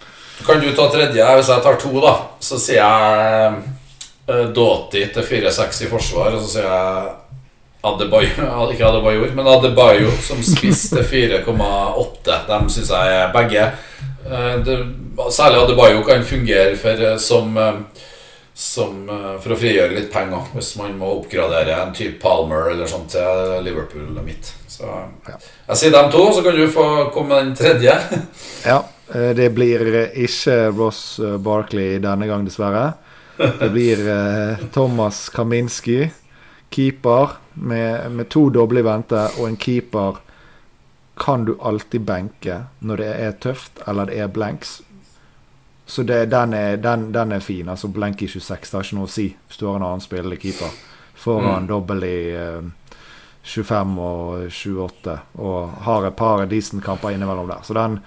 Kan 0.45 0.61
du 0.61 0.69
ta 0.75 0.87
tredje? 0.91 1.25
Hvis 1.35 1.49
jeg 1.51 1.63
tar 1.65 1.79
to, 1.81 1.91
da, 2.03 2.13
så 2.39 2.57
sier 2.61 2.79
jeg 2.79 3.53
uh, 4.29 4.45
Doughty 4.55 5.05
til 5.13 5.25
4-6 5.27 5.83
i 5.85 5.89
forsvar, 5.91 6.35
og 6.37 6.43
så 6.45 6.53
sier 6.57 6.67
jeg 6.69 7.09
Adebayo, 7.89 8.47
ikke 8.73 8.87
Adebayor, 8.89 9.31
men 9.37 9.47
Adebayo 9.47 10.11
som 10.25 10.41
spiste 10.43 11.03
4,8. 11.07 12.37
De 12.49 12.59
syns 12.73 12.89
jeg 12.91 13.17
er 13.21 13.33
begge. 13.35 13.67
eh, 14.29 14.55
det, 14.67 14.77
særlig 15.31 15.61
Adebayo 15.63 16.03
kan 16.03 16.23
fungere 16.27 16.75
for, 16.77 16.99
eh, 17.07 17.17
som, 17.17 17.55
eh, 17.57 17.79
som 18.53 19.07
eh, 19.09 19.37
for 19.39 19.55
å 19.55 19.59
frigjøre 19.61 19.95
litt 19.95 20.11
penger 20.11 20.51
hvis 20.57 20.73
man 20.81 20.97
må 20.99 21.13
oppgradere 21.21 21.77
en 21.79 21.93
type 21.95 22.19
Palmer 22.21 22.73
eller 22.73 22.87
sånt 22.91 23.11
til 23.15 23.55
Liverpool 23.63 24.11
mitt. 24.27 24.51
Så 24.67 24.83
jeg 25.69 25.79
sier 25.79 25.95
dem 25.95 26.11
to, 26.11 26.25
så 26.35 26.43
kan 26.43 26.55
du 26.59 26.65
få 26.71 26.85
komme 27.15 27.31
med 27.31 27.45
den 27.51 27.59
tredje. 27.63 27.95
Ja, 28.67 28.81
eh, 28.83 28.95
det 29.35 29.49
blir 29.55 29.85
eh, 29.95 30.17
ikke 30.25 30.57
Ross 30.77 31.19
eh, 31.19 31.37
Barkley 31.37 31.99
denne 32.03 32.27
gang, 32.29 32.45
dessverre. 32.45 32.93
Det 33.37 33.69
blir 33.75 34.01
eh, 34.09 34.65
Thomas 34.73 35.29
Kaminski, 35.33 36.09
keeper, 36.69 37.37
med, 37.53 38.11
med 38.11 38.29
to 38.29 38.49
doble 38.53 38.79
i 38.79 38.85
vente, 38.85 39.23
og 39.39 39.47
en 39.49 39.57
keeper 39.57 40.19
kan 41.19 41.45
du 41.45 41.55
alltid 41.59 42.05
benke 42.07 42.61
når 42.79 43.01
det 43.01 43.09
er 43.25 43.33
tøft, 43.43 43.81
eller 43.87 44.07
det 44.07 44.19
er 44.23 44.29
blanks. 44.31 44.77
Så 45.89 46.03
det, 46.05 46.25
den, 46.29 46.53
er, 46.53 46.77
den, 46.77 47.09
den 47.11 47.31
er 47.33 47.39
fin. 47.41 47.69
altså 47.69 47.87
Blank 47.89 48.21
i 48.21 48.27
26, 48.29 48.69
det 48.69 48.77
har 48.77 48.85
ikke 48.85 48.95
noe 48.99 49.07
å 49.09 49.11
si 49.11 49.25
hvis 49.33 49.57
du 49.57 49.65
har 49.65 49.79
en 49.79 49.87
annen 49.87 50.03
spillende 50.05 50.37
keeper. 50.37 50.69
Foran 51.19 51.65
Mm. 51.65 51.67
dobbel 51.67 52.03
i 52.05 52.19
eh, 52.37 52.61
25 53.43 53.97
og 53.99 54.51
28, 54.53 55.15
og 55.41 55.73
har 55.87 56.05
et 56.07 56.15
par 56.15 56.45
decent 56.45 56.83
kamper 56.85 57.15
innimellom 57.15 57.49
der. 57.49 57.65
Så 57.65 57.73
den, 57.73 57.97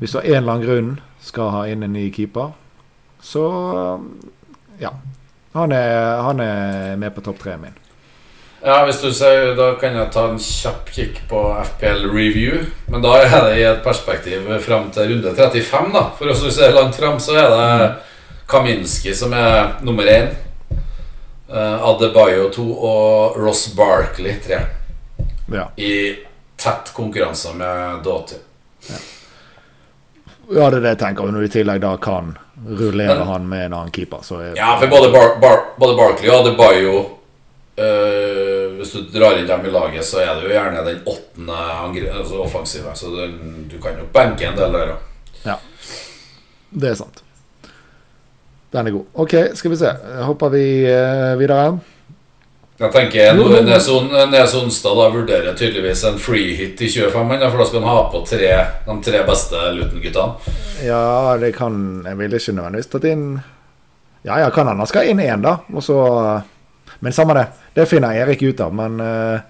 hvis 0.00 0.12
du 0.12 0.18
av 0.18 0.24
en 0.24 0.36
eller 0.36 0.52
annen 0.52 0.66
grunn 0.66 0.90
skal 1.20 1.52
ha 1.54 1.66
inn 1.68 1.84
en 1.84 1.92
ny 1.92 2.08
keeper, 2.12 2.54
så 3.20 3.44
ja. 4.80 4.94
Han 5.52 5.72
er, 5.74 6.22
han 6.22 6.40
er 6.40 6.96
med 6.96 7.14
på 7.14 7.24
topp 7.26 7.40
tre 7.42 7.56
min. 7.58 7.74
Ja, 8.62 8.84
hvis 8.84 9.00
du 9.00 9.08
ser, 9.12 9.54
Da 9.56 9.72
kan 9.80 9.96
jeg 9.96 10.12
ta 10.12 10.26
en 10.28 10.38
kjapp 10.38 10.90
kikk 10.92 11.22
på 11.30 11.40
FPL 11.64 12.04
Review. 12.12 12.66
Men 12.92 13.02
da 13.02 13.16
er 13.22 13.46
det 13.46 13.56
i 13.58 13.64
et 13.64 13.82
perspektiv 13.84 14.46
fram 14.64 14.90
til 14.92 15.14
runde 15.14 15.34
35. 15.34 15.92
da 15.94 16.04
For 16.18 16.28
hvis 16.28 16.44
du 16.44 16.50
ser 16.52 16.76
langt 16.76 16.96
fram, 16.96 17.18
så 17.20 17.38
er 17.40 17.50
det 17.54 17.90
Kaminski 18.50 19.14
som 19.14 19.32
er 19.32 19.80
nummer 19.82 20.04
én. 20.04 20.32
Uh, 21.50 21.82
Adebayo 21.88 22.50
2 22.54 22.66
og 22.86 23.38
Ross 23.42 23.72
Barkley 23.74 24.36
3. 24.44 24.60
Ja. 25.50 25.66
I 25.76 26.14
tett 26.60 26.92
konkurranse 26.94 27.54
med 27.56 28.04
Doughty. 28.04 28.38
ja, 28.88 29.00
det 30.50 30.80
er 30.80 30.80
det 30.80 30.92
jeg 30.94 30.98
tenker. 31.04 31.24
og 31.26 31.32
Når 31.32 31.44
du 31.44 31.46
i 31.46 31.54
tillegg 31.54 31.80
da 31.82 31.94
kan 32.02 32.34
rullere 32.80 33.24
han 33.24 33.46
med 33.48 33.66
en 33.68 33.76
annen 33.78 33.94
keeper, 33.94 34.24
så 34.26 34.40
er 34.42 34.56
Ja, 34.58 34.74
for 34.80 34.90
både, 34.90 35.12
Bar 35.14 35.36
Bar 35.40 35.62
både 35.78 35.96
Barkley 35.96 36.28
og 36.28 36.40
Adebayo 36.40 36.96
øh, 37.78 38.76
Hvis 38.76 38.92
du 38.96 39.06
drar 39.14 39.38
inn 39.38 39.46
dem 39.48 39.66
i 39.66 39.70
laget, 39.70 40.04
så 40.04 40.20
er 40.24 40.34
det 40.34 40.48
jo 40.48 40.52
gjerne 40.54 40.84
den 40.86 41.00
åttende 41.06 41.62
altså 42.18 42.42
offensive. 42.42 42.94
Så 42.94 43.12
den, 43.14 43.68
du 43.70 43.78
kan 43.82 43.98
jo 43.98 44.08
benke 44.12 44.48
en 44.48 44.58
del 44.58 44.72
der 44.74 44.94
òg. 44.96 45.06
Det 46.70 46.90
er 46.90 46.94
sant. 46.94 47.22
Den 48.70 48.86
er 48.86 48.94
god. 48.94 49.06
OK, 49.24 49.34
skal 49.58 49.72
vi 49.72 49.78
se. 49.80 49.90
Hopper 50.22 50.52
vi 50.54 50.66
eh, 50.86 51.38
videre? 51.38 51.78
Jeg 52.80 52.92
tenker 52.94 53.36
jo. 53.36 53.48
Nes 53.66 53.88
On- 53.92 54.30
Nes 54.32 54.54
Onsdag 54.56 54.94
da 54.96 55.08
vurderer 55.12 55.56
tydeligvis 55.56 56.00
en 56.08 56.16
free 56.18 56.54
hit 56.56 56.80
i 56.80 56.88
25, 56.88 57.26
men 57.28 57.42
for 57.50 57.58
da 57.60 57.66
skal 57.68 57.82
han 57.84 57.90
ha 57.92 58.04
på 58.12 58.22
tre, 58.26 58.52
de 58.86 58.94
tre 59.04 59.20
beste 59.28 59.60
Luton-guttene. 59.76 60.54
Ja, 60.86 61.36
det 61.36 61.50
kan 61.58 62.02
Jeg 62.06 62.16
ville 62.16 62.38
ikke 62.40 62.54
nødvendigvis 62.56 62.88
tatt 62.88 63.04
inn 63.04 63.24
Ja, 64.24 64.38
ja, 64.40 64.48
kan 64.50 64.66
hende 64.66 64.80
Han 64.80 64.88
skal 64.88 65.10
inn 65.12 65.20
én, 65.20 65.42
da. 65.44 65.58
Og 65.74 65.82
så 65.84 65.98
Men 67.00 67.12
samme 67.12 67.34
det. 67.36 67.46
Det 67.74 67.86
finner 67.88 68.16
Erik 68.16 68.42
ut 68.42 68.60
av. 68.60 68.72
Men 68.74 68.96
uh, 69.00 69.40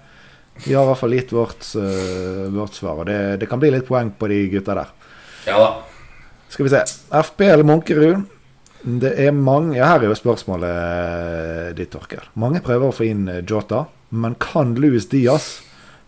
vi 0.65 0.73
har 0.73 0.83
i 0.83 0.87
hvert 0.91 0.99
fall 0.99 1.15
gitt 1.15 1.31
vårt, 1.31 1.65
uh, 1.75 2.47
vårt 2.53 2.73
svar. 2.77 2.99
Og 3.01 3.05
det, 3.09 3.37
det 3.41 3.47
kan 3.49 3.59
bli 3.59 3.71
litt 3.71 3.87
poeng 3.87 4.11
på 4.11 4.27
de 4.31 4.43
gutta 4.51 4.75
der. 4.75 4.91
Ja 5.47 5.57
da. 5.59 5.71
Skal 6.51 6.67
vi 6.67 6.71
se. 6.71 6.83
FBL 7.11 7.63
Munkerud. 7.67 8.23
Det 8.81 9.11
er 9.13 9.33
mange 9.35 9.75
ja, 9.77 9.91
Her 9.91 10.01
er 10.01 10.09
jo 10.09 10.17
spørsmålet 10.17 10.69
eh, 10.71 11.67
ditt, 11.77 11.91
Torkel. 11.93 12.23
Mange 12.41 12.63
prøver 12.65 12.89
å 12.89 12.95
få 12.95 13.05
inn 13.11 13.27
eh, 13.29 13.43
Jota, 13.45 13.85
men 14.09 14.37
kan 14.41 14.73
Louis 14.79 15.05
Diaz 15.11 15.59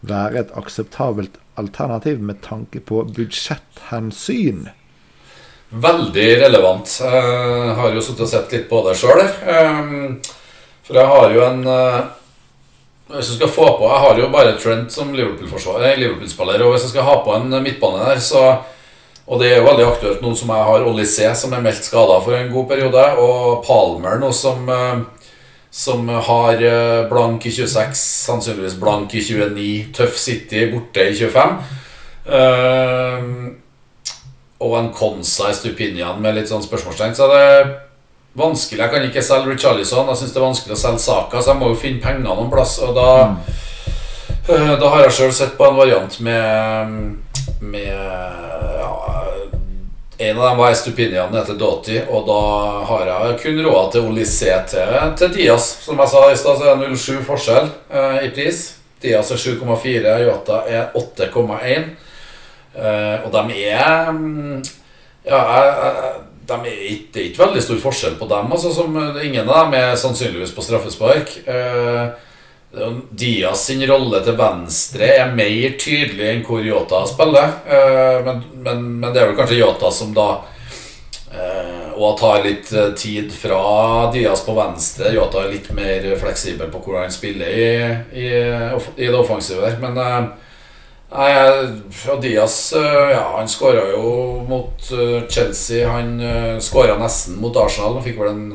være 0.01 0.41
et 0.41 0.55
akseptabelt 0.57 1.38
alternativ 1.59 2.23
med 2.25 2.41
tanke 2.43 2.81
på 2.81 3.03
budsjetthensyn? 3.13 4.65
Veldig 5.69 6.27
relevant. 6.41 6.97
Jeg 7.01 7.77
har 7.77 7.93
jo 7.93 8.01
sittet 8.03 8.25
og 8.25 8.33
sett 8.33 8.51
litt 8.57 8.67
på 8.69 8.81
det 8.88 8.97
sjøl. 8.97 9.21
For 10.83 10.97
jeg 10.97 11.13
har 11.13 11.33
jo 11.33 11.45
en 11.45 11.63
eh, 11.69 12.01
Hvis 13.13 13.29
du 13.31 13.36
skal 13.38 13.51
få 13.51 13.65
på 13.77 13.88
Jeg 13.88 14.01
har 14.03 14.19
jo 14.19 14.29
bare 14.33 14.57
Trent 14.57 14.91
som 14.91 15.13
Liverpool-spiller, 15.13 15.97
Liverpool-spiller. 16.01 16.65
Og 16.65 16.73
hvis 16.73 16.88
jeg 16.88 16.95
skal 16.95 17.07
ha 17.07 17.19
på 17.21 17.38
en 17.38 17.53
midtbane 17.62 18.01
der, 18.09 18.21
så 18.23 18.47
Og 19.23 19.39
det 19.39 19.49
er 19.49 19.62
jo 19.62 19.67
veldig 19.69 19.86
aktuelt 19.88 20.23
nå 20.23 20.33
som 20.36 20.49
jeg 20.51 20.69
har 20.69 20.86
Olysée, 20.88 21.33
som 21.39 21.53
er 21.55 21.63
meldt 21.63 21.86
skada 21.88 22.17
for 22.25 22.36
en 22.36 22.51
god 22.51 22.65
periode, 22.71 23.03
og 23.23 23.62
Palmer 23.63 24.19
nå 24.19 24.33
som 24.36 24.67
eh, 24.67 25.03
som 25.73 26.09
har 26.09 26.53
eh, 26.63 27.09
blank 27.09 27.45
i 27.45 27.51
26, 27.51 27.95
sannsynligvis 27.97 28.75
blank 28.77 29.15
i 29.17 29.23
29, 29.25 29.88
Tøff 29.97 30.19
City 30.21 30.67
borte 30.69 31.07
i 31.09 31.15
25. 31.17 31.55
Uh, 32.23 33.23
og 34.63 34.75
en 34.77 34.91
Konsa 34.95 35.49
i 35.49 35.55
Stupinian 35.57 36.21
med 36.21 36.38
litt 36.38 36.51
sånn 36.51 36.62
spørsmålstegn. 36.63 37.15
Så 37.17 37.25
det 37.31 37.39
er 37.41 37.65
vanskelig. 38.38 38.83
Jeg 38.83 38.93
kan 38.93 39.07
ikke 39.07 39.25
selge 39.25 39.49
Richarlison. 39.49 40.07
Jeg 40.13 40.21
syns 40.21 40.36
det 40.36 40.39
er 40.39 40.45
vanskelig 40.45 40.77
å 40.77 40.81
selge 40.83 41.03
Saka, 41.03 41.41
så 41.41 41.51
jeg 41.51 41.62
må 41.63 41.73
jo 41.73 41.81
finne 41.81 42.05
penger 42.05 42.21
noen 42.21 42.53
plass. 42.53 42.77
Og 42.86 42.93
da, 42.93 43.09
uh, 43.33 44.73
da 44.77 44.93
har 44.93 45.07
jeg 45.07 45.17
sjøl 45.17 45.33
sett 45.41 45.57
på 45.57 45.67
en 45.67 45.81
variant 45.81 46.19
med, 46.21 46.95
med 47.65 47.89
ja, 47.89 48.93
En 50.23 50.38
av 50.38 50.43
dem 50.49 50.57
var 50.57 50.71
Estupinian 50.71 51.33
etter 51.36 51.57
til 51.83 52.05
og 52.07 52.27
da 52.29 52.41
har 52.88 53.09
jeg 53.09 53.39
kun 53.41 53.57
råd 53.65 53.89
til 53.91 54.05
Olysé 54.07 54.53
til, 54.69 55.33
Diaz. 55.36 55.65
Som 55.83 55.99
jeg 55.99 56.12
sa 56.13 56.21
i 56.31 56.38
stad, 56.39 56.59
så 56.62 56.69
er 56.69 56.79
det 56.79 56.91
0,7 56.93 57.25
forskjell 57.27 57.67
eh, 57.91 58.19
i 58.27 58.29
pris. 58.36 58.62
Diaz 59.03 59.33
er 59.36 59.41
7,4, 59.41 60.13
Yota 60.23 60.62
er 60.69 60.95
8,1. 60.95 61.89
Eh, 62.73 63.25
og 63.25 63.33
de 63.36 63.65
er 63.67 64.12
mm, 64.15 64.62
Ja, 65.27 65.41
de 66.47 66.55
er 66.55 66.79
ikke, 66.88 67.09
det 67.13 67.21
er 67.21 67.27
ikke 67.29 67.43
veldig 67.43 67.65
stor 67.67 67.83
forskjell 67.83 68.15
på 68.19 68.27
dem. 68.31 68.51
Altså, 68.55 68.71
som, 68.75 68.95
ingen 69.23 69.49
av 69.49 69.65
dem 69.65 69.77
er 69.81 69.99
sannsynligvis 69.99 70.55
på 70.55 70.63
straffespark. 70.63 71.36
Eh, 71.43 72.31
Diaz 73.09 73.67
sin 73.67 73.83
rolle 73.86 74.23
til 74.25 74.33
venstre 74.33 75.12
er 75.19 75.36
mer 75.38 75.75
tydelig 75.77 76.25
enn 76.31 76.41
hvor 76.47 76.63
Yota 76.65 77.03
spiller. 77.05 77.51
Eh, 77.69 78.17
men, 78.25 78.41
men, 78.65 78.81
men 78.97 79.13
det 79.13 79.21
er 79.21 79.29
vel 79.29 79.38
kanskje 79.38 79.59
Yota 79.59 79.91
som 79.93 80.13
da 80.15 80.29
eh, 81.29 81.91
Og 81.93 82.17
tar 82.17 82.41
litt 82.41 82.71
eh, 82.73 82.89
tid 82.97 83.29
fra 83.29 84.09
Diaz 84.15 84.41
på 84.41 84.58
venstre. 84.58 85.13
Yota 85.13 85.43
er 85.43 85.54
litt 85.54 85.69
mer 85.77 86.08
fleksibel 86.17 86.73
på 86.73 86.81
hvor 86.81 87.04
han 87.04 87.13
spiller 87.13 87.54
i, 87.54 87.69
i, 88.25 88.31
i 88.33 89.06
det 89.06 89.19
offensive 89.19 89.67
der. 89.67 89.77
Men 89.83 90.33
Nei, 91.13 91.29
Diaz 92.23 92.56
eh, 92.73 93.12
ja, 93.13 93.35
han 93.35 93.52
skåra 93.54 93.85
jo 93.93 94.08
mot 94.50 94.89
Chelsea. 95.29 95.85
Han 95.85 96.17
skåra 96.58 96.98
nesten 96.98 97.37
mot 97.37 97.54
Arsenal. 97.54 98.00
Han 98.00 98.08
fikk 98.08 98.17
vel 98.23 98.33
en 98.33 98.48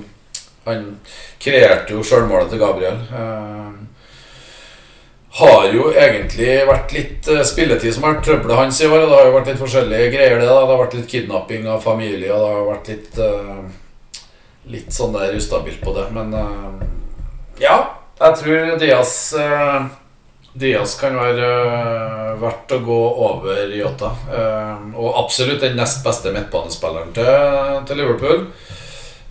Han 0.66 0.88
kreerte 1.40 1.94
jo 1.94 2.02
sjølmålet 2.04 2.50
til 2.50 2.60
Gabriel. 2.60 2.98
Har 5.38 5.68
jo 5.70 5.90
egentlig 5.92 6.54
vært 6.66 6.92
litt 6.96 7.28
eh, 7.30 7.44
spilletid 7.46 7.94
som 7.94 8.06
har 8.06 8.16
vært 8.16 8.24
trøbbelet 8.26 8.58
hans 8.58 8.80
i 8.82 8.88
år. 8.88 9.04
Det 9.04 9.14
har 9.14 9.28
jo 9.28 9.36
vært 9.36 9.50
litt 9.52 9.60
forskjellige 9.60 10.08
greier. 10.16 10.40
Det 10.40 10.48
da 10.48 10.56
Det 10.64 10.72
har 10.72 10.80
vært 10.82 10.96
litt 10.98 11.12
kidnapping 11.12 11.68
av 11.70 11.84
familie, 11.84 12.32
og 12.34 12.42
det 12.42 12.56
har 12.56 12.66
vært 12.72 12.90
litt 12.94 13.20
uh, 13.22 13.62
Litt 14.68 14.92
sånn 14.92 15.14
der 15.14 15.36
ustabilt 15.38 15.78
på 15.80 15.94
det. 15.96 16.08
Men 16.12 16.34
uh, 16.34 16.82
ja, 17.62 17.76
jeg 18.18 18.40
tror 18.40 18.74
Diaz 18.82 19.14
uh, 19.38 19.86
Diaz 20.58 20.96
kan 20.98 21.14
være 21.16 21.48
verdt 22.42 22.74
å 22.74 22.80
gå 22.82 22.98
over 23.28 23.70
Yota. 23.78 24.10
Og 24.98 25.20
absolutt 25.20 25.62
den 25.62 25.76
nest 25.78 26.00
beste 26.02 26.32
midtbanespilleren 26.34 27.12
til, 27.14 27.30
til 27.86 28.00
Liverpool. 28.00 28.42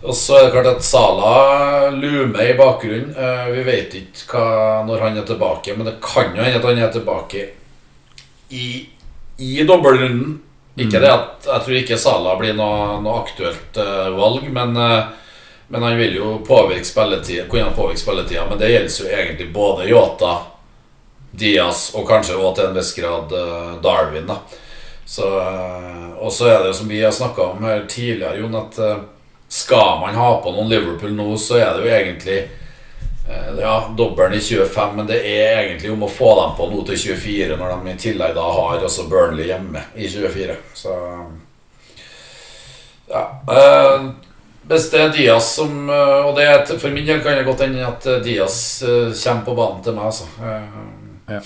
Og 0.02 0.14
så 0.14 0.36
er 0.38 0.44
det 0.44 0.50
klart 0.54 0.68
at 0.70 0.84
Sala 0.86 1.90
lumer 1.90 2.44
i 2.46 2.58
bakgrunnen. 2.58 3.14
Uh, 3.18 3.48
vi 3.50 3.64
vet 3.66 3.96
ikke 3.98 4.30
hva, 4.30 4.82
når 4.86 5.02
han 5.02 5.18
er 5.18 5.26
tilbake, 5.26 5.74
men 5.74 5.88
det 5.88 5.96
kan 6.04 6.36
jo 6.36 6.44
hende 6.44 6.60
at 6.60 6.68
han 6.68 6.78
er 6.78 6.92
tilbake 6.94 7.48
i, 8.54 8.68
i 9.42 9.64
dobbeltrunden. 9.66 10.38
Ikke 10.78 11.00
det 11.02 11.10
at 11.10 11.48
Jeg 11.48 11.64
tror 11.64 11.76
ikke 11.80 11.98
Sala 11.98 12.36
blir 12.38 12.54
noe, 12.54 13.00
noe 13.02 13.24
aktuelt 13.24 13.80
uh, 13.82 14.12
valg, 14.14 14.46
men, 14.54 14.78
uh, 14.78 15.34
Men 15.68 15.82
han 15.84 15.98
vil 15.98 16.14
jo 16.16 16.28
påvirke 16.46 16.86
spilletida, 16.86 17.48
kunne 17.50 17.74
påvirke 17.76 18.00
spilletida. 18.00 18.46
Men 18.48 18.62
det 18.62 18.70
gjelder 18.70 19.02
jo 19.02 19.10
egentlig 19.10 19.50
både 19.52 19.90
Yota, 19.90 20.38
Diaz 21.30 21.90
og 21.92 22.06
kanskje 22.08 22.38
også 22.38 22.54
til 22.56 22.70
en 22.70 22.78
viss 22.78 22.94
grad 22.96 23.34
uh, 23.34 23.74
Darwin. 23.82 24.30
da 24.30 24.38
så, 25.04 25.26
Og 26.20 26.32
så 26.32 26.46
er 26.46 26.58
det 26.62 26.70
jo 26.70 26.78
som 26.78 26.88
vi 26.88 27.02
har 27.02 27.12
snakka 27.12 27.42
om 27.42 27.64
her 27.64 27.84
tidligere, 27.88 28.38
Jon, 28.38 28.54
at 28.54 28.78
skal 29.48 30.00
man 30.02 30.16
ha 30.18 30.30
på 30.44 30.52
noen 30.52 30.68
Liverpool 30.68 31.14
nå, 31.16 31.30
så 31.40 31.56
er 31.56 31.76
det 31.76 31.84
jo 31.86 31.94
egentlig 31.96 32.38
ja, 33.58 33.74
dobbelen 33.96 34.38
i 34.38 34.40
25, 34.40 34.94
men 34.96 35.08
det 35.08 35.18
er 35.20 35.58
egentlig 35.62 35.90
om 35.92 36.04
å 36.04 36.08
få 36.12 36.30
dem 36.38 36.54
på 36.56 36.68
nå 36.68 36.84
til 36.88 37.00
24, 37.16 37.56
når 37.60 37.74
de 37.74 37.92
i 37.92 37.98
tillegg 38.00 38.36
da 38.36 38.44
har 38.44 38.84
også 38.84 39.08
Burnley 39.08 39.50
hjemme 39.50 39.82
i 39.96 40.08
24. 40.08 40.56
Så 40.76 40.94
ja. 43.08 43.24
Hvis 44.68 44.90
det 44.92 45.00
er 45.00 45.12
Diaz 45.16 45.46
som 45.56 45.88
eh, 45.88 46.26
Og 46.28 46.34
det 46.36 46.44
er, 46.44 46.64
for 46.76 46.92
min 46.92 47.06
del 47.08 47.22
kan 47.24 47.38
det 47.38 47.46
godt 47.46 47.64
hende 47.64 47.86
at 47.86 48.04
eh, 48.06 48.20
Diaz 48.24 48.58
eh, 48.84 49.14
kommer 49.16 49.46
på 49.46 49.56
banen 49.56 49.82
til 49.84 49.96
meg, 49.96 50.10
altså. 50.10 50.28
Ja. 51.28 51.40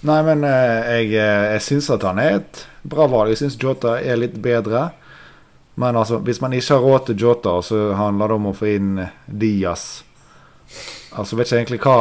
Nei, 0.00 0.20
men 0.24 0.44
jeg, 0.46 1.10
jeg 1.12 1.60
syns 1.60 1.90
at 1.92 2.06
han 2.08 2.18
er 2.22 2.38
et 2.38 2.62
bra 2.88 3.04
valg. 3.10 3.34
Jeg 3.34 3.42
syns 3.42 3.58
Jota 3.60 3.98
er 4.00 4.16
litt 4.16 4.38
bedre. 4.40 4.88
Men 5.74 5.96
altså, 5.96 6.18
hvis 6.24 6.40
man 6.42 6.54
ikke 6.56 6.76
har 6.76 6.84
råd 6.84 7.06
til 7.06 7.20
Jota, 7.24 7.54
så 7.62 7.92
handler 7.96 8.32
det 8.32 8.38
om 8.40 8.48
å 8.50 8.56
få 8.56 8.72
inn 8.74 8.98
Diaz. 9.26 9.86
Altså, 11.14 11.38
vet 11.38 11.48
ikke 11.48 11.60
egentlig 11.60 11.80
hva 11.84 12.00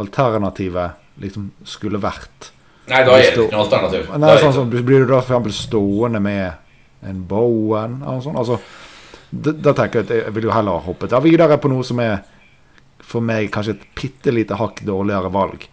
alternativet 0.00 1.20
liksom 1.20 1.50
skulle 1.68 2.00
vært. 2.00 2.50
Nei, 2.90 3.04
da 3.06 3.14
er 3.14 3.22
det 3.22 3.30
ikke 3.30 3.54
noe 3.54 3.64
alternativ. 3.64 4.10
Nei, 4.18 4.36
sånn 4.40 4.54
sånn, 4.56 4.70
Blir 4.72 5.04
du 5.04 5.12
da 5.12 5.20
f.eks. 5.22 5.64
stående 5.68 6.20
med 6.22 7.06
en 7.06 7.24
Bowen? 7.28 8.00
Eller 8.02 8.22
sånn? 8.24 8.38
Altså, 8.40 8.58
da, 9.30 9.72
tenker 9.72 10.00
jeg 10.00 10.08
at 10.08 10.14
jeg 10.16 10.34
vil 10.36 10.48
jo 10.48 10.54
heller 10.54 10.82
hoppe 10.84 11.10
av 11.14 11.22
videre 11.24 11.58
på 11.60 11.70
noe 11.70 11.86
som 11.86 12.00
er 12.02 12.24
for 13.10 13.24
meg 13.24 13.50
kanskje 13.54 13.76
et 13.76 13.86
bitte 13.98 14.34
lite 14.34 14.58
hakk 14.58 14.82
dårligere 14.86 15.30
valg. 15.34 15.66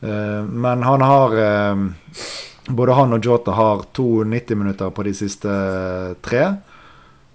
Uh, 0.00 0.44
men 0.46 0.84
han 0.86 1.02
har 1.02 1.32
uh, 1.34 1.80
Både 2.68 2.94
han 2.94 3.16
og 3.16 3.24
Jota 3.24 3.54
har 3.56 3.80
to 3.96 4.22
90 4.28 4.58
minutter 4.60 4.90
på 4.92 5.02
de 5.06 5.14
siste 5.16 5.52
tre. 6.20 6.42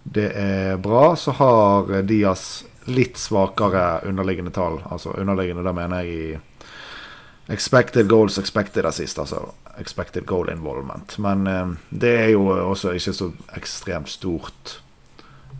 Det 0.04 0.30
er 0.36 0.78
bra. 0.84 1.16
Så 1.16 1.36
har 1.40 1.92
Diaz 2.08 2.64
litt 2.92 3.18
svakere 3.18 4.04
underliggende 4.08 4.52
tall. 4.52 4.82
Altså 4.92 5.16
underliggende, 5.16 5.64
da 5.64 5.74
mener 5.76 6.04
jeg 6.04 6.14
i 6.14 7.54
expected 7.54 8.08
goals 8.12 8.38
expected 8.40 8.86
assist. 8.86 9.20
Altså 9.20 9.46
expected 9.80 10.26
goal 10.26 10.52
involvement. 10.52 11.18
Men 11.24 11.48
eh, 11.48 11.76
det 11.90 12.16
er 12.26 12.32
jo 12.36 12.48
også 12.52 12.96
ikke 12.98 13.16
så 13.16 13.32
ekstremt 13.58 14.12
stort 14.12 14.80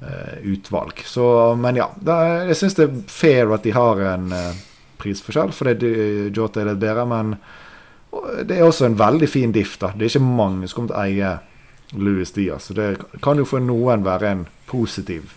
Eh, 0.08 0.38
utvalg. 0.44 1.00
Så, 1.06 1.56
men 1.56 1.76
ja, 1.76 1.86
da, 1.96 2.16
jeg 2.50 2.58
syns 2.60 2.76
det 2.76 2.86
er 2.90 2.96
fair 3.08 3.52
at 3.56 3.64
de 3.64 3.72
har 3.72 4.02
en 4.12 4.34
eh, 4.36 4.58
prisforskjell, 5.00 5.54
fordi 5.56 5.92
Jota 6.36 6.60
er 6.60 6.72
litt 6.72 6.82
bedre. 6.82 7.06
Men 7.08 7.36
det 8.44 8.58
er 8.58 8.66
også 8.66 8.90
en 8.90 8.98
veldig 9.00 9.30
fin 9.32 9.54
diff. 9.56 9.78
da. 9.80 9.94
Det 9.96 10.04
er 10.04 10.12
ikke 10.12 10.26
mange 10.42 10.68
som 10.68 10.82
kommer 10.82 10.92
til 10.92 11.00
å 11.00 11.06
eie 11.06 11.32
Louis 11.96 12.32
Diaz. 12.32 12.70
Så 12.70 12.76
det 12.78 12.98
kan 13.24 13.40
jo 13.40 13.46
for 13.48 13.64
noen 13.64 14.06
være 14.06 14.32
en 14.32 14.46
positiv 14.70 15.32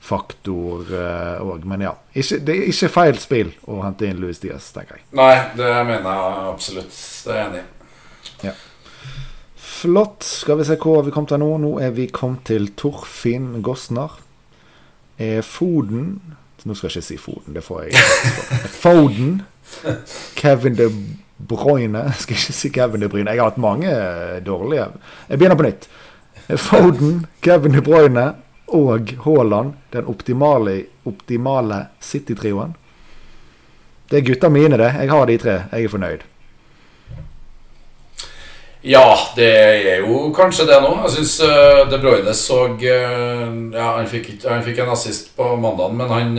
faktor 0.00 0.88
òg. 0.88 1.60
Uh, 1.60 1.68
men 1.68 1.84
ja, 1.84 1.92
ikke, 2.14 2.40
det 2.46 2.56
er 2.56 2.72
ikke 2.72 2.92
feil 2.92 3.20
spill 3.20 3.52
å 3.68 3.82
hente 3.84 4.08
inn 4.08 4.20
Louis 4.22 4.40
Diaz, 4.40 4.70
tenker 4.76 4.98
jeg. 4.98 5.06
Nei, 5.18 5.34
det 5.58 5.70
mener 5.88 6.08
jeg 6.08 6.48
absolutt. 6.54 6.96
Det 7.26 7.34
er 7.34 7.40
jeg 7.40 7.50
enig 7.50 7.62
i. 7.62 7.68
Ja. 8.48 8.56
Flott. 9.70 10.24
Skal 10.26 10.60
vi 10.60 10.66
se 10.68 10.76
hvor 10.80 11.04
vi 11.06 11.14
kom 11.14 11.28
til 11.28 11.40
nå. 11.40 11.52
Nå 11.62 11.76
er 11.84 11.94
vi 11.96 12.08
kommet 12.12 12.46
til 12.50 12.72
Torfinn 12.80 13.60
Gossner. 13.64 14.18
Er 15.20 15.42
Foden 15.44 16.36
Nå 16.64 16.74
skal 16.76 16.90
jeg 16.90 17.00
ikke 17.00 17.06
si 17.06 17.16
Foden, 17.16 17.54
det 17.56 17.62
får 17.64 17.86
jeg 17.86 18.00
Foden. 18.82 19.42
Kevin 20.36 20.76
De 20.76 20.88
Bruyne. 21.48 22.04
Skal 22.20 22.36
ikke 22.36 22.56
si 22.56 22.70
Kevin 22.74 23.04
De 23.04 23.08
Bruyne. 23.08 23.30
Jeg 23.30 23.42
har 23.42 23.52
hatt 23.52 23.60
mange 23.62 23.90
dårlige. 24.46 24.88
Jeg 25.28 25.38
begynner 25.38 25.60
på 25.60 25.68
nytt. 25.68 25.88
Foden, 26.60 27.26
Kevin 27.44 27.76
De 27.76 27.82
Bruyne 27.84 28.32
og 28.66 29.14
Haaland. 29.24 29.74
Den 29.92 30.10
optimale, 30.10 30.84
optimale 31.06 31.86
City-trioen. 32.00 32.76
Det 34.10 34.18
er 34.18 34.26
gutta 34.26 34.48
mine, 34.50 34.78
det. 34.78 34.90
Jeg 34.98 35.10
har 35.10 35.26
de 35.26 35.38
tre. 35.38 35.62
Jeg 35.72 35.84
er 35.84 35.92
fornøyd. 35.92 36.26
Ja, 38.82 39.18
det 39.36 39.50
er 39.92 39.98
jo 40.00 40.30
kanskje 40.32 40.64
det 40.70 40.78
nå. 40.80 40.94
Jeg 41.04 41.12
syns 41.18 41.34
uh, 41.44 41.84
De 41.90 41.98
Bruyne 42.00 42.32
så 42.34 42.62
uh, 42.72 42.80
Ja, 42.80 43.90
han 43.98 44.08
fikk, 44.08 44.32
han 44.46 44.64
fikk, 44.64 44.80
en 44.80 44.94
assist 44.94 45.34
på 45.36 45.52
mandagen, 45.60 45.98
men 46.00 46.08
han 46.08 46.30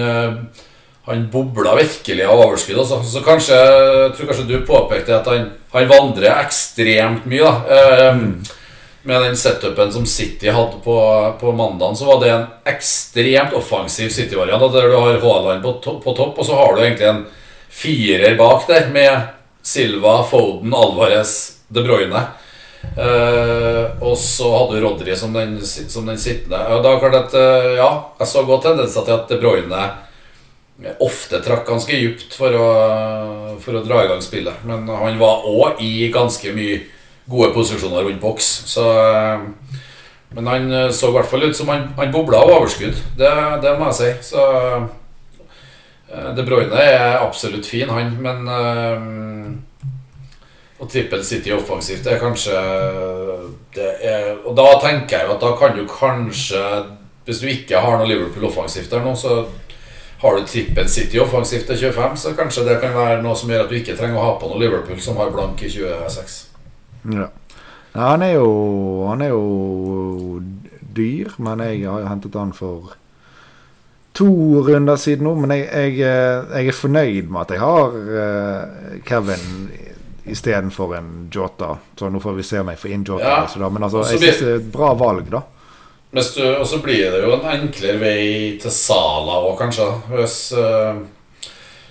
han 1.05 1.29
bobla 1.31 1.75
virkelig 1.75 2.25
av 2.25 2.39
overskudd. 2.39 2.77
Også. 2.83 3.01
Så 3.03 3.23
kanskje, 3.25 3.57
jeg 3.57 4.15
tror 4.15 4.31
kanskje 4.31 4.47
du 4.49 4.57
påpekte 4.67 5.17
at 5.17 5.29
han, 5.31 5.47
han 5.73 5.89
vandrer 5.89 6.35
ekstremt 6.35 7.29
mye. 7.29 7.45
da 7.45 8.11
mm. 8.17 8.25
Med 9.03 9.23
den 9.25 9.37
setupen 9.37 9.89
som 9.89 10.05
City 10.05 10.51
hadde 10.53 10.77
på, 10.83 10.95
på 11.41 11.51
mandagen, 11.57 11.95
så 11.97 12.05
var 12.05 12.19
det 12.21 12.27
en 12.29 12.43
ekstremt 12.69 13.55
offensiv 13.57 14.11
City-variant. 14.13 14.67
Der 14.75 14.91
du 14.91 14.97
har 14.97 15.17
Haaland 15.23 15.63
på, 15.63 15.71
to 15.81 15.95
på 16.03 16.13
topp, 16.13 16.37
og 16.37 16.45
så 16.45 16.59
har 16.59 16.75
du 16.75 16.83
egentlig 16.83 17.07
en 17.09 17.23
firer 17.71 18.35
bak 18.37 18.67
der 18.69 18.91
med 18.93 19.33
Silva, 19.65 20.19
Foden, 20.29 20.73
Alvarez 20.73 21.33
de 21.73 21.81
Bruyne. 21.81 22.21
Uh, 22.97 24.01
og 24.01 24.15
så 24.17 24.49
hadde 24.53 24.77
du 24.77 24.85
Rodri 24.85 25.15
som 25.17 25.33
den, 25.33 25.57
som 25.65 26.05
den 26.05 26.21
sittende. 26.21 26.61
Og 26.73 26.85
da 26.85 26.95
klart 27.01 27.17
at 27.19 27.35
uh, 27.37 27.73
Ja, 27.77 27.89
jeg 28.19 28.29
så 28.29 28.45
godt 28.45 28.65
tendenser 28.65 29.05
til 29.05 29.17
at 29.17 29.29
De 29.29 29.37
Bruyne 29.41 29.83
ofte 31.03 31.41
trakk 31.45 31.67
ganske 31.67 31.97
djupt 31.97 32.33
for 32.37 32.55
å, 32.57 32.69
for 33.61 33.77
å 33.77 33.83
dra 33.85 34.03
i 34.03 34.09
gang 34.09 34.23
spillet. 34.23 34.63
Men 34.67 34.89
han 34.89 35.19
var 35.21 35.45
òg 35.49 35.81
i 35.83 36.09
ganske 36.13 36.53
mye 36.55 36.81
gode 37.29 37.51
posisjoner 37.55 38.07
rundt 38.07 38.21
boks. 38.21 38.49
Så 38.71 38.85
uh, 38.85 39.45
Men 40.31 40.47
han 40.47 40.69
så 40.95 41.09
i 41.09 41.15
hvert 41.17 41.27
fall 41.27 41.43
ut 41.43 41.57
som 41.57 41.69
han, 41.69 41.89
han 41.97 42.13
bobla 42.13 42.39
av 42.39 42.53
overskudd. 42.55 42.95
Det, 43.19 43.31
det, 43.61 43.75
må 43.77 43.89
jeg 43.91 43.97
si. 43.99 44.11
Så 44.31 44.45
De 46.37 46.45
Bruyne 46.47 46.79
er 46.79 47.19
absolutt 47.19 47.67
fin, 47.67 47.91
han, 47.91 48.15
men 48.23 48.47
å 50.81 50.87
Trippel 50.89 51.21
City 51.25 51.53
offensivt 51.53 52.07
er 52.09 52.19
kanskje 52.21 52.57
det 53.75 53.89
er, 54.01 54.31
Og 54.45 54.55
da 54.57 54.67
tenker 54.81 55.19
jeg 55.19 55.27
jo 55.27 55.35
at 55.35 55.43
da 55.43 55.51
kan 55.59 55.75
du 55.77 55.83
kanskje 55.89 56.61
Hvis 57.27 57.41
du 57.43 57.49
ikke 57.51 57.81
har 57.83 57.99
noe 57.99 58.09
Liverpool 58.09 58.49
offensivt 58.49 58.89
der 58.91 59.03
nå, 59.05 59.13
så 59.15 59.43
har 60.21 60.37
du 60.37 60.45
trippen 60.45 60.89
City 60.89 61.19
offensivt 61.19 61.65
til 61.67 61.77
25, 61.77 62.17
så 62.17 62.33
kanskje 62.37 62.65
det 62.67 62.79
kan 62.81 62.93
være 62.93 63.21
noe 63.23 63.35
som 63.37 63.49
gjør 63.49 63.65
at 63.65 63.71
du 63.71 63.77
ikke 63.79 63.97
trenger 63.97 64.21
å 64.21 64.25
ha 64.27 64.33
på 64.37 64.49
noe 64.51 64.61
Liverpool 64.61 64.99
som 65.01 65.17
har 65.17 65.33
blank 65.33 65.61
i 65.65 65.69
26. 65.73 66.39
Ja. 67.11 67.31
han 67.97 68.21
er 68.21 68.35
jo 68.35 68.49
Han 69.09 69.21
er 69.21 69.31
jo 69.33 70.41
dyr, 70.95 71.31
men 71.37 71.59
jeg 71.65 71.87
har 71.89 72.03
jo 72.03 72.09
hentet 72.11 72.35
han 72.37 72.53
for 72.53 72.93
to 74.13 74.27
runder 74.67 74.99
siden 74.99 75.25
nå. 75.25 75.35
Men 75.35 75.55
jeg, 75.55 75.67
jeg, 75.71 75.97
jeg 76.51 76.67
er 76.67 76.77
fornøyd 76.77 77.31
med 77.31 77.41
at 77.41 77.55
jeg 77.55 77.63
har 77.63 77.95
uh, 77.95 78.99
Kevin 79.07 79.71
istedenfor 80.31 80.95
en 80.99 81.09
Jota. 81.33 81.75
Så 81.97 82.09
nå 82.09 82.21
får 82.21 82.37
vi 82.37 82.45
se 82.45 82.61
om 82.61 82.69
jeg 82.69 82.81
får 82.81 82.93
inn 82.93 83.07
Jota. 83.07 83.25
Ja. 83.25 83.39
Altså, 83.45 83.69
men 83.69 83.87
altså, 83.87 84.05
jeg 84.11 84.19
synes 84.19 84.43
det 84.43 84.51
er 84.51 84.61
et 84.61 84.71
bra 84.73 84.93
valg, 84.99 85.31
da. 85.31 85.41
Og 86.11 86.67
så 86.67 86.79
blir 86.83 87.11
det 87.13 87.21
jo 87.23 87.35
en 87.37 87.47
enklere 87.47 87.99
vei 88.01 88.23
til 88.59 88.73
Sala 88.75 89.37
òg, 89.45 89.53
kanskje. 89.59 89.87
Hvis, 90.11 90.37
uh, 90.57 90.99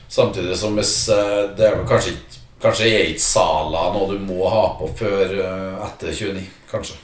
samtidig 0.09 0.59
som 0.61 0.77
hvis 0.77 0.93
uh, 1.09 1.49
det 1.57 1.71
er 1.71 1.79
vel 1.79 1.89
kanskje 1.89 2.19
Kanskje 2.61 2.91
er 2.93 3.07
ikke 3.09 3.25
Sala 3.25 3.87
noe 3.95 4.11
du 4.11 4.19
må 4.21 4.45
ha 4.53 4.67
på 4.77 4.91
før 4.99 5.31
uh, 5.33 5.87
etter 5.87 6.13
29, 6.13 6.43
kanskje. 6.69 6.99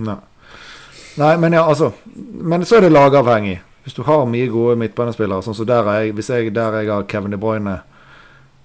Nei. 0.00 0.16
Nei, 1.20 1.34
men 1.38 1.52
ja, 1.52 1.66
altså 1.68 1.92
Men 2.14 2.64
så 2.64 2.78
er 2.78 2.86
det 2.86 2.94
lagavhengig. 2.94 3.58
Hvis 3.84 3.94
du 3.94 4.00
har 4.08 4.24
mye 4.24 4.48
gode 4.48 4.78
midtbanespillere, 4.80 5.44
sånn 5.44 5.58
som 5.58 5.68
der 5.68 5.90
jeg, 5.92 6.14
hvis 6.16 6.30
jeg, 6.32 6.54
der 6.56 6.78
jeg 6.80 6.88
har 6.88 7.04
Kevin 7.04 7.36
De 7.36 7.38
Bruyne 7.38 7.82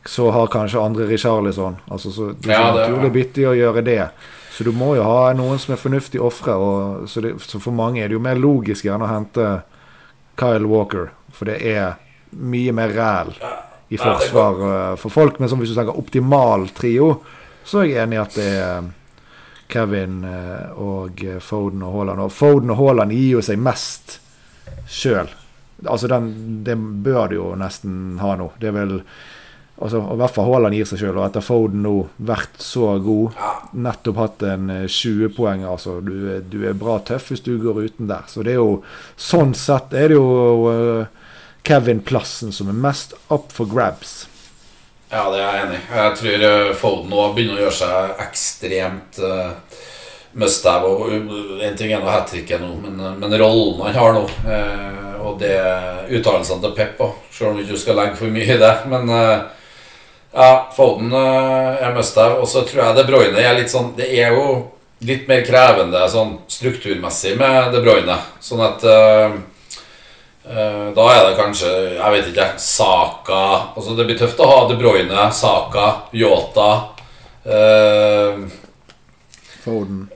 så 0.07 0.31
har 0.31 0.47
kanskje 0.47 0.79
andre 0.79 1.07
Richarlison. 1.07 1.75
Altså, 1.91 2.11
så 2.11 2.31
det 2.39 2.53
er 2.53 2.55
ja, 2.55 2.71
det, 2.71 2.85
naturlig 2.87 3.11
bytte 3.13 3.49
å 3.49 3.55
gjøre 3.57 3.83
det. 3.83 4.03
Så 4.59 4.65
du 4.67 4.73
må 4.75 4.89
jo 4.97 5.05
ha 5.07 5.29
noen 5.39 5.55
som 5.55 5.71
er 5.71 5.77
fornuftig 5.79 6.19
ofre. 6.19 6.51
Så, 7.07 7.21
så, 7.39 7.59
for 7.63 7.71
mange 7.71 8.01
er 8.03 8.09
det 8.11 8.17
jo 8.17 8.19
mer 8.19 8.35
logisk 8.35 8.83
gjerne 8.83 9.05
å 9.07 9.11
hente 9.13 9.45
Kyle 10.35 10.67
Walker. 10.67 11.13
For 11.31 11.47
det 11.47 11.61
er 11.63 11.93
mye 12.35 12.73
mer 12.75 12.91
ræl 12.91 13.31
i 13.87 13.95
forsvar 13.95 14.59
uh, 14.59 14.97
for 14.99 15.15
folk. 15.15 15.39
Men 15.39 15.47
som 15.47 15.63
hvis 15.63 15.71
du 15.71 15.77
tenker 15.77 15.95
optimal 15.95 16.67
trio, 16.75 17.07
så 17.63 17.85
er 17.85 17.87
jeg 17.87 18.03
enig 18.03 18.19
i 18.19 18.21
at 18.25 18.35
det 18.35 18.49
er 18.57 18.91
Kevin 19.71 20.19
uh, 20.27 20.75
og 20.75 21.23
Foden 21.39 21.87
og 21.87 21.95
Haaland. 21.95 22.27
Og 22.27 22.35
Foden 22.35 22.75
og 22.75 22.81
Haaland 22.83 23.15
gir 23.15 23.37
jo 23.37 23.47
seg 23.47 23.63
mest 23.63 24.17
sjøl. 24.91 25.31
Altså 25.87 26.11
den, 26.11 26.33
den 26.67 26.83
bør 27.07 27.31
du 27.31 27.39
jo 27.39 27.49
nesten 27.55 28.19
ha 28.19 28.35
nå. 28.35 28.51
Det 28.59 28.73
er 28.73 28.81
vel 28.81 28.97
altså, 29.79 30.01
og 30.03 30.15
I 30.15 30.19
hvert 30.21 30.35
fall 30.35 30.49
Haaland 30.49 30.77
gir 30.77 30.89
seg 30.89 31.01
sjøl, 31.01 31.17
og 31.17 31.25
etter 31.25 31.45
Foden 31.45 31.83
nå 31.85 31.93
vært 32.29 32.59
så 32.63 32.93
god. 33.03 33.37
Nettopp 33.87 34.21
hatt 34.23 34.45
en 34.47 34.73
eh, 34.73 34.87
20-poeng. 34.87 35.65
Altså, 35.69 35.99
du, 36.05 36.15
du 36.45 36.59
er 36.67 36.77
bra 36.79 36.99
tøff 37.05 37.31
hvis 37.31 37.45
du 37.45 37.55
går 37.63 37.83
uten 37.87 38.09
der. 38.11 38.27
Så 38.31 38.45
det 38.45 38.55
er 38.55 38.61
jo 38.61 38.81
Sånn 39.19 39.55
sett 39.57 39.93
er 39.97 40.11
det 40.11 40.19
jo 40.19 40.71
eh, 40.71 41.29
Kevin 41.67 42.03
Plassen 42.05 42.53
som 42.55 42.71
er 42.71 42.77
mest 42.87 43.15
up 43.29 43.53
for 43.55 43.69
grabs. 43.69 44.23
Ja, 45.09 45.25
det 45.33 45.39
er 45.41 45.45
jeg 45.45 45.65
enig 45.65 45.77
i. 45.79 45.85
Jeg 45.97 46.17
tror 46.19 46.47
eh, 46.49 46.73
Foden 46.77 47.13
nå 47.13 47.29
begynner 47.35 47.57
å 47.57 47.63
gjøre 47.65 47.77
seg 47.79 48.25
ekstremt 48.27 49.21
uh, 49.25 49.55
uh, 50.37 51.63
En 51.65 51.79
ting 51.79 51.93
er 51.93 52.03
nå 52.03 52.11
hat 52.11 52.29
tricket 52.29 52.61
nå, 52.61 52.75
men, 52.83 52.99
uh, 53.01 53.15
men 53.17 53.33
rollen 53.41 53.81
han 53.87 53.97
har 53.97 54.13
nå, 54.13 54.27
uh, 54.45 54.99
og 55.25 55.39
det 55.41 55.55
uttalelsene 56.15 56.63
til 56.63 56.75
Pep 56.77 57.01
òg, 57.03 57.15
selv 57.33 57.51
om 57.51 57.57
du 57.57 57.63
ikke 57.63 57.79
skal 57.81 57.97
legge 57.99 58.19
for 58.19 58.33
mye 58.33 58.55
i 58.55 58.59
det. 58.59 58.73
Men 58.89 59.09
eh, 59.13 59.58
ja, 60.33 60.49
Foden 60.75 61.13
er 61.13 61.93
must-have. 61.95 62.41
Og 62.41 62.47
så 62.47 62.65
tror 62.67 62.83
jeg 62.83 62.99
De 62.99 63.07
Bruyne 63.07 63.41
er 63.41 63.57
litt 63.57 63.71
sånn 63.71 63.95
Det 63.97 64.09
er 64.19 64.35
jo 64.35 64.67
litt 65.05 65.29
mer 65.29 65.45
krevende 65.47 66.01
sånn 66.11 66.37
strukturmessig 66.51 67.37
med 67.39 67.71
De 67.73 67.81
Bruyne. 67.81 68.17
Sånn 68.43 68.61
at 68.65 68.83
eh, 68.83 69.39
Eh, 70.49 70.93
Da 70.95 71.05
er 71.13 71.27
det 71.29 71.35
kanskje, 71.37 71.69
jeg 71.93 72.11
vet 72.11 72.29
ikke, 72.31 72.47
Saka 72.57 73.41
altså 73.75 73.93
Det 73.95 74.05
blir 74.07 74.17
tøft 74.17 74.39
å 74.41 74.47
ha 74.49 74.61
De 74.69 74.77
Bruyne, 74.79 75.27
Saka, 75.35 75.85
Yota 76.15 76.69
eh, 77.45 78.41
Foden. 79.61 80.07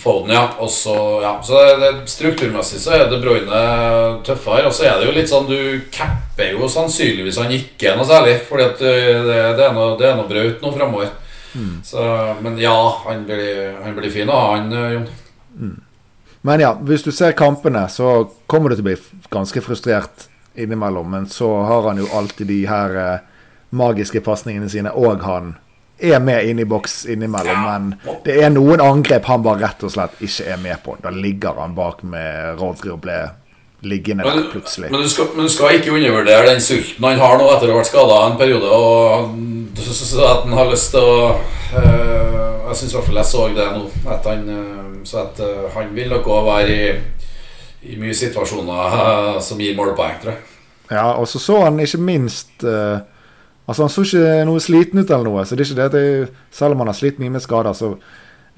Foden, 0.00 0.32
ja. 0.34 0.46
Og 0.58 0.70
så, 0.72 0.94
ja. 1.24 1.34
Så 1.44 1.60
det, 1.80 1.90
strukturmessig 2.10 2.80
så 2.80 2.96
er 2.96 3.06
det 3.10 3.20
Bruyne 3.22 3.62
tøffere. 4.26 4.66
Og 4.68 4.74
så 4.76 4.88
er 4.88 5.00
det 5.00 5.10
jo 5.10 5.16
litt 5.16 5.30
sånn 5.30 5.48
Du 5.50 5.58
capper 5.92 6.54
jo 6.54 6.68
sannsynligvis 6.70 7.40
han 7.42 7.52
ikke 7.54 7.96
noe 7.98 8.08
særlig. 8.08 8.38
Fordi 8.48 8.68
at 8.70 8.84
eh, 8.84 9.20
det, 9.28 9.40
det 9.60 9.66
er 9.66 9.76
noe, 9.76 9.92
det 10.00 10.08
er 10.08 10.16
noe 10.18 10.30
braut 10.30 10.64
nå 10.64 10.72
framover. 10.76 11.12
Så, 11.84 12.02
men 12.40 12.58
ja, 12.62 12.76
han 13.04 13.24
blir, 13.26 13.72
han 13.82 13.96
blir 13.96 14.12
fin 14.14 14.28
å 14.30 14.36
ha, 14.38 14.50
han, 14.54 14.74
Jon. 14.94 15.08
Mm. 15.58 15.78
Men 16.46 16.62
ja, 16.62 16.74
hvis 16.86 17.02
du 17.02 17.10
ser 17.12 17.34
kampene, 17.36 17.82
så 17.92 18.30
kommer 18.48 18.70
du 18.70 18.78
til 18.78 18.84
å 18.84 18.88
bli 18.88 19.26
ganske 19.34 19.60
frustrert 19.64 20.28
innimellom. 20.54 21.10
Men 21.10 21.26
så 21.28 21.50
har 21.68 21.88
han 21.90 22.00
jo 22.00 22.08
alltid 22.16 22.48
de 22.48 22.60
her 22.70 22.96
eh, 22.96 23.26
magiske 23.70 24.22
pasningene 24.24 24.70
sine, 24.70 24.92
og 24.94 25.20
han 25.26 25.56
er 26.02 26.20
med 26.24 26.48
inn 26.48 26.58
i 26.62 26.64
boks 26.68 27.04
innimellom. 27.12 27.66
Men 27.66 28.18
det 28.24 28.38
er 28.42 28.52
noen 28.52 28.80
angrep 28.84 29.28
han 29.28 29.44
bare 29.44 29.64
rett 29.66 29.84
og 29.86 29.92
slett 29.94 30.22
ikke 30.24 30.48
er 30.54 30.62
med 30.62 30.80
på. 30.84 30.96
Da 31.02 31.12
ligger 31.14 31.60
han 31.60 31.76
bak 31.76 32.02
med 32.02 32.60
Rodri 32.60 32.92
og 32.94 33.02
ble 33.04 33.20
liggende 33.80 34.24
der 34.24 34.50
plutselig. 34.52 34.90
men, 34.92 35.00
du 35.00 35.08
skal, 35.08 35.30
men 35.34 35.46
du 35.48 35.52
skal 35.52 35.78
ikke 35.78 35.92
undervurdere 35.96 36.50
den 36.50 36.60
sulten 36.60 37.04
han 37.04 37.20
har 37.20 37.38
nå 37.40 37.46
etter 37.48 37.70
å 37.70 37.72
ha 37.72 37.78
vært 37.78 37.88
skada 37.88 38.18
en 38.26 38.36
periode. 38.40 38.68
Og 38.68 39.30
du 39.76 39.80
så, 39.80 40.20
at 40.26 40.44
han 40.44 40.56
har 40.58 40.68
lyst 40.70 40.92
til 40.94 41.00
å 41.00 41.16
øh, 41.30 42.36
Jeg 42.70 42.76
syns 42.78 42.92
i 42.92 42.96
hvert 42.98 43.06
fall 43.08 43.18
jeg 43.18 43.30
så 43.30 43.46
det 43.56 43.66
nå. 43.74 43.86
At 44.14 44.28
han, 44.30 44.44
øh, 44.46 45.00
så 45.08 45.24
at 45.24 45.40
øh, 45.42 45.64
han 45.74 45.90
vil 45.96 46.12
nok 46.12 46.28
òg 46.30 46.44
være 46.46 46.76
i, 46.76 46.90
i 47.90 47.96
mye 47.98 48.14
situasjoner 48.14 49.00
øh, 49.00 49.40
som 49.42 49.58
gir 49.58 49.74
målpoeng, 49.78 50.20
tror 50.22 50.36
jeg. 50.36 50.44
Ja, 50.90 51.12
og 51.12 51.28
så 51.28 51.38
så 51.38 51.60
han 51.64 51.80
ikke 51.80 51.98
minst 52.02 52.64
eh, 52.66 52.98
Altså, 53.70 53.86
han 53.86 53.92
så 53.94 54.02
ikke 54.02 54.46
noe 54.48 54.62
sliten 54.62 54.98
ut 54.98 55.10
eller 55.10 55.28
noe. 55.28 55.44
Så 55.46 55.54
det 55.54 55.62
er 55.62 55.68
ikke 55.70 55.78
det 55.78 55.88
at 55.90 55.98
jeg, 56.00 56.30
selv 56.54 56.74
om 56.74 56.82
han 56.82 56.90
har 56.90 56.98
slitt 56.98 57.20
mye 57.22 57.34
med 57.36 57.44
skader, 57.44 57.76
så 57.78 57.92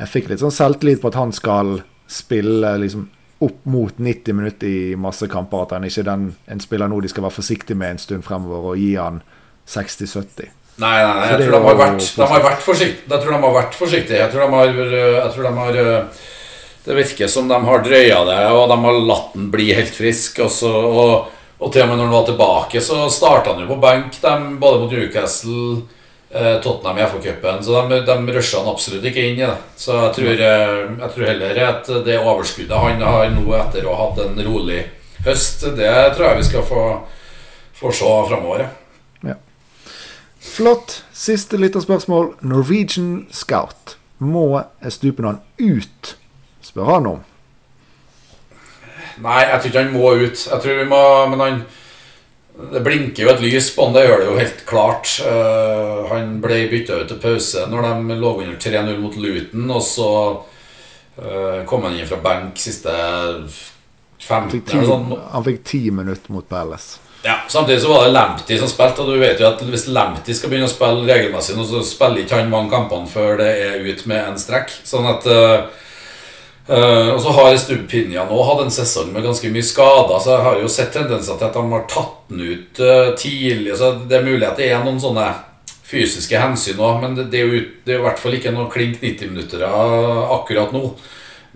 jeg 0.00 0.08
fikk 0.08 0.30
litt 0.30 0.40
sånn 0.40 0.54
selvtillit 0.54 1.02
på 1.02 1.10
at 1.12 1.18
han 1.20 1.34
skal 1.36 1.82
spille 2.08 2.70
liksom 2.80 3.10
opp 3.42 3.66
mot 3.68 3.98
90 3.98 4.38
minutter 4.38 4.70
i 4.70 4.96
masse 4.96 5.28
kamper. 5.28 5.66
At 5.66 5.76
han 5.76 5.86
ikke 5.86 6.00
er 6.04 6.08
den, 6.08 6.26
en 6.48 6.64
spiller 6.64 6.88
nå 6.88 7.02
de 7.04 7.10
skal 7.12 7.26
være 7.26 7.38
forsiktig 7.42 7.76
med 7.76 7.96
en 7.96 8.02
stund 8.02 8.26
fremover 8.26 8.72
og 8.72 8.80
gi 8.80 8.94
han 8.96 9.20
60-70. 9.68 10.52
Nei, 10.80 10.92
nei, 10.96 11.14
nei 11.18 11.26
jeg 11.28 11.40
tror 11.42 11.52
de 11.52 11.62
har 11.66 11.78
vært, 11.78 12.06
de 12.16 12.28
har 12.30 12.44
vært 12.46 12.64
forsiktige. 12.64 13.10
Jeg 13.12 13.24
tror 13.24 13.34
de 13.34 13.40
har 13.42 13.56
vært 13.58 13.76
forsiktige. 13.76 14.20
Jeg 14.22 14.32
tror 14.32 14.46
de 14.46 14.56
har, 14.56 14.94
jeg 14.96 15.34
tror 15.34 15.48
de 15.48 15.52
har 15.58 15.82
Det 16.82 16.96
virker 16.96 17.28
som 17.30 17.50
de 17.50 17.58
har 17.66 17.84
drøya 17.84 18.24
det, 18.26 18.40
og 18.56 18.64
de 18.72 18.78
har 18.86 19.04
latt 19.12 19.36
den 19.36 19.50
bli 19.52 19.68
helt 19.76 19.94
frisk. 19.94 20.40
Og, 20.42 20.50
så, 20.50 20.72
og, 20.72 21.28
og 21.62 21.70
til 21.70 21.84
og 21.84 21.90
med 21.92 22.00
når 22.00 22.08
han 22.08 22.14
var 22.16 22.24
tilbake, 22.26 22.80
så 22.82 23.04
starta 23.12 23.52
han 23.52 23.62
jo 23.62 23.68
på 23.70 23.80
benk, 23.82 24.16
de, 24.22 24.32
både 24.58 24.80
mot 24.82 24.90
Newcastle, 24.92 25.82
eh, 26.34 26.56
Tottenham 26.64 26.98
i 26.98 27.06
FA-cupen. 27.06 27.62
Så 27.62 27.84
de, 27.88 28.00
de 28.08 28.34
rusha 28.34 28.58
han 28.58 28.72
absolutt 28.72 29.06
ikke 29.06 29.28
inn 29.28 29.38
i 29.38 29.46
det. 29.46 29.54
Så 29.78 29.94
jeg 29.94 30.16
tror, 30.18 30.42
eh, 30.48 30.74
jeg 31.04 31.12
tror 31.14 31.28
heller 31.30 31.62
at 31.68 31.92
det 32.08 32.18
overskuddet 32.18 32.82
han 32.82 33.06
har 33.06 33.30
nå 33.30 33.46
etter 33.60 33.86
å 33.86 33.94
ha 33.94 34.08
hatt 34.08 34.22
en 34.24 34.42
rolig 34.48 34.82
høst, 35.22 35.62
det 35.78 35.94
tror 36.16 36.32
jeg 36.32 36.40
vi 36.40 36.48
skal 36.50 36.66
få, 36.66 36.86
få 37.78 37.94
se 37.94 38.12
framover. 38.32 38.66
Ja. 39.22 39.38
Flott. 40.42 41.02
Siste 41.14 41.60
lytterspørsmål. 41.62 42.32
Norwegian 42.42 43.28
Scout. 43.30 44.00
Må 44.18 44.64
Estupenan 44.82 45.38
ut? 45.62 46.16
Spør 46.62 46.90
han 46.96 47.06
om. 47.06 47.22
Nei, 49.20 49.42
jeg 49.44 49.60
tror 49.60 49.70
ikke 49.70 49.82
han 49.82 49.94
må 49.94 50.12
ut. 50.22 50.44
Jeg 50.48 50.64
tror 50.64 50.78
vi 50.78 50.88
må 50.88 51.02
Men 51.32 51.44
han 51.44 51.60
Det 52.72 52.82
blinker 52.84 53.24
jo 53.24 53.32
et 53.32 53.42
lys 53.44 53.70
på 53.74 53.86
han, 53.86 53.94
det 53.96 54.06
gjør 54.06 54.22
det 54.22 54.30
jo 54.30 54.38
helt 54.38 54.64
klart. 54.68 55.12
Uh, 55.24 56.08
han 56.12 56.34
ble 56.44 56.64
bytta 56.72 57.02
ut 57.02 57.12
til 57.12 57.20
pause 57.22 57.66
når 57.68 57.86
de 57.88 58.18
lå 58.20 58.32
under 58.42 58.58
3-0 58.60 58.98
mot 59.00 59.16
Luton, 59.16 59.70
og 59.72 59.84
så 59.86 60.10
uh, 60.36 61.62
kom 61.68 61.88
han 61.88 61.96
inn 61.96 62.08
fra 62.08 62.20
benk 62.22 62.60
siste 62.60 62.92
15 64.22 64.52
ti, 64.52 64.76
eller 64.76 64.90
sånn. 64.90 65.16
han 65.32 65.46
fikk 65.48 65.64
ti 65.66 65.80
minutter 65.94 66.36
mot 66.36 66.46
Palace. 66.48 67.00
Ja, 67.22 67.36
Samtidig 67.48 67.80
så 67.80 67.88
var 67.88 68.04
det 68.04 68.10
Lamptey 68.10 68.58
som 68.58 68.68
spilte, 68.68 69.02
og 69.02 69.14
du 69.14 69.20
vet 69.22 69.40
jo 69.40 69.46
at 69.46 69.60
hvis 69.62 69.86
Lamptey 69.94 70.34
skal 70.34 70.50
begynne 70.50 70.66
å 70.66 70.72
spille 70.72 71.06
regelmessig 71.06 71.54
så 71.54 71.82
spiller 71.86 72.24
ikke 72.24 72.40
han 72.40 72.50
mange 72.50 72.72
kampene 72.72 73.06
før 73.10 73.38
det 73.38 73.50
er 73.62 73.84
ut 73.86 74.02
med 74.10 74.24
en 74.24 74.40
strekk. 74.40 74.74
Sånn 74.86 75.06
at 75.06 75.28
eh, 75.30 75.68
eh, 76.68 77.08
Og 77.14 77.20
så 77.22 77.32
har 77.36 77.56
Stupinja 77.58 78.26
nå 78.28 78.42
hatt 78.48 78.64
en 78.64 78.74
sesong 78.74 79.12
med 79.12 79.24
ganske 79.26 79.50
mye 79.52 79.62
skader, 79.66 80.18
så 80.18 80.36
jeg 80.36 80.46
har 80.48 80.60
jo 80.60 80.68
sett 80.68 80.92
tendenser 80.92 81.38
til 81.38 81.48
at 81.48 81.56
de 81.56 81.64
har 81.72 81.86
tatt 81.90 82.18
den 82.28 82.44
ut 82.52 82.82
uh, 82.82 83.14
tidlig. 83.18 83.76
Så 83.78 83.94
det 84.08 84.18
er 84.18 84.28
mulig 84.28 84.46
at 84.48 84.56
det 84.60 84.70
er 84.72 84.84
noen 84.84 85.00
sånne 85.02 85.30
fysiske 85.92 86.38
hensyn 86.40 86.80
òg, 86.80 87.02
men 87.02 87.16
det, 87.18 87.26
det, 87.32 87.40
er 87.42 87.50
jo, 87.50 87.64
det 87.84 87.94
er 87.94 87.98
i 88.00 88.04
hvert 88.06 88.20
fall 88.22 88.36
ikke 88.38 88.52
noe 88.54 88.70
klink 88.72 89.02
90 89.02 89.34
minutter 89.34 89.66
akkurat 89.68 90.72
nå. 90.72 90.86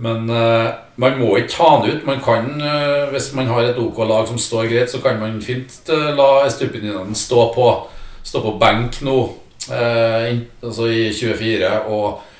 Men 0.04 0.28
uh, 0.28 0.74
man 1.00 1.16
må 1.20 1.30
ikke 1.38 1.54
ta 1.54 1.70
den 1.80 1.96
ut. 1.96 2.04
Man 2.08 2.20
kan, 2.24 2.60
eh, 2.60 3.08
Hvis 3.12 3.32
man 3.36 3.46
har 3.46 3.64
et 3.64 3.78
OK 3.78 3.98
lag 4.08 4.28
som 4.28 4.38
står 4.40 4.68
greit, 4.70 4.90
så 4.92 5.00
kan 5.04 5.18
man 5.20 5.40
fint 5.44 5.72
eh, 5.92 6.12
la 6.16 6.46
Estupinian 6.46 7.14
stå 7.16 7.50
på, 7.54 7.66
stå 8.24 8.40
på 8.44 8.54
benk 8.60 9.02
nå, 9.04 9.16
eh, 9.70 10.30
inn- 10.32 10.46
altså 10.64 10.88
i 10.88 11.10
24. 11.12 11.72
Og, 11.92 12.20
eh, 12.20 12.32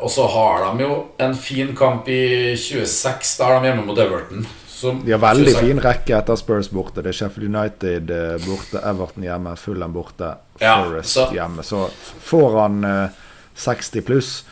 og 0.00 0.10
så 0.10 0.26
har 0.28 0.64
de 0.76 0.82
jo 0.84 0.94
en 1.22 1.34
fin 1.34 1.70
kamp 1.76 2.08
i 2.08 2.54
26. 2.58 3.36
Da 3.38 3.48
er 3.50 3.60
de 3.62 3.70
hjemme 3.70 3.84
mot 3.88 3.98
Everton. 3.98 4.46
Som 4.76 4.98
De 5.06 5.12
har 5.14 5.22
veldig 5.22 5.52
26 5.54 5.62
fin 5.70 5.80
rekke 5.80 6.16
etter 6.18 6.36
Spurs 6.36 6.68
borte. 6.68 7.00
Det 7.02 7.08
er 7.14 7.16
Sheffield 7.16 7.48
United 7.56 8.10
eh, 8.12 8.34
borte, 8.44 8.82
Everton 8.84 9.24
hjemme, 9.24 9.54
Fulham 9.56 9.94
borte, 9.96 10.34
Ja, 10.60 10.74
Forest 10.84 11.14
så- 11.16 11.30
hjemme. 11.32 11.62
Så 11.64 11.86
får 12.28 12.58
han 12.60 12.84
eh, 12.84 13.08
60 13.56 14.02
pluss, 14.04 14.44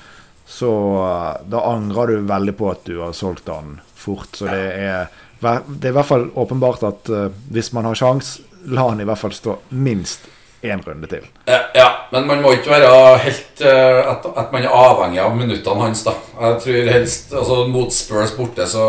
så 0.49 0.71
eh, 1.05 1.43
da 1.53 1.61
angrer 1.75 2.07
du 2.15 2.25
veldig 2.31 2.57
på 2.57 2.71
at 2.73 2.85
du 2.89 2.99
har 3.03 3.13
solgt 3.13 3.49
han 3.53 3.81
fort. 3.95 4.33
Så 4.37 4.49
det 4.49 4.65
er, 4.81 5.07
det 5.41 5.91
er 5.91 5.93
i 5.93 5.97
hvert 5.99 6.09
fall 6.09 6.31
åpenbart 6.41 6.83
at 6.89 7.11
eh, 7.13 7.29
hvis 7.53 7.73
man 7.77 7.85
har 7.91 7.95
sjans, 8.01 8.39
la 8.65 8.89
han 8.89 9.01
i 9.01 9.05
hvert 9.05 9.21
fall 9.21 9.33
stå 9.37 9.59
minst 9.77 10.25
én 10.65 10.83
runde 10.85 11.07
til. 11.07 11.27
Ja, 11.45 11.59
ja, 11.75 11.89
men 12.13 12.27
man 12.27 12.43
må 12.43 12.53
ikke 12.57 12.73
være 12.73 13.19
helt 13.25 13.63
eh, 13.65 14.01
at, 14.11 14.27
at 14.27 14.53
man 14.55 14.65
er 14.65 14.73
avhengig 14.75 15.21
av 15.23 15.37
minuttene 15.37 15.85
hans. 15.85 16.05
da 16.07 16.15
Jeg 16.17 16.61
tror 16.65 16.91
helst 16.95 17.35
altså 17.35 17.59
Mot 17.69 17.93
Spurs 17.93 18.33
borte, 18.37 18.67
så, 18.71 18.87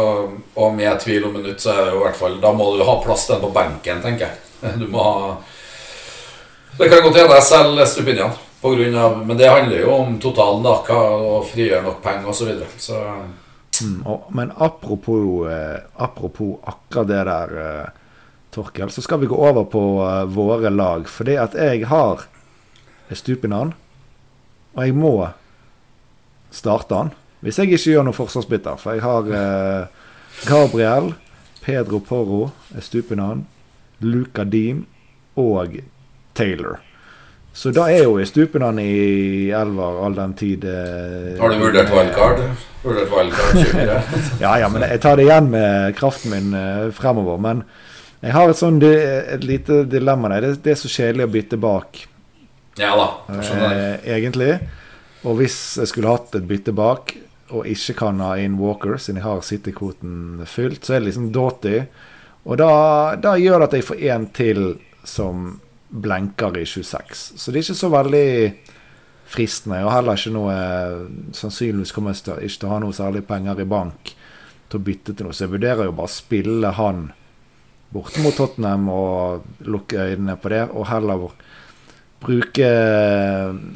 og 0.56 0.76
med 0.76 1.00
tvil 1.04 1.28
om 1.28 1.36
minutt, 1.36 1.62
så 1.62 1.74
er 1.74 1.84
det 1.84 1.94
jo 1.94 2.00
i 2.00 2.06
hvert 2.06 2.20
fall 2.20 2.40
Da 2.44 2.54
må 2.56 2.72
du 2.76 2.84
ha 2.88 2.98
plass 3.04 3.28
til 3.28 3.36
den 3.36 3.46
på 3.46 3.54
benken, 3.56 4.02
tenker 4.06 4.30
jeg. 4.30 4.42
Du 4.82 4.88
må 4.92 5.04
ha 5.04 5.36
Det 6.80 6.90
kan 6.92 7.04
godt 7.04 7.20
hende 7.22 7.40
jeg 7.40 7.50
selger 7.50 7.92
Stupinian, 7.92 8.38
på 8.62 8.72
grunn 8.76 8.96
av, 9.00 9.20
men 9.26 9.38
det 9.40 9.52
handler 9.52 9.84
jo 9.84 9.92
om 9.96 10.16
totalen, 10.20 10.64
da. 10.66 10.80
Hva, 10.88 11.02
og 11.16 11.50
frigjøre 11.52 11.84
nok 11.86 12.02
penger 12.04 12.32
osv. 12.32 12.40
Så, 12.40 12.48
videre. 12.50 12.68
så 12.78 13.04
Og, 14.06 14.32
men 14.36 14.52
apropos, 14.58 15.48
eh, 15.52 15.80
apropos 15.96 16.60
akkurat 16.64 17.08
det 17.08 17.24
der, 17.30 17.56
eh, 17.64 18.05
Torkel, 18.56 18.90
så 18.92 19.04
skal 19.04 19.22
vi 19.22 19.30
gå 19.32 19.38
over 19.38 19.68
på 19.70 19.84
uh, 20.00 20.24
våre 20.32 20.72
lag. 20.72 21.10
Fordi 21.12 21.36
at 21.42 21.58
jeg 21.60 21.86
har 21.92 22.26
Stupinan, 23.12 23.76
og 24.74 24.88
jeg 24.88 24.96
må 24.98 25.14
starte 26.56 26.98
han. 26.98 27.12
Hvis 27.46 27.60
jeg 27.62 27.76
ikke 27.76 27.92
gjør 27.94 28.08
noe 28.08 28.18
forsvarsbytter. 28.18 28.80
For 28.82 28.98
jeg 28.98 29.06
har 29.06 29.30
uh, 29.30 30.08
Gabriel, 30.48 31.14
Pedro 31.62 32.00
Porro, 32.00 32.50
Stupinan, 32.82 33.46
Luca 34.02 34.44
Deem 34.44 34.86
og 35.36 35.80
Taylor. 36.36 36.80
Så 37.56 37.72
da 37.72 37.86
er 37.88 38.04
jo 38.04 38.20
Stupinan 38.28 38.80
i 38.84 39.48
elver 39.56 40.00
all 40.04 40.16
den 40.18 40.34
tid 40.36 40.66
eh, 40.68 41.38
Har 41.40 41.54
du 41.54 41.62
vurdert 41.62 41.94
wildcard? 41.94 42.42
Vurdert 42.84 43.14
wildcard 43.14 43.62
24? 43.72 44.00
ja, 44.42 44.58
ja, 44.60 44.68
men 44.74 44.84
jeg 44.84 45.00
tar 45.06 45.16
det 45.16 45.30
igjen 45.30 45.48
med 45.54 45.96
kraften 45.96 46.36
min 46.36 46.58
eh, 46.60 46.90
fremover. 46.92 47.40
Men 47.40 47.64
Jeg 48.24 48.34
har 48.36 48.50
et 48.50 48.60
sånn 48.60 48.80
et 48.86 49.44
lite 49.46 49.84
dilemma 49.90 50.32
der. 50.36 50.48
Det, 50.48 50.64
det 50.66 50.74
er 50.74 50.82
så 50.82 50.92
kjedelig 50.92 51.28
å 51.28 51.34
bytte 51.36 51.60
bak. 51.62 52.02
Ja 52.80 52.96
da, 53.00 53.08
skjønner 53.40 53.78
eh, 53.78 54.10
egentlig. 54.18 54.52
Og 55.26 55.40
hvis 55.40 55.58
jeg 55.80 55.90
skulle 55.92 56.12
hatt 56.12 56.36
et 56.38 56.48
bytte 56.48 56.74
bak, 56.76 57.16
og 57.56 57.68
ikke 57.70 57.96
kan 58.00 58.22
ha 58.24 58.34
inn 58.42 58.58
Walker, 58.60 58.98
siden 58.98 59.22
jeg 59.22 59.28
har 59.28 59.44
City-kvoten 59.46 60.46
fylt, 60.50 60.86
så 60.86 60.96
er 60.96 61.04
det 61.04 61.12
liksom 61.12 61.30
Doughty. 61.34 61.84
Og 62.46 62.58
da, 62.62 62.72
da, 63.22 63.36
gjør 63.42 63.62
det 63.62 63.70
at 63.70 63.78
jeg 63.78 63.88
får 63.88 64.02
én 64.10 64.28
til 64.36 64.64
som 65.06 65.48
blenker 65.90 66.58
i 66.60 66.66
26. 66.66 67.22
Så 67.38 67.52
det 67.52 67.62
er 67.62 67.68
ikke 67.68 67.78
så 67.80 67.92
veldig 67.94 68.30
fristende. 69.30 69.84
Og 69.86 69.94
heller 69.94 70.18
ikke 70.20 70.34
noe 70.36 70.56
Sannsynligvis 71.38 71.94
kommer 71.96 72.14
jeg 72.14 72.50
ikke 72.50 72.62
til 72.62 72.70
å 72.70 72.74
ha 72.74 72.82
noe 72.84 72.98
særlig 72.98 73.24
penger 73.30 73.62
i 73.62 73.70
bank 73.70 74.14
til 74.70 74.82
å 74.82 74.86
bytte 74.86 75.14
til 75.14 75.30
noe. 75.30 75.38
Så 75.38 75.46
jeg 75.46 75.54
vurderer 75.56 75.88
jo 75.88 75.96
bare 75.96 76.12
å 76.12 76.16
spille 76.16 76.74
han 76.78 77.08
borte 77.94 78.24
mot 78.24 78.36
Tottenham 78.36 78.90
og 78.92 79.46
lukke 79.68 80.10
øynene 80.12 80.38
på 80.42 80.52
det, 80.54 80.64
og 80.72 80.88
heller 80.90 81.28
bruke 82.26 82.70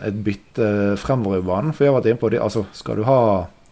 et 0.07 0.21
bytte 0.25 0.69
fremover 0.99 1.41
i 1.41 1.45
banen. 1.45 1.73
For 1.73 1.85
jeg 1.85 1.93
har 1.93 1.99
vært 1.99 2.11
inne 2.11 2.21
på 2.21 2.31
det, 2.33 2.41
altså 2.43 2.65
skal 2.73 2.99
du 2.99 3.07
ha 3.07 3.21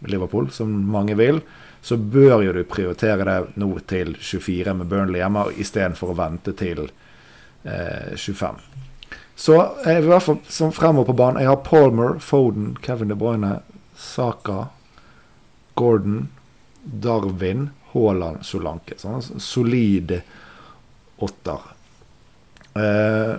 Liverpool, 0.08 0.52
som 0.54 0.70
mange 0.70 1.18
vil, 1.18 1.42
så 1.82 1.98
bør 1.98 2.42
jo 2.46 2.54
du 2.54 2.64
prioritere 2.68 3.26
det 3.26 3.62
nå 3.62 3.70
til 3.90 4.16
24 4.20 4.74
med 4.78 4.90
Burnley 4.92 5.22
hjemme, 5.22 5.48
istedenfor 5.58 6.14
å 6.14 6.18
vente 6.18 6.54
til 6.58 6.88
eh, 7.64 8.14
25. 8.18 8.60
Så 9.38 9.54
jeg, 9.86 10.02
i 10.02 10.08
hvert 10.10 10.26
fall 10.26 10.40
som 10.50 10.74
fremover 10.74 11.12
på 11.12 11.18
banen 11.20 11.44
Jeg 11.44 11.52
har 11.52 11.60
Palmer, 11.62 12.18
Foden, 12.20 12.72
Kevin 12.82 13.12
De 13.14 13.18
Bruyne, 13.18 13.60
Saka, 13.98 14.72
Gordon, 15.78 16.28
Darwin, 16.84 17.70
Haaland, 17.94 18.44
Solanke. 18.46 18.98
Sånn 19.00 19.22
solid 19.42 20.20
åtter. 21.24 21.72
Eh, 22.78 23.34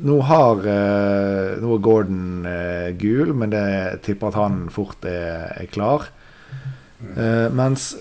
nå 0.00 0.16
har 0.24 0.62
eh, 0.64 1.58
Nå 1.60 1.74
er 1.76 1.82
Gordon 1.84 2.46
eh, 2.48 2.88
gul, 2.96 3.34
men 3.36 3.52
det 3.52 3.64
tipper 4.06 4.30
at 4.30 4.38
han 4.40 4.62
fort 4.72 5.04
er, 5.04 5.50
er 5.60 5.68
klar. 5.72 6.08
Eh, 7.16 7.48
mens 7.52 7.94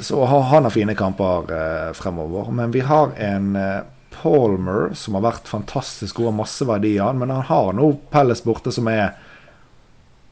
Så 0.00 0.24
han 0.24 0.64
har 0.64 0.74
fine 0.74 0.94
kamper 0.98 1.52
eh, 1.54 1.92
fremover. 1.94 2.50
Men 2.52 2.74
vi 2.74 2.80
har 2.80 3.14
en 3.16 3.56
eh, 3.56 3.82
Palmer 4.14 4.94
som 4.94 5.18
har 5.18 5.24
vært 5.26 5.50
fantastisk 5.50 6.16
god, 6.16 6.32
har 6.32 6.40
masse 6.42 6.66
verdier. 6.66 7.14
Men 7.14 7.30
han 7.30 7.46
har 7.50 7.72
nå 7.76 7.92
Pelles 8.10 8.42
borte, 8.44 8.72
som 8.74 8.88
er 8.90 9.14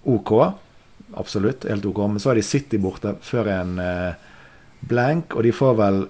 OK. 0.02 0.32
Absolutt, 1.18 1.66
helt 1.68 1.86
OK. 1.86 1.98
Men 2.08 2.22
så 2.22 2.32
er 2.32 2.40
de 2.40 2.46
City 2.46 2.80
borte 2.80 3.14
før 3.24 3.50
en 3.52 3.78
eh, 3.82 4.14
blank, 4.88 5.36
og 5.36 5.46
de 5.46 5.52
får 5.54 5.76
vel 5.80 6.00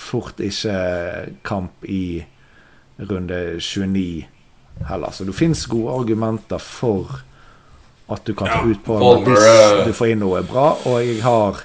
fort 0.00 0.40
ikke 0.40 0.76
kamp 1.46 1.84
i 1.84 2.22
runde 3.10 3.40
29 3.60 4.26
heller. 4.88 5.10
Så 5.10 5.24
det 5.24 5.36
fins 5.36 5.66
gode 5.68 5.92
argumenter 5.92 6.60
for 6.62 7.20
at 8.10 8.24
du 8.26 8.34
kan 8.34 8.50
ta 8.50 8.62
ut 8.66 8.80
på 8.84 8.96
Palmer, 8.98 9.36
hvis 9.36 9.90
du 9.90 9.94
får 9.96 10.14
inn 10.14 10.24
noe 10.24 10.42
bra. 10.46 10.72
Og 10.88 10.98
jeg 11.04 11.20
har 11.24 11.62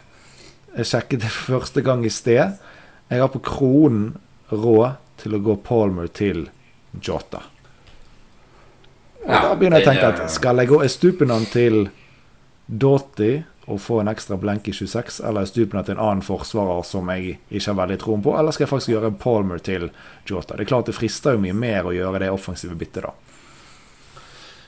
jeg 0.75 0.89
sjekket 0.91 1.23
det 1.23 1.33
første 1.49 1.83
gang 1.85 2.05
i 2.05 2.13
sted. 2.13 2.59
Jeg 3.09 3.21
har 3.21 3.31
på 3.33 3.41
kronen 3.45 4.15
råd 4.51 5.01
til 5.21 5.37
å 5.37 5.41
gå 5.43 5.57
Palmer 5.65 6.09
til 6.11 6.47
Jota. 7.01 7.41
Og 9.25 9.31
da 9.31 9.55
begynner 9.57 9.81
jeg 9.81 9.87
å 9.87 9.91
tenke 9.91 10.09
at 10.11 10.33
skal 10.33 10.61
jeg 10.61 10.69
gå 10.69 10.81
Estupinan 10.85 11.47
til 11.49 11.87
Doughty 12.65 13.43
å 13.65 13.77
få 13.81 13.99
en 14.01 14.09
ekstra 14.11 14.37
blenk 14.37 14.67
i 14.69 14.73
26, 14.73 15.19
eller 15.25 15.45
stupen 15.49 15.81
til 15.83 15.95
en 15.95 16.01
annen 16.01 16.25
forsvarer 16.25 16.83
som 16.85 17.09
jeg 17.13 17.39
ikke 17.49 17.71
har 17.71 17.79
veldig 17.79 17.97
troen 18.01 18.25
på, 18.25 18.35
eller 18.37 18.53
skal 18.53 18.67
jeg 18.67 18.71
faktisk 18.71 18.93
gjøre 18.93 19.09
en 19.09 19.21
Palmer 19.21 19.61
til 19.65 19.87
Jota? 20.29 20.53
Det 20.53 20.67
er 20.67 20.69
klart 20.69 20.89
det 20.89 20.97
frister 20.97 21.33
jo 21.33 21.41
mye 21.41 21.55
mer 21.57 21.89
å 21.89 21.95
gjøre 21.95 22.21
det 22.21 22.33
offensive 22.33 22.77
byttet, 22.77 23.07
da. 23.07 23.15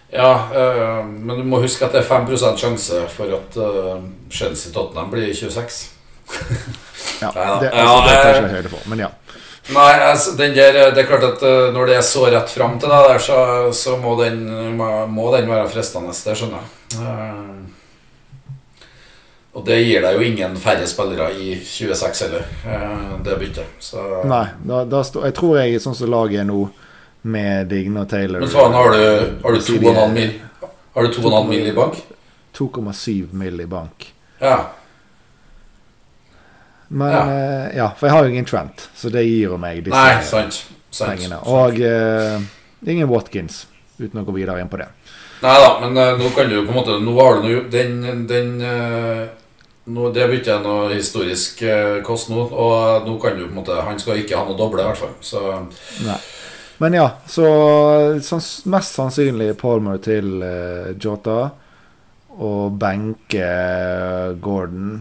Ja, 0.07 0.31
øh, 0.55 1.05
men 1.05 1.35
du 1.35 1.43
må 1.45 1.59
huske 1.61 1.83
at 1.85 1.93
det 1.93 2.05
er 2.05 2.09
5% 2.09 2.61
sjanse 2.61 3.03
for 3.11 3.33
at 3.37 3.57
øh, 3.59 4.05
Chelsea-Tottenham 4.31 5.11
blir 5.11 5.29
26. 5.35 5.79
ja, 7.21 7.31
det, 7.61 7.69
altså, 7.69 8.01
det 8.07 8.17
tar 8.17 8.39
ikke 8.39 8.55
høyde 8.55 8.73
for, 8.73 8.89
men 8.89 9.05
ja. 9.05 9.13
Nei, 9.75 9.93
altså, 9.99 10.33
der, 10.39 10.55
det 10.55 11.01
er 11.01 11.09
klart 11.09 11.25
at 11.27 11.41
uh, 11.43 11.73
når 11.75 11.89
det 11.89 11.97
er 11.97 12.05
så 12.07 12.21
rett 12.31 12.51
fram 12.55 12.77
til 12.79 12.87
deg 12.87 13.09
der, 13.09 13.17
så, 13.19 13.39
så 13.75 13.97
må, 13.99 14.13
den, 14.15 14.45
må, 14.79 15.25
den, 15.35 15.49
være 15.51 15.67
fristende. 15.67 16.15
Det 16.15 16.37
skjønner 16.39 16.61
jeg. 16.61 17.01
Uh, 17.01 17.76
og 19.57 19.63
det 19.65 19.77
gir 19.81 20.03
deg 20.05 20.13
jo 20.13 20.21
ingen 20.21 20.57
færre 20.61 20.85
spillere 20.85 21.31
i 21.33 21.55
26 21.65 22.19
heller, 22.27 22.43
eh, 22.69 23.13
det 23.25 23.37
byttet. 23.41 23.71
Så. 23.81 24.03
Nei, 24.29 24.43
da, 24.69 24.83
da 24.85 24.99
stå, 25.01 25.23
jeg 25.25 25.33
tror 25.39 25.55
jeg 25.57 25.79
sånn 25.81 25.95
som 25.97 26.11
laget 26.13 26.43
er 26.43 26.45
nå, 26.49 26.67
med 27.27 27.65
Digne 27.67 28.03
og 28.05 28.11
Taylor 28.11 28.39
Men 28.39 28.51
faen, 28.53 28.75
har 28.77 28.93
du, 28.93 29.01
har 29.41 29.55
du 29.55 29.63
2,5 29.65 30.13
mil 30.13 30.29
Har 30.93 31.07
du 31.07 31.15
2,5 31.17 31.47
mil 31.49 31.65
i 31.65 31.73
bank? 31.75 31.97
2,7 32.55 33.33
mil 33.35 33.59
i 33.61 33.65
bank. 33.69 34.05
Ja. 34.39 34.59
Men 36.87 37.11
ja. 37.11 37.23
Uh, 37.25 37.65
ja. 37.77 37.89
for 37.97 38.07
jeg 38.07 38.15
har 38.15 38.23
jo 38.23 38.31
ingen 38.31 38.47
Trent, 38.47 38.85
så 38.95 39.11
det 39.13 39.25
gir 39.25 39.49
jo 39.49 39.57
meg 39.61 39.81
disse 39.85 39.97
Nei, 39.97 40.21
sant, 40.25 40.61
sant, 40.89 41.09
pengene. 41.09 41.41
Og 41.49 41.81
uh, 41.81 42.37
ingen 42.85 43.09
Watkins, 43.11 43.65
uten 43.97 44.21
å 44.21 44.25
gå 44.29 44.37
videre 44.37 44.61
inn 44.63 44.71
på 44.71 44.79
det. 44.79 44.87
Nei 45.41 45.57
da, 45.65 45.73
men 45.83 45.97
uh, 45.97 46.13
nå 46.21 46.31
kan 46.37 46.49
du 46.49 46.59
jo 46.59 46.63
på 46.65 46.73
en 46.73 46.79
måte 46.79 46.95
Nå 47.01 47.17
har 47.19 47.43
du 47.43 47.51
jo 47.51 47.59
den, 47.73 47.99
den 48.29 48.55
nå, 49.87 50.09
det 50.11 50.25
blir 50.27 50.41
ikke 50.41 50.57
noe 50.63 50.89
historisk 50.93 51.61
eh, 51.63 51.99
kost 52.05 52.31
nå. 52.31 52.41
Og 52.51 53.07
nå 53.07 53.15
kan 53.21 53.37
du 53.37 53.45
på 53.45 53.51
en 53.51 53.59
måte 53.61 53.77
Han 53.87 53.99
skal 54.01 54.21
ikke 54.21 54.37
ha 54.39 54.43
noe 54.47 54.57
doble, 54.59 54.83
i 54.83 54.89
hvert 54.89 54.99
fall. 54.99 55.15
Så. 55.23 55.43
Nei. 56.05 56.17
Men 56.77 56.93
ja, 56.93 57.07
så 57.25 57.47
sånn, 58.21 58.43
mest 58.69 58.97
sannsynlig 58.99 59.55
Palmer 59.57 60.01
til 60.03 60.43
uh, 60.43 60.91
Jota. 60.93 61.39
Og 62.37 62.75
benke 62.77 63.41
eh, 63.41 64.35
Gordon. 64.37 64.99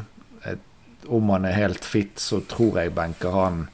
Et, 0.49 0.63
om 1.13 1.35
han 1.35 1.45
er 1.45 1.59
helt 1.59 1.85
fit, 1.85 2.17
så 2.17 2.41
tror 2.49 2.81
jeg 2.81 2.95
benker 2.97 3.35
han 3.37 3.67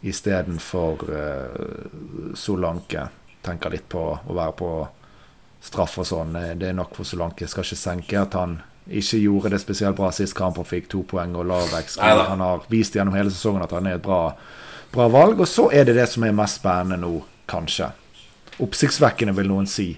istedenfor 0.00 1.04
uh, 1.10 2.32
Solanke. 2.38 3.10
Tenker 3.44 3.74
litt 3.74 3.90
på 3.92 4.06
å 4.16 4.38
være 4.38 4.56
på 4.56 4.72
straff 5.62 5.98
og 6.00 6.08
sånn. 6.08 6.38
Det 6.56 6.70
er 6.70 6.78
nok 6.78 6.96
for 6.96 7.06
Solanke. 7.06 7.50
Skal 7.50 7.68
ikke 7.68 7.82
senke 7.82 8.22
at 8.22 8.38
han 8.38 8.62
ikke 8.90 9.20
gjorde 9.22 9.52
det 9.52 9.60
spesielt 9.62 9.96
bra 9.96 10.10
sist 10.14 10.34
kamp 10.34 10.58
og 10.58 10.66
fikk 10.66 10.88
to 10.90 11.02
poeng 11.06 11.36
og 11.38 11.46
lav 11.46 11.68
vekst. 11.70 12.00
Han 12.02 12.42
har 12.42 12.64
vist 12.72 12.96
gjennom 12.96 13.14
hele 13.14 13.30
sesongen 13.30 13.62
at 13.62 13.74
han 13.76 13.86
er 13.86 13.98
et 13.98 14.04
bra, 14.04 14.32
bra, 14.94 15.08
valg. 15.12 15.40
Og 15.40 15.48
så 15.48 15.68
er 15.70 15.86
det 15.86 15.96
det 15.98 16.08
som 16.10 16.26
er 16.26 16.34
mest 16.36 16.60
spennende 16.60 16.98
nå, 17.04 17.12
kanskje. 17.50 17.92
Oppsiktsvekkende, 18.62 19.36
vil 19.38 19.50
noen 19.52 19.70
si. 19.70 19.92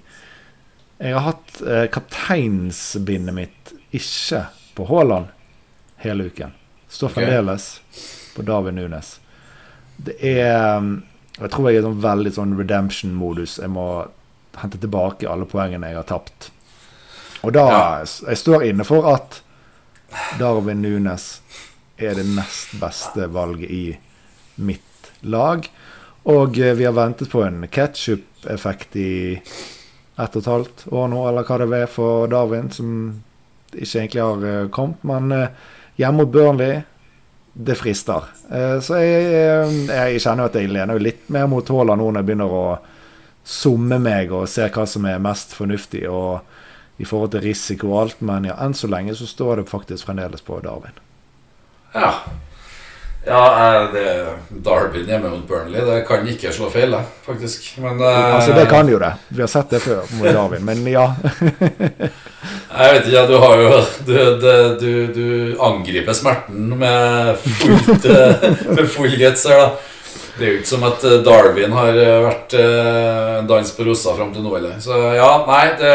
Jeg 1.00 1.16
har 1.16 1.24
hatt 1.30 1.62
eh, 1.64 1.86
kapteinsbindet 1.92 3.34
mitt 3.36 3.72
ikke 3.94 4.44
på 4.76 4.86
Haaland 4.90 5.32
hele 6.04 6.28
uken. 6.28 6.52
Står 6.88 7.16
fremdeles 7.16 7.70
okay. 7.80 8.04
på 8.36 8.44
David 8.46 8.76
Nunes. 8.76 9.18
Det 9.96 10.14
er 10.20 10.80
mm, 10.80 11.02
Jeg 11.40 11.50
tror 11.50 11.66
jeg 11.66 11.78
er 11.78 11.82
i 11.82 11.86
sånn 11.86 12.02
veldig 12.02 12.30
sånn 12.36 12.52
redemption-modus. 12.58 13.56
Jeg 13.58 13.72
må 13.74 13.86
hente 14.60 14.78
tilbake 14.78 15.26
alle 15.26 15.48
poengene 15.50 15.90
jeg 15.90 15.98
har 15.98 16.06
tapt 16.06 16.52
og 17.44 17.52
da 17.54 17.64
ja. 17.70 17.82
Jeg 18.30 18.40
står 18.40 18.64
inne 18.70 18.86
for 18.88 19.06
at 19.12 19.40
Darwin 20.38 20.82
Nunes 20.82 21.40
er 21.96 22.16
det 22.18 22.26
nest 22.34 22.74
beste 22.80 23.28
valget 23.32 23.70
i 23.70 23.84
mitt 24.56 25.10
lag. 25.20 25.68
Og 26.24 26.58
eh, 26.58 26.74
vi 26.74 26.86
har 26.86 26.96
ventet 26.96 27.30
på 27.30 27.42
en 27.44 27.66
ketsjup-effekt 27.68 28.96
i 28.96 29.12
ett 29.34 30.36
og 30.36 30.40
et 30.40 30.50
halvt 30.50 30.86
år 30.94 31.10
nå, 31.12 31.20
eller 31.28 31.46
hva 31.46 31.60
det 31.60 31.82
er 31.82 31.90
for 31.90 32.30
Darwin, 32.32 32.70
som 32.72 32.90
ikke 33.74 34.00
egentlig 34.00 34.24
har 34.24 34.48
eh, 34.50 34.66
kommet. 34.74 35.04
Men 35.06 35.32
eh, 35.34 35.70
hjemme 36.00 36.22
mot 36.22 36.32
Burnley, 36.32 36.82
det 37.54 37.76
frister. 37.78 38.24
Så 38.82 38.96
jeg, 38.98 39.26
jeg 39.86 40.22
kjenner 40.24 40.48
at 40.48 40.56
jeg 40.58 40.72
lener 40.74 40.98
litt 40.98 41.28
mer 41.30 41.44
mot 41.46 41.68
Haaland 41.70 42.02
nå 42.02 42.08
når 42.08 42.18
jeg 42.18 42.26
begynner 42.26 42.50
å 42.50 42.62
summe 43.46 44.00
meg 44.02 44.32
og 44.34 44.48
se 44.50 44.66
hva 44.74 44.82
som 44.90 45.06
er 45.06 45.22
mest 45.22 45.54
fornuftig. 45.54 46.02
og 46.10 46.42
i 46.96 47.04
forhold 47.04 47.32
til 47.34 47.42
risiko 47.42 47.90
og 47.92 48.00
alt, 48.04 48.20
men 48.22 48.46
ja, 48.50 48.54
enn 48.62 48.74
så 48.76 48.90
lenge 48.90 49.16
så 49.18 49.26
står 49.26 49.62
det 49.62 49.70
faktisk 49.70 50.06
fremdeles 50.06 50.44
på 50.46 50.60
Darwin. 50.62 50.94
Ja. 51.94 52.12
Ja, 53.26 53.88
det 53.92 54.26
Darwin 54.48 55.06
hjemme 55.08 55.30
mot 55.32 55.46
Burnley, 55.48 55.80
det 55.80 56.02
kan 56.04 56.26
ikke 56.28 56.52
slå 56.52 56.68
feil, 56.70 56.92
det, 56.92 57.00
faktisk. 57.24 57.70
Men 57.80 58.02
Altså, 58.02 58.52
det 58.52 58.66
kan 58.68 58.88
jo 58.88 58.98
det. 59.00 59.14
Vi 59.28 59.40
har 59.40 59.48
sett 59.48 59.72
det 59.72 59.80
før 59.80 60.04
mot 60.18 60.28
Darwin, 60.28 60.64
men 60.64 60.84
ja. 60.92 61.06
Jeg 62.74 62.92
vet 62.92 63.08
ikke, 63.08 63.22
du 63.30 63.38
har 63.38 63.60
jo 63.62 63.80
Du, 64.04 64.14
du, 64.82 64.92
du 65.14 65.26
angriper 65.62 66.12
smerten 66.12 66.74
med 66.76 67.38
fullt 67.38 68.04
med 68.76 68.86
full 68.92 69.16
guts 69.16 69.46
her, 69.48 69.62
da. 69.62 69.72
Det 70.34 70.44
er 70.44 70.50
jo 70.50 70.60
ikke 70.60 70.68
som 70.68 70.84
at 70.84 71.04
Darwin 71.24 71.72
har 71.72 71.96
vært 72.26 72.56
en 72.58 73.46
dans 73.48 73.68
på 73.72 73.86
rosa 73.86 74.16
fram 74.18 74.34
til 74.34 74.44
nå, 74.44 74.56
eller. 74.58 74.76
Så 74.82 74.98
ja, 75.14 75.30
nei, 75.48 75.66
det 75.80 75.92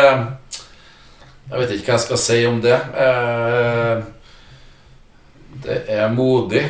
jeg 1.50 1.60
vet 1.60 1.72
ikke 1.76 1.92
hva 1.92 1.98
jeg 1.98 2.06
skal 2.06 2.22
si 2.22 2.40
om 2.48 2.60
det. 2.64 2.78
Eh, 3.06 4.02
det 5.66 5.80
er 5.92 6.12
modig, 6.14 6.64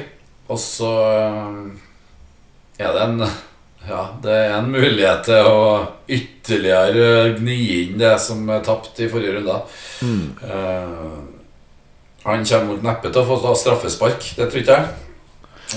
og 0.50 0.60
så 0.60 0.94
er 2.80 2.96
det 2.96 3.06
en 3.06 3.22
Ja, 3.90 4.02
det 4.22 4.34
er 4.36 4.52
en 4.58 4.68
mulighet 4.70 5.24
til 5.26 5.48
å 5.50 5.62
ytterligere 6.12 7.32
gni 7.40 7.56
inn 7.78 7.96
det 7.98 8.12
som 8.22 8.44
er 8.52 8.60
tapt 8.62 9.00
i 9.02 9.08
forrige 9.10 9.40
runde. 9.40 9.56
Eh, 10.04 11.20
han 12.26 12.46
kommer 12.46 12.74
nok 12.76 12.84
neppe 12.84 13.10
til 13.10 13.22
å 13.24 13.28
få 13.30 13.40
ta 13.42 13.54
straffespark, 13.58 14.28
det 14.38 14.50
tror 14.52 14.62
ikke 14.62 14.76
jeg. 14.78 14.90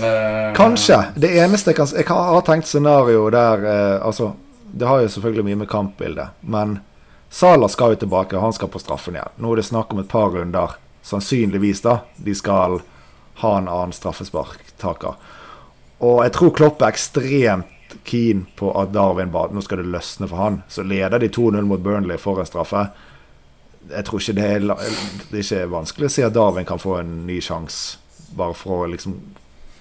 Eh, 0.03 0.51
Kanskje. 0.57 0.99
Det 1.15 1.31
eneste 1.39 1.71
jeg 1.71 1.77
kan 1.77 1.89
Jeg 1.95 2.07
har 2.09 2.45
tenkt 2.47 2.67
scenario 2.67 3.27
der 3.31 3.65
eh, 3.65 4.07
Altså, 4.07 4.33
det 4.73 4.89
har 4.89 5.03
jo 5.03 5.09
selvfølgelig 5.09 5.45
mye 5.45 5.61
med 5.63 5.69
kampbildet, 5.69 6.29
men 6.41 6.79
Salah 7.33 7.71
skal 7.73 7.95
jo 7.95 8.03
tilbake, 8.03 8.37
og 8.37 8.43
han 8.43 8.53
skal 8.53 8.69
på 8.69 8.81
straffen 8.83 9.17
igjen. 9.17 9.37
Nå 9.41 9.53
er 9.55 9.63
det 9.63 9.69
snakk 9.71 9.95
om 9.95 10.03
et 10.03 10.11
par 10.13 10.35
runder, 10.35 10.75
sannsynligvis, 11.03 11.81
da. 11.81 12.03
De 12.21 12.35
skal 12.37 12.83
ha 13.41 13.53
en 13.57 13.71
annen 13.73 13.95
straffesparktaker. 13.97 15.15
Og 16.05 16.19
jeg 16.27 16.35
tror 16.37 16.53
Klopp 16.59 16.83
er 16.83 16.93
ekstremt 16.93 17.97
keen 18.05 18.45
på 18.57 18.73
at 18.81 18.93
Darwin 18.93 19.33
bare 19.33 19.53
Nå 19.53 19.63
skal 19.65 19.81
det 19.81 19.91
løsne 19.93 20.29
for 20.29 20.41
han. 20.41 20.61
Så 20.69 20.85
leder 20.85 21.23
de 21.23 21.31
2-0 21.33 21.65
mot 21.69 21.81
Burnley 21.81 22.21
for 22.21 22.41
en 22.41 22.49
straffe. 22.49 22.85
Jeg 23.91 24.05
tror 24.07 24.21
ikke 24.21 24.35
det 24.37 24.49
er, 24.49 24.67
det 25.31 25.39
er 25.39 25.47
ikke 25.47 25.71
vanskelig 25.73 26.09
å 26.09 26.13
si 26.13 26.25
at 26.27 26.35
Darwin 26.37 26.69
kan 26.69 26.83
få 26.83 26.99
en 27.01 27.15
ny 27.27 27.39
sjanse, 27.43 27.97
bare 28.37 28.55
for 28.57 28.85
å 28.85 28.91
liksom 28.93 29.17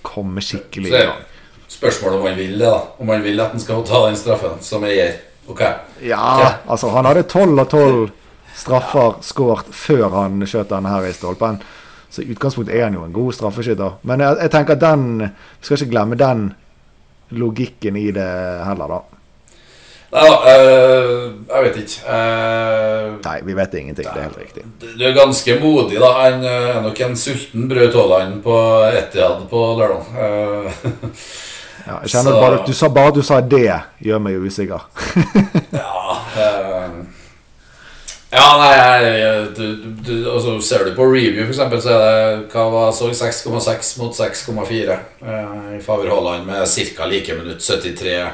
komme 0.08 0.42
skikkelig 0.42 0.90
i 0.90 1.04
gang. 1.04 1.28
spørsmålet 1.68 2.20
om 2.20 2.26
han 2.30 2.40
vil 2.40 2.56
det, 2.56 2.72
da. 2.72 2.80
Om 2.98 3.12
han 3.14 3.28
vil 3.28 3.44
at 3.44 3.54
han 3.54 3.64
skal 3.64 3.84
ta 3.88 4.06
den 4.08 4.18
straffen 4.20 4.64
som 4.66 4.88
jeg 4.88 4.98
gir. 4.98 5.20
Ok. 5.48 5.62
Ja, 6.06 6.54
altså 6.68 6.92
han 6.94 7.08
hadde 7.10 7.24
12 7.24 7.60
av 7.60 7.70
12 7.70 8.10
straffer 8.62 9.22
skåret 9.26 9.72
før 9.74 10.10
han 10.14 10.44
skjøt 10.46 10.70
denne 10.70 10.92
her 10.92 11.08
i 11.08 11.14
stolpen. 11.16 11.62
Så 12.12 12.26
i 12.26 12.34
utgangspunktet 12.34 12.76
er 12.76 12.90
han 12.90 12.98
jo 12.98 13.06
en 13.06 13.16
god 13.16 13.34
straffeskytter. 13.38 13.98
Men 14.08 14.24
jeg, 14.24 14.38
jeg 14.44 14.52
tenker 14.52 14.76
den 14.80 15.08
Vi 15.24 15.64
skal 15.64 15.78
ikke 15.78 15.94
glemme 15.94 16.20
den 16.20 16.52
logikken 17.32 17.96
i 17.96 18.10
det 18.12 18.30
heller, 18.68 18.98
da. 18.98 19.22
Nei 20.12 20.24
da, 20.28 20.40
øh, 20.52 21.28
jeg 21.48 21.64
vet 21.64 21.78
ikke. 21.80 22.02
Uh, 22.04 23.14
Nei, 23.24 23.38
vi 23.48 23.54
vet 23.56 23.78
ingenting. 23.80 24.08
Det 24.10 24.20
er 24.20 24.26
helt 24.28 24.42
riktig. 24.42 24.64
Du 24.82 25.06
er 25.08 25.14
ganske 25.16 25.56
modig, 25.62 26.02
da. 26.04 26.10
Han 26.18 26.44
eh, 26.44 26.68
er 26.74 26.82
nok 26.84 27.00
en 27.06 27.16
sulten 27.16 27.70
Braut 27.72 27.96
Haaland 27.96 28.42
på 28.44 28.58
Etiad 28.90 29.46
på 29.48 29.62
lørdag. 29.80 30.12
Eh, 30.26 30.84
Ja, 31.88 32.00
jeg 32.04 32.10
kjenner 32.14 32.32
Så- 32.32 32.42
bare, 32.42 32.60
Du 32.68 32.74
sa 32.74 32.88
bare 32.90 33.12
du 33.16 33.22
sa 33.24 33.40
det, 33.42 33.82
gjør 34.06 34.20
meg 34.22 34.36
usikker. 34.46 34.82
ja 35.72 35.88
uh, 36.38 37.02
Ja, 38.32 38.46
nei 38.62 38.70
jeg, 39.20 39.48
du, 39.58 39.64
du, 39.76 39.90
du, 40.08 40.14
altså, 40.32 40.54
Ser 40.64 40.86
du 40.88 40.94
på 40.96 41.04
review, 41.12 41.42
eksempel, 41.50 41.82
så 41.84 41.90
er 41.98 42.00
det 42.06 42.46
hva 42.54 42.68
var 42.72 42.94
så 42.96 43.10
6,6 43.12 43.90
mot 44.00 44.16
6,4 44.16 44.94
eh, 44.94 45.66
i 45.76 45.82
favør 45.84 46.14
Haaland 46.14 46.46
med 46.48 46.64
ca. 46.96 47.06
like 47.12 47.36
minutt. 47.36 47.60
73 47.60 48.30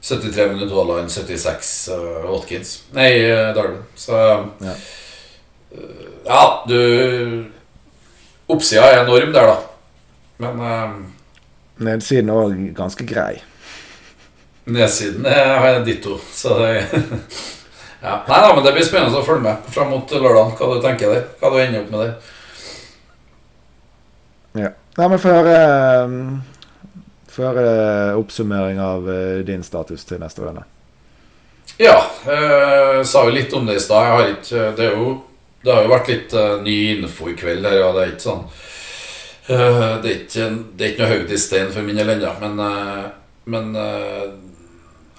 73 0.00 0.46
minutter 0.54 0.72
Haaland, 0.74 1.10
76 1.12 1.88
uh, 1.92 2.30
Watkins. 2.32 2.78
Nei, 2.96 3.10
uh, 3.28 3.50
Darwin. 3.54 3.82
Så 3.94 4.16
Ja. 4.64 4.72
eh, 4.72 6.06
Ja, 6.24 6.40
du 6.68 7.44
Oppsida 8.50 8.82
er 8.90 9.04
enorm 9.04 9.32
der, 9.32 9.46
da. 9.46 9.56
Men 10.40 10.60
eh, 10.64 10.90
Nedsiden 11.80 12.28
er 12.28 12.36
òg 12.36 12.58
ganske 12.76 13.06
grei. 13.08 13.40
Nedsiden 14.68 15.24
er 15.26 15.54
har 15.56 15.68
jeg 15.74 15.84
ditto, 15.86 16.18
så 16.32 16.58
det 16.58 16.72
ja. 18.04 18.18
Nei 18.28 18.40
da, 18.44 18.50
men 18.54 18.64
det 18.66 18.74
blir 18.76 18.84
spennende 18.84 19.22
å 19.22 19.24
følge 19.24 19.46
med 19.46 19.70
fram 19.72 19.88
mot 19.94 20.12
lørdag. 20.12 20.52
Hva 20.58 20.74
du 20.74 20.84
tenker 20.84 21.14
der? 21.14 21.24
Hva 21.40 21.52
du 21.54 21.58
ender 21.62 21.80
opp 21.82 21.94
med 21.94 22.04
der? 22.04 22.12
Ja. 24.60 24.70
Nei, 24.98 25.08
men 25.08 25.22
før 25.22 25.48
eh, 25.54 26.14
Før 27.30 27.60
eh, 27.62 28.18
oppsummering 28.18 28.80
av 28.82 29.08
eh, 29.08 29.40
din 29.46 29.62
status 29.64 30.04
til 30.04 30.20
neste 30.20 30.42
runde. 30.44 30.66
Ja, 31.80 31.96
eh, 32.26 33.00
sa 33.08 33.22
jo 33.24 33.32
litt 33.32 33.54
om 33.56 33.64
det 33.68 33.78
i 33.78 33.80
stad. 33.80 34.10
Jeg 34.50 34.76
Det 34.76 34.90
Det 35.62 35.72
har 35.72 35.82
jo 35.84 35.92
vært 35.94 36.08
litt 36.08 36.34
eh, 36.34 36.58
ny 36.60 36.76
info 36.98 37.30
i 37.30 37.36
kveld 37.38 37.64
her, 37.64 37.82
og 37.86 37.96
det 37.96 38.02
er 38.02 38.12
ikke 38.12 38.26
sånn 38.26 38.44
eh, 39.48 40.02
det, 40.02 40.10
er 40.10 40.20
ikke, 40.20 40.46
det 40.76 40.84
er 40.84 40.92
ikke 40.92 41.02
noe 41.04 41.16
høyt 41.16 41.34
i 41.34 41.40
stein 41.40 41.72
for 41.72 41.86
min 41.86 41.98
del 42.00 42.14
ennå, 42.14 42.32
men, 42.42 42.60
eh, 42.66 43.08
men 43.52 43.74
eh, 43.78 44.28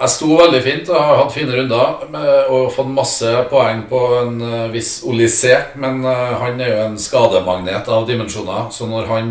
jeg 0.01 0.13
sto 0.15 0.29
veldig 0.39 0.61
fint 0.65 0.89
og 0.89 0.97
har 0.97 1.19
hatt 1.19 1.35
fine 1.35 1.57
runder 1.57 2.05
med, 2.13 2.29
og 2.49 2.71
fått 2.73 2.89
masse 2.89 3.33
poeng 3.51 3.83
på 3.89 3.99
en 4.17 4.39
viss 4.73 5.03
Olysé. 5.05 5.59
Men 5.77 5.99
han 6.01 6.57
er 6.57 6.71
jo 6.71 6.79
en 6.87 6.95
skademagnet 6.97 7.85
av 7.85 8.07
dimensjoner, 8.09 8.71
så 8.73 8.87
når 8.89 9.05
han 9.11 9.29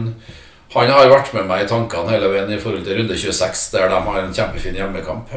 han 0.70 0.86
har 0.94 1.08
vært 1.10 1.32
med 1.34 1.48
meg 1.48 1.64
i 1.64 1.66
tankene 1.66 2.12
hele 2.12 2.28
veien 2.30 2.52
i 2.54 2.60
forhold 2.62 2.84
til 2.86 3.00
runde 3.00 3.16
26, 3.18 3.64
der 3.72 3.90
de 3.90 3.98
har 4.06 4.20
en 4.20 4.36
kjempefin 4.36 4.78
hjemmekamp. 4.78 5.32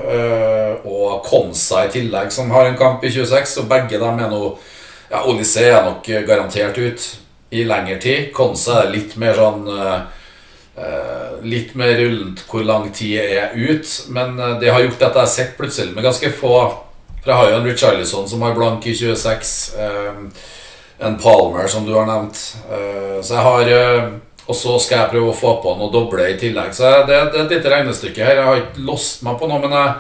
Og 0.85 1.25
Konsa 1.25 1.87
i 1.87 1.89
tillegg, 1.95 2.29
som 2.29 2.53
har 2.53 2.69
en 2.69 2.77
kamp 2.77 3.01
i 3.01 3.09
26. 3.09 3.55
Og 3.63 3.71
begge 3.73 3.97
dem 3.97 4.21
er 4.21 4.29
nå 4.29 4.43
Ja, 5.09 5.23
Olysé 5.25 5.65
er 5.71 5.81
nok 5.89 6.05
garantert 6.29 6.77
ut 6.77 7.09
i 7.53 7.63
lengre 7.67 7.99
tid. 8.01 8.31
Konse 8.35 8.73
er 8.81 8.91
litt 8.93 9.15
mer 9.21 9.37
sånn 9.37 9.67
eh, 9.69 10.01
Litt 11.45 11.75
mer 11.77 11.91
rullent 11.99 12.39
hvor 12.49 12.63
lang 12.65 12.87
tid 12.95 13.19
er 13.21 13.53
ut. 13.53 13.89
Men 14.15 14.39
eh, 14.39 14.57
det 14.61 14.71
har 14.73 14.81
gjort 14.81 15.03
at 15.03 15.13
jeg 15.13 15.21
har 15.21 15.31
sett 15.35 15.55
plutselig 15.59 15.93
med 15.93 16.05
ganske 16.05 16.31
få 16.33 16.55
For 17.21 17.29
jeg 17.29 17.37
har 17.39 17.51
jo 17.51 17.59
en 17.59 17.69
Richarlison 17.69 18.27
som 18.27 18.41
har 18.43 18.55
blank 18.57 18.87
i 18.89 18.95
26. 18.97 19.53
Uh, 19.77 20.49
en 21.03 21.15
Palmer, 21.19 21.67
som 21.71 21.85
du 21.87 21.93
har 21.95 22.07
nevnt. 22.09 22.39
Uh, 22.67 23.21
så 23.23 23.37
jeg 23.37 23.45
har 23.47 23.69
Og 24.43 24.57
så 24.59 24.73
skal 24.83 24.97
jeg 24.97 25.11
prøve 25.13 25.29
å 25.31 25.37
få 25.37 25.53
på 25.63 25.75
noe 25.79 25.91
doble 25.93 26.25
i 26.27 26.35
tillegg. 26.39 26.73
Så 26.75 26.83
jeg- 26.83 27.05
det, 27.07 27.15
er 27.15 27.45
et 27.45 27.53
lite 27.55 27.69
regnestykke 27.71 28.25
her. 28.25 28.35
Jeg 28.35 28.45
har 28.49 28.57
ikke 28.57 28.83
låst 28.89 29.23
meg 29.23 29.37
på 29.39 29.47
noe, 29.47 29.61
men 29.63 29.71
jeg, 29.71 29.93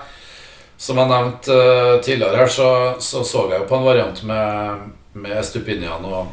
som 0.77 0.97
jeg 0.99 1.07
nevnte 1.07 1.55
tidligere 2.03 2.41
her, 2.41 2.51
så, 2.51 2.67
så 2.99 3.23
så 3.23 3.45
jeg 3.49 3.61
jo 3.61 3.69
på 3.69 3.77
en 3.77 3.87
variant 3.87 4.23
med, 4.27 4.91
med 5.13 5.45
Stupinian 5.45 6.03
og, 6.03 6.27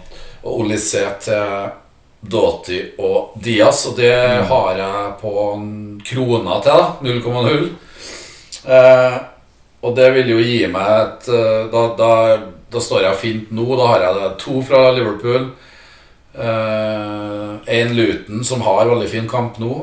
og 0.45 0.71
til 1.25 1.71
Doughty 2.21 2.81
og 3.01 3.33
Diaz, 3.41 3.87
og 3.89 3.97
det 3.97 4.13
har 4.49 4.77
jeg 4.77 5.13
på 5.21 5.35
en 5.55 6.01
krona 6.05 6.61
til, 6.61 6.77
da. 6.77 6.87
0,0. 7.01 7.69
Eh, 8.77 9.19
og 9.81 9.97
det 9.97 10.11
vil 10.13 10.35
jo 10.35 10.41
gi 10.45 10.59
meg 10.69 10.91
et 10.99 11.31
eh, 11.33 11.63
da, 11.73 11.85
da, 11.97 12.11
da 12.69 12.83
står 12.83 13.07
jeg 13.09 13.21
fint 13.23 13.53
nå. 13.57 13.65
Da 13.81 13.87
har 13.95 14.05
jeg 14.05 14.35
to 14.43 14.61
fra 14.61 14.91
Liverpool. 14.93 15.53
Én 17.71 17.95
Luton, 17.97 18.45
som 18.45 18.61
har 18.63 18.87
veldig 18.87 19.09
fin 19.11 19.27
kamp 19.29 19.57
nå, 19.59 19.81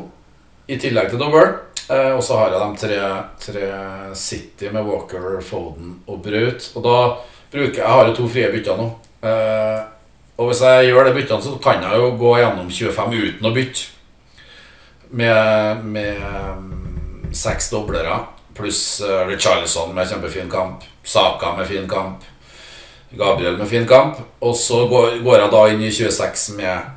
i 0.70 0.78
tillegg 0.80 1.10
til 1.12 1.20
dobbel. 1.22 1.58
Eh, 1.89 2.12
og 2.12 2.24
så 2.24 2.38
har 2.41 2.51
jeg 2.51 2.62
de 2.62 2.80
tre, 2.82 3.01
tre 3.39 3.68
City 4.16 4.72
med 4.74 4.88
Walker, 4.88 5.39
Foden 5.41 6.01
og 6.08 6.20
Braut. 6.26 6.72
Og 6.76 6.84
da 6.84 6.97
bruker 7.53 7.80
jeg 7.80 7.93
har 7.93 8.10
jo 8.10 8.16
to 8.18 8.32
frie 8.32 8.49
bytter 8.51 8.80
nå. 8.80 8.88
Eh, 9.24 9.86
og 10.38 10.49
hvis 10.49 10.61
jeg 10.61 10.89
gjør 10.91 11.07
de 11.07 11.13
byttene, 11.17 11.43
så 11.43 11.57
kan 11.63 11.83
jeg 11.83 11.99
jo 11.99 12.09
gå 12.19 12.33
gjennom 12.38 12.71
25 12.71 13.15
uten 13.17 13.49
å 13.49 13.53
bytte. 13.55 13.93
Med, 15.07 15.85
med 15.88 16.19
mm, 16.19 17.29
seks 17.35 17.69
doblere 17.71 18.17
pluss 18.57 19.01
uh, 19.01 19.23
Richarlison 19.29 19.93
med 19.95 20.09
kjempefin 20.09 20.49
kamp. 20.51 20.83
Saka 21.03 21.53
med 21.57 21.69
fin 21.69 21.88
kamp. 21.89 22.25
Gabriel 23.09 23.57
med 23.57 23.69
fin 23.69 23.88
kamp. 23.88 24.19
Og 24.39 24.55
så 24.55 24.83
går, 24.88 25.21
går 25.23 25.39
jeg 25.39 25.53
da 25.53 25.63
inn 25.71 25.85
i 25.85 25.93
26 25.93 26.49
med, 26.57 26.91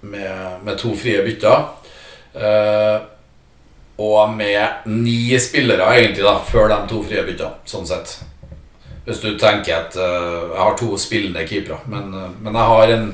med, 0.00 0.62
med 0.64 0.78
to 0.78 0.94
frie 0.96 1.24
bytter. 1.26 1.66
Eh, 2.36 2.96
og 3.96 4.30
med 4.36 4.86
ni 4.92 5.38
spillere, 5.40 5.88
egentlig, 5.96 6.24
da 6.24 6.36
før 6.44 6.68
de 6.70 6.78
to 6.90 7.00
frie 7.06 7.24
byttene. 7.26 7.64
Sånn 7.66 7.88
sett. 7.88 8.18
Hvis 9.06 9.22
du 9.22 9.36
tenker 9.38 9.76
at 9.76 9.96
uh, 9.96 10.50
Jeg 10.50 10.58
har 10.58 10.78
to 10.78 10.96
spillende 10.98 11.46
keepere, 11.46 11.78
men, 11.86 12.10
uh, 12.14 12.30
men 12.42 12.54
jeg 12.54 12.70
har 12.72 12.94
en 12.96 13.06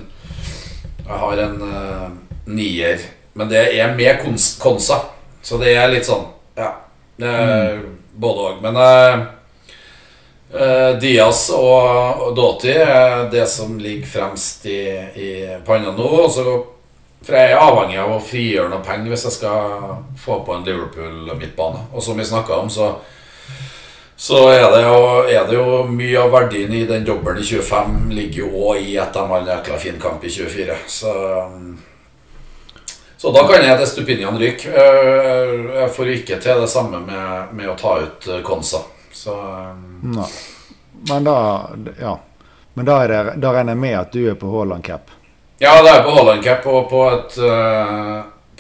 Jeg 1.03 1.19
har 1.25 1.43
en 1.45 1.59
uh, 1.63 2.09
nier. 2.47 3.05
Men 3.35 3.51
det 3.51 3.67
er 3.77 3.95
med 3.97 4.23
kons 4.25 4.57
Konsa, 4.61 5.03
så 5.43 5.61
det 5.61 5.77
er 5.77 5.93
litt 5.93 6.09
sånn 6.09 6.27
Ja. 6.57 6.75
Mm. 7.23 7.85
Både 8.13 8.43
òg. 8.49 8.57
Men 8.65 8.77
Diaz 11.01 11.47
og, 11.55 12.35
Doughty 12.37 12.73
er 12.75 13.31
det 13.33 13.47
som 13.49 13.79
ligger 13.81 14.09
fremst 14.11 14.67
i, 14.69 14.83
i 15.17 15.29
panna 15.65 15.95
nå. 15.97 16.09
Også, 16.27 16.45
for 17.23 17.39
jeg 17.39 17.55
er 17.55 17.63
avhengig 17.63 18.01
av 18.03 18.17
å 18.17 18.21
frigjøre 18.21 18.69
noe 18.73 18.85
penger 18.85 19.15
hvis 19.15 19.25
jeg 19.29 19.37
skal 19.39 19.95
få 20.19 20.43
på 20.45 20.57
en 20.57 20.67
Liverpool-midtbane. 20.67 21.87
Og 21.95 22.05
som 22.05 22.19
vi 22.21 22.27
snakka 22.29 22.59
om, 22.59 22.69
så, 22.73 22.91
så 24.23 24.49
er, 24.53 24.63
det 24.71 24.83
jo, 24.85 24.99
er 25.27 25.47
det 25.49 25.57
jo 25.57 25.79
mye 25.91 26.19
av 26.23 26.29
verdien 26.31 26.71
i 26.79 26.85
den 26.87 27.03
dobbelen 27.03 27.41
i 27.43 27.45
25 27.45 28.11
ligger 28.15 28.45
jo 28.45 28.51
òg 28.69 28.85
i 28.87 28.93
at 29.03 29.17
de 29.17 29.23
har 29.27 29.41
en 29.41 29.49
jækla 29.51 29.79
fin 29.83 29.97
kamp 29.99 30.23
i 30.23 30.29
24. 30.31 30.77
Så, 30.87 31.15
så 33.19 33.33
da 33.35 33.41
kan 33.49 33.65
jeg 33.67 33.81
til 33.81 33.89
Stupinian 33.91 34.39
ryke. 34.39 34.71
Eh, 34.71 35.57
Jeg 35.75 35.91
får 35.97 36.11
ikke 36.15 36.39
til 36.45 36.63
det 36.63 36.69
samme 36.71 37.01
med, 37.03 37.51
med 37.51 37.73
å 37.73 37.75
ta 37.81 37.97
ut 38.05 38.29
eh, 38.31 38.39
Konsa. 38.47 38.85
Så 39.11 39.35
eh, 39.35 39.81
Nei. 40.15 40.29
Men 41.11 41.27
da 41.27 41.35
Ja. 41.99 42.13
Men 42.75 42.87
da, 42.87 43.01
det, 43.11 43.19
da 43.43 43.51
regner 43.57 43.75
jeg 43.75 43.81
med 43.83 43.97
at 44.05 44.15
du 44.15 44.21
er 44.31 44.39
på 44.39 44.53
Haaland 44.53 44.87
cap. 44.87 45.11
Ja, 45.59 45.75
da 45.83 45.89
er 45.89 45.97
jeg 45.97 46.05
på 46.07 46.15
Haaland 46.21 46.47
cap 46.47 46.69
og 46.71 46.87
på 46.95 47.03
et, 47.11 47.35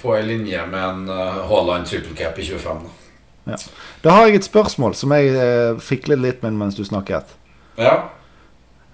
på 0.02 0.16
ei 0.18 0.26
linje 0.26 0.66
med 0.74 0.88
en 0.88 1.06
Haaland 1.46 1.86
triple 1.86 2.18
cap 2.18 2.42
i 2.42 2.48
25. 2.50 2.82
Da. 2.82 3.01
Da 3.44 4.10
har 4.14 4.26
jeg 4.28 4.36
et 4.40 4.46
spørsmål 4.46 4.94
som 4.94 5.10
jeg 5.16 5.32
eh, 5.34 5.78
fiklet 5.82 6.20
litt 6.22 6.42
med 6.44 6.54
mens 6.60 6.76
du 6.78 6.84
snakket. 6.86 7.32
Ja. 7.80 8.08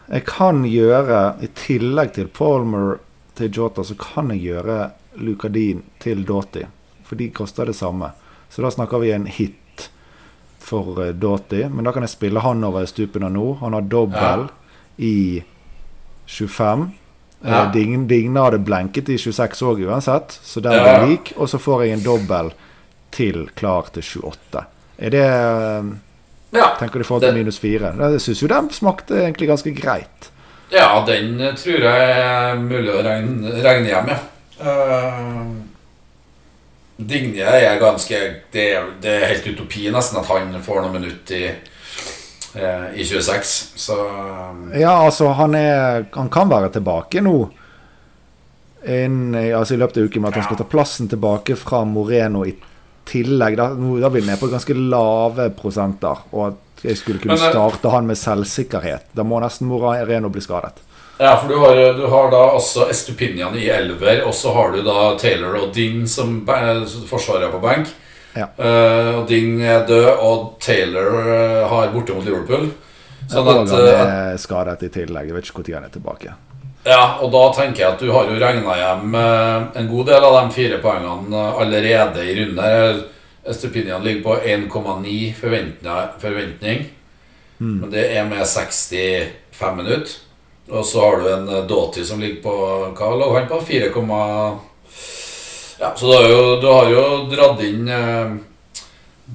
Jeg 0.08 0.24
kan 0.24 0.62
gjøre, 0.64 1.34
i 1.44 1.50
tillegg 1.58 2.14
til 2.16 2.28
Palmer 2.32 2.98
til 3.36 3.50
Jota, 3.52 3.84
så 3.84 3.94
kan 4.00 4.30
jeg 4.32 4.40
gjøre 4.46 4.90
Lucadin 5.20 5.82
til 6.00 6.24
Doughty. 6.24 6.62
For 7.04 7.16
de 7.20 7.28
koster 7.34 7.68
det 7.68 7.76
samme. 7.76 8.12
Så 8.48 8.62
da 8.64 8.70
snakker 8.72 9.02
vi 9.02 9.10
en 9.12 9.26
hit 9.28 9.88
for 10.64 10.96
uh, 11.00 11.10
Doughty. 11.12 11.66
Men 11.68 11.84
da 11.84 11.92
kan 11.92 12.04
jeg 12.06 12.14
spille 12.14 12.40
han 12.40 12.64
over 12.64 12.86
stupen 12.88 13.24
av 13.28 13.34
nå. 13.36 13.50
Han 13.60 13.76
har 13.76 13.84
dobbel 13.88 14.48
i 14.96 15.42
25. 16.26 16.88
Eh, 17.44 17.50
Ja. 17.52 17.66
Dign, 17.72 18.06
Digna 18.10 18.42
hadde 18.48 18.58
blenket 18.64 19.08
i 19.08 19.18
26 19.18 19.60
òg 19.62 19.84
uansett, 19.86 20.32
så 20.42 20.60
den 20.60 20.72
Ja, 20.72 20.82
blir 20.82 20.92
ja. 20.98 21.06
lik. 21.06 21.32
Og 21.36 21.48
så 21.48 21.58
får 21.60 21.84
jeg 21.84 21.92
en 21.98 22.02
dobbel 22.04 22.50
til 23.14 23.46
klar 23.58 23.88
til 23.94 24.02
28. 24.02 24.64
Er 24.98 25.14
det 25.14 25.24
eh, 25.24 25.92
ja. 26.56 26.70
Tenker 26.80 26.98
du 26.98 27.04
forhold 27.04 27.26
til 27.28 27.36
minus 27.36 27.58
4? 27.60 27.92
Jeg 27.98 28.20
syns 28.24 28.42
jo 28.42 28.48
den 28.50 28.70
smakte 28.72 29.18
egentlig 29.22 29.48
ganske 29.50 29.72
greit. 29.76 30.30
Ja, 30.72 30.90
den 31.06 31.40
eh, 31.40 31.54
tror 31.56 31.84
jeg 31.84 32.10
er 32.18 32.58
mulig 32.60 32.92
å 32.92 33.02
regne, 33.04 33.52
regne 33.64 33.92
hjem, 33.92 34.12
ja. 34.14 34.18
Uh, 34.58 35.52
Digne 36.98 37.44
er 37.46 37.76
ganske 37.78 38.16
det, 38.50 38.64
er- 38.74 38.88
det 39.00 39.12
er 39.20 39.28
helt 39.30 39.46
utopi 39.52 39.84
nesten 39.94 40.18
at 40.18 40.26
han 40.26 40.56
får 40.64 40.80
noen 40.82 40.96
minutter 40.96 41.36
i, 41.38 41.52
i 42.98 43.04
26. 43.06 43.52
Så 43.78 43.98
Ja, 44.74 44.96
altså, 45.04 45.28
han 45.38 45.54
er 45.54 46.08
Han 46.16 46.28
kan 46.28 46.50
være 46.50 46.72
tilbake 46.74 47.22
nå. 47.22 47.36
Inn, 48.88 49.34
altså 49.34 49.74
I 49.74 49.78
løpet 49.78 50.00
av 50.00 50.08
uken 50.08 50.22
med 50.22 50.32
at 50.32 50.40
han 50.40 50.48
skal 50.48 50.58
ta 50.58 50.66
plassen 50.70 51.08
tilbake 51.10 51.54
fra 51.58 51.84
Moreno 51.86 52.42
i 52.46 52.56
tillegg. 53.08 53.56
Da, 53.58 53.68
da 53.74 54.10
vil 54.14 54.26
vi 54.26 54.36
på 54.40 54.50
ganske 54.52 54.76
lave 54.78 55.48
prosenter. 55.56 56.26
Og 56.32 56.50
at 56.50 56.84
jeg 56.86 57.00
skulle 57.00 57.22
kunne 57.22 57.34
Men, 57.34 57.44
eh, 57.44 57.54
starte 57.54 57.94
han 57.94 58.06
med 58.06 58.20
selvsikkerhet. 58.20 59.10
Da 59.16 59.26
må 59.26 59.40
nesten 59.42 59.70
Moreno 59.70 60.30
bli 60.32 60.44
skadet. 60.44 60.84
Ja, 61.18 61.32
for 61.36 61.48
du 61.50 61.58
har, 61.58 61.76
du 61.98 62.04
har 62.06 62.28
da 62.30 62.42
også 62.54 62.86
Estupinian 62.92 63.56
i 63.58 63.66
elver, 63.74 64.20
og 64.22 64.34
så 64.38 64.52
har 64.54 64.70
du 64.76 64.84
da 64.86 65.16
Taylor 65.18 65.56
og 65.58 65.72
Ding 65.74 66.04
som 66.06 66.44
forsvarer 66.46 67.50
på 67.50 67.58
benk. 67.64 67.90
Ja. 68.38 68.46
Uh, 68.54 69.18
og 69.18 69.24
Ding 69.28 69.58
er 69.66 69.86
død, 69.88 70.06
og 70.22 70.58
Taylor 70.62 71.16
eh, 71.34 71.64
har 71.68 71.90
borte 71.90 72.14
mot 72.14 72.26
Liverpool. 72.26 72.68
Sånn 73.28 73.48
at, 73.50 73.58
han 73.58 73.72
eh, 73.74 74.04
er 74.32 74.38
skadet 74.40 74.84
i 74.86 74.92
tillegg. 74.94 75.32
Jeg 75.32 75.36
vet 75.36 75.50
ikke 75.50 75.64
når 75.64 75.74
han 75.74 75.88
er 75.88 75.96
tilbake. 75.96 76.36
Ja, 76.88 77.18
og 77.20 77.32
da 77.34 77.42
tenker 77.52 77.82
jeg 77.82 77.90
at 77.92 78.00
du 78.00 78.08
har 78.14 78.30
jo 78.30 78.38
regna 78.40 78.76
hjem 78.78 79.16
eh, 79.18 79.66
en 79.80 79.88
god 79.90 80.06
del 80.08 80.24
av 80.24 80.36
de 80.38 80.54
fire 80.56 80.78
poengene 80.80 81.36
eh, 81.36 81.58
allerede 81.64 82.24
i 82.24 82.36
runden 82.38 82.62
her. 82.64 83.02
Estupinian 83.48 84.04
ligger 84.04 84.22
på 84.24 84.36
1,9 84.40 85.18
forventning, 85.36 86.14
forventning. 86.22 86.86
Men 87.58 87.90
det 87.92 88.06
er 88.14 88.24
med 88.28 88.44
65 88.46 89.76
minutter. 89.76 90.16
Og 90.68 90.84
så 90.86 91.00
har 91.00 91.20
du 91.20 91.28
en 91.32 91.68
Doti 91.68 92.04
som 92.04 92.20
ligger 92.20 92.42
på 92.44 92.54
Hva 92.96 93.14
lå 93.16 93.30
han 93.34 93.48
på? 93.48 93.60
4, 93.64 93.88
ja, 95.80 95.92
så 95.96 96.06
du 96.06 96.12
har 96.12 96.28
jo, 96.28 96.60
du 96.60 96.66
har 96.66 96.90
jo 96.90 97.02
dratt 97.30 97.60
inn 97.62 97.88
eh, 97.88 98.32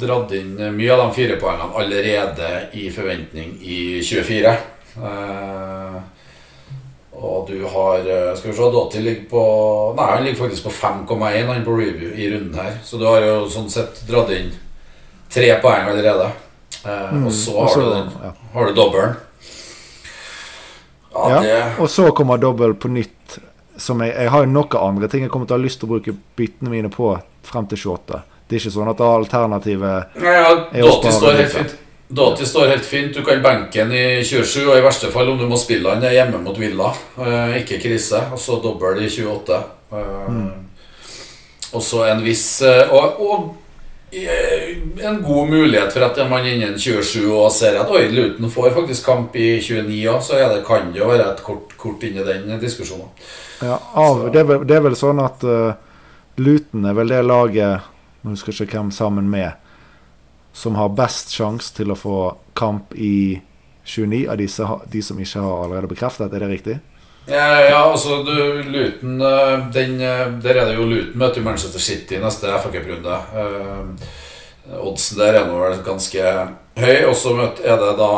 Dratt 0.04 0.34
inn 0.36 0.58
mye 0.76 0.94
av 0.94 1.04
de 1.04 1.16
fire 1.16 1.38
poengene 1.40 1.78
allerede 1.78 2.50
i 2.82 2.88
forventning 2.92 3.52
i 3.62 4.02
24. 4.02 4.54
Eh, 4.98 5.98
og 7.16 7.48
du 7.48 7.66
har 7.70 8.00
eh, 8.00 8.36
Skal 8.36 8.52
vi 8.52 8.58
se, 8.58 8.70
Doughty 8.74 9.02
ligger 9.04 9.30
på 9.30 9.44
Nei, 9.98 10.08
han 10.16 10.24
ligger 10.26 10.46
faktisk 10.46 10.64
på 10.66 10.74
5,1 10.74 11.46
han 11.48 11.66
på 11.66 11.76
review 11.78 12.14
i 12.16 12.30
runden 12.34 12.58
her. 12.58 12.78
Så 12.84 12.98
du 12.98 13.06
har 13.06 13.22
jo 13.22 13.36
sånn 13.52 13.70
sett 13.70 14.02
dratt 14.08 14.32
inn 14.34 14.52
tre 15.34 15.52
poeng 15.62 15.90
allerede. 15.90 16.32
Eh, 16.84 17.14
og 17.26 17.32
så 17.32 17.60
har 17.60 17.68
så- 17.68 17.80
du 17.84 17.90
den 17.94 18.10
ja. 18.24 18.34
Har 18.54 18.66
du 18.66 18.74
dobbelen. 18.74 19.16
Ja, 21.14 21.30
Ja, 21.30 21.42
det 21.42 21.80
Og 21.80 21.90
så 21.90 22.12
kommer 22.12 22.38
dobbel 22.38 22.74
på 22.74 22.88
nytt. 22.90 23.40
Som 23.78 24.02
jeg, 24.02 24.14
jeg 24.16 24.30
har 24.30 24.44
jo 24.44 24.50
noen 24.52 24.78
andre 24.78 25.08
ting 25.08 25.22
jeg 25.22 25.32
kommer 25.32 25.48
til 25.48 25.56
å 25.56 25.60
ha 25.60 25.64
lyst 25.66 25.80
til 25.80 25.90
å 25.90 25.94
bruke 25.96 26.16
byttene 26.38 26.70
mine 26.70 26.90
på 26.90 27.20
frem 27.44 27.66
til 27.68 27.78
28. 27.78 28.22
Det 28.48 28.56
er 28.58 28.60
ikke 28.60 28.74
sånn 28.76 28.90
at 28.92 29.00
alternativet 29.02 30.06
Ja, 30.22 30.32
ja, 30.32 30.52
er 30.74 30.84
å 30.84 31.12
spare 31.12 31.66
Doughty 32.14 32.46
står 32.46 32.68
helt 32.68 32.86
fint. 32.86 33.16
Du 33.16 33.24
kan 33.26 33.42
benke 33.42 33.82
den 33.82 33.94
i 33.98 34.24
27, 34.26 34.68
og 34.68 34.78
i 34.78 34.84
verste 34.86 35.10
fall, 35.14 35.32
om 35.32 35.40
du 35.40 35.48
må 35.50 35.58
spille 35.58 35.96
den, 35.96 36.06
er 36.06 36.20
hjemme 36.20 36.42
mot 36.44 36.58
Villa. 36.60 36.92
Eh, 37.18 37.56
ikke 37.64 37.80
krise. 37.82 38.22
Og 38.34 38.42
så 38.42 38.60
dobbel 38.62 39.02
i 39.02 39.10
28. 39.10 39.64
Eh, 39.94 40.38
Og 41.74 41.82
så 41.82 42.04
en 42.06 42.20
viss 42.22 42.62
eh, 42.62 42.92
Og, 42.94 43.22
og 43.22 43.46
eh, 44.14 44.76
en 45.08 45.22
god 45.26 45.50
mulighet 45.50 45.94
for 45.94 46.06
at 46.06 46.20
man 46.30 46.46
innen 46.46 46.76
27 46.80 47.32
og 47.32 47.50
ser 47.54 47.80
at 47.82 47.90
Oi, 47.90 48.04
Luton 48.14 48.52
får 48.52 48.76
faktisk 48.78 49.08
kamp 49.10 49.36
i 49.36 49.56
29 49.62 50.04
òg, 50.12 50.22
så 50.22 50.38
er 50.38 50.54
det, 50.54 50.62
kan 50.68 50.92
det 50.94 51.02
jo 51.02 51.10
være 51.10 51.32
et 51.32 51.42
kort, 51.46 51.74
kort 51.82 52.06
inn 52.06 52.20
i 52.22 52.28
den 52.28 52.54
diskusjonen. 52.62 53.10
Ja, 53.64 53.80
av, 53.80 54.28
det, 54.30 54.44
er 54.44 54.48
vel, 54.52 54.68
det 54.70 54.78
er 54.78 54.86
vel 54.86 54.98
sånn 55.00 55.22
at 55.24 55.44
uh, 55.48 55.74
Luton 56.38 56.86
er 56.90 56.96
vel 56.98 57.14
det 57.14 57.22
laget 57.26 57.90
Nå 58.24 58.34
husker 58.34 58.54
jeg 58.54 58.68
ikke 58.68 58.80
hvem 58.80 58.90
sammen 58.96 59.28
med 59.32 59.52
som 60.54 60.78
har 60.78 60.94
best 60.94 61.34
sjanse 61.34 61.74
til 61.76 61.92
å 61.92 61.98
få 61.98 62.18
kamp 62.58 62.94
i 62.96 63.42
29 63.84 64.26
av 64.32 64.38
disse, 64.40 64.68
de 64.92 65.02
som 65.04 65.20
ikke 65.20 65.42
har 65.44 65.64
allerede 65.66 65.90
bekreftet. 65.92 66.34
Er 66.34 66.46
det 66.46 66.52
riktig? 66.52 66.80
Ja, 67.26 67.62
ja, 67.62 67.80
altså 67.88 68.20
du, 68.24 68.64
Luton 68.68 69.22
eh, 69.22 69.78
eh, 69.80 70.32
Der 70.44 70.58
er 70.60 70.66
det 70.68 70.74
jo 70.76 70.84
Luton 70.90 71.20
møter 71.20 71.40
jo 71.40 71.46
Manchester 71.46 71.80
City 71.80 72.20
neste 72.20 72.52
FA 72.60 72.72
Cup-runde. 72.72 73.20
Eh, 73.40 74.80
oddsen 74.84 75.20
der 75.20 75.40
er 75.40 75.48
nå 75.48 75.60
vel 75.62 75.80
ganske 75.86 76.24
høy. 76.80 76.98
Og 77.08 77.16
så 77.18 77.36
er 77.64 77.80
det 77.80 77.94
da 78.00 78.12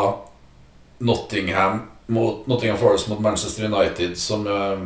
Nottingham 1.06 1.84
mot 2.06 2.46
Nottingham 2.46 2.78
Forest 2.78 3.08
mot 3.08 3.20
Manchester 3.20 3.66
United, 3.66 4.14
som 4.18 4.46
uh, 4.46 4.78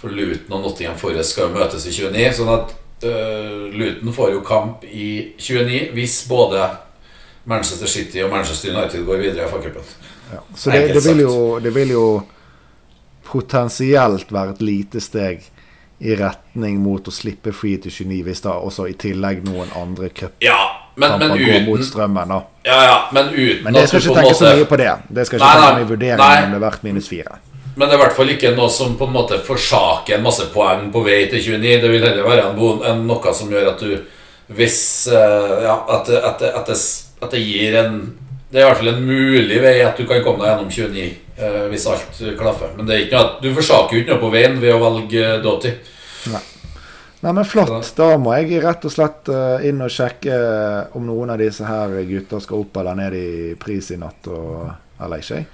For 0.00 0.10
Luton 0.10 0.56
og 0.56 0.64
Nottingham 0.64 0.98
Forest 0.98 1.34
skal 1.34 1.48
jo 1.48 1.58
møtes 1.58 1.86
i 1.86 1.94
29. 1.94 2.24
Sånn 2.40 2.50
at 2.54 2.74
Luton 3.72 4.12
får 4.12 4.32
jo 4.34 4.40
kamp 4.44 4.84
i 4.84 5.32
29 5.38 5.90
hvis 5.96 6.18
både 6.28 6.66
Manchester 7.48 7.86
City 7.88 8.20
og 8.22 8.30
Manchester 8.30 8.74
United 8.76 9.04
går 9.06 9.16
videre 9.22 9.46
i 9.46 9.50
FA-cupen. 9.50 9.86
Ja. 10.32 10.42
Så 10.54 10.70
det, 10.70 10.82
det, 10.94 11.04
vil 11.06 11.22
jo, 11.24 11.58
det 11.62 11.72
vil 11.74 11.94
jo 11.96 12.04
potensielt 13.30 14.32
være 14.32 14.50
et 14.56 14.62
lite 14.62 15.00
steg 15.00 15.46
i 16.00 16.14
retning 16.16 16.78
mot 16.80 17.08
å 17.08 17.12
slippe 17.12 17.52
free 17.52 17.76
til 17.82 17.92
29, 17.92 18.20
hvis 18.24 18.40
da 18.46 18.54
også 18.56 18.86
i 18.88 18.94
tillegg 18.96 19.42
noen 19.44 19.68
andre 19.76 20.08
cupkamper 20.08 20.46
Ja, 20.46 20.60
men, 20.96 21.18
men 21.20 21.34
går 21.36 21.66
mot 21.66 21.76
uten 21.80 21.88
strømmen. 21.90 22.32
da 22.32 22.38
Ja, 22.64 22.78
ja, 22.86 22.96
men 23.12 23.28
uten 23.34 23.64
Men 23.66 23.76
det 23.76 23.86
skal 23.90 24.00
ikke 24.00 24.16
tenke 24.16 24.38
så 24.38 24.54
mye 24.56 24.68
på 24.70 24.78
det. 24.80 24.94
Det 25.08 25.26
skal 25.28 25.42
ikke 25.42 25.50
Nei, 25.60 25.74
nei, 25.76 25.88
vurdering 25.90 26.22
nei. 26.22 26.44
om 26.46 26.54
det 26.54 26.60
er 26.60 26.64
verdt 26.64 26.86
minus 26.88 27.10
fire. 27.12 27.36
Men 27.76 27.86
det 27.86 27.94
er 27.94 27.98
i 27.98 28.02
hvert 28.02 28.16
fall 28.16 28.32
ikke 28.32 28.54
noe 28.56 28.70
som 28.72 28.96
på 28.98 29.06
en 29.06 29.14
måte 29.14 29.38
forsaker 29.46 30.16
en 30.16 30.24
masse 30.24 30.48
poeng 30.54 30.88
på 30.92 31.04
vei 31.06 31.22
til 31.30 31.42
29. 31.54 31.76
Det 31.82 31.92
vil 31.92 32.06
heller 32.06 32.26
være 32.26 32.48
en, 32.48 32.58
bon, 32.58 32.82
en 32.86 33.04
noe 33.06 33.34
som 33.36 33.52
gjør 33.52 33.72
at 33.74 33.84
du 33.84 33.94
Hvis 34.50 34.80
eh, 35.06 35.56
Ja, 35.62 35.76
at, 35.86 36.10
at, 36.10 36.42
at, 36.42 36.66
det, 36.66 36.78
at 37.22 37.30
det 37.30 37.42
gir 37.44 37.76
en 37.78 38.00
Det 38.50 38.58
er 38.58 38.64
i 38.64 38.68
hvert 38.68 38.80
fall 38.80 38.94
en 38.96 39.04
mulig 39.06 39.60
vei 39.62 39.76
at 39.86 39.98
du 40.00 40.08
kan 40.08 40.24
komme 40.26 40.42
deg 40.42 40.50
gjennom 40.50 40.72
29 40.74 41.04
eh, 41.06 41.66
hvis 41.70 41.86
alt 41.86 42.22
klaffer. 42.38 42.72
Men 42.76 42.88
det 42.88 42.96
er 42.96 43.04
ikke 43.04 43.16
noe 43.16 43.28
at, 43.28 43.36
du 43.44 43.52
forsaker 43.54 43.94
jo 43.94 44.02
ikke 44.02 44.16
noe 44.16 44.24
på 44.24 44.32
veien 44.34 44.58
ved 44.58 44.74
å 44.74 44.80
velge 44.82 45.28
Doughty. 45.44 45.76
Nei, 47.20 47.32
men 47.36 47.44
flott. 47.44 47.92
Da 47.96 48.14
må 48.18 48.32
jeg 48.38 48.62
rett 48.64 48.84
og 48.88 48.92
slett 48.92 49.28
eh, 49.30 49.68
inn 49.68 49.82
og 49.84 49.92
sjekke 49.92 50.36
om 50.96 51.04
noen 51.06 51.34
av 51.34 51.40
disse 51.40 51.68
her 51.68 52.00
gutta 52.08 52.40
skal 52.40 52.64
opp 52.64 52.80
eller 52.80 52.96
ned 52.98 53.16
i 53.16 53.30
pris 53.60 53.92
i 53.92 53.98
natt. 54.00 54.26
Og, 54.32 54.70
eller 54.98 55.22
ikke. 55.22 55.44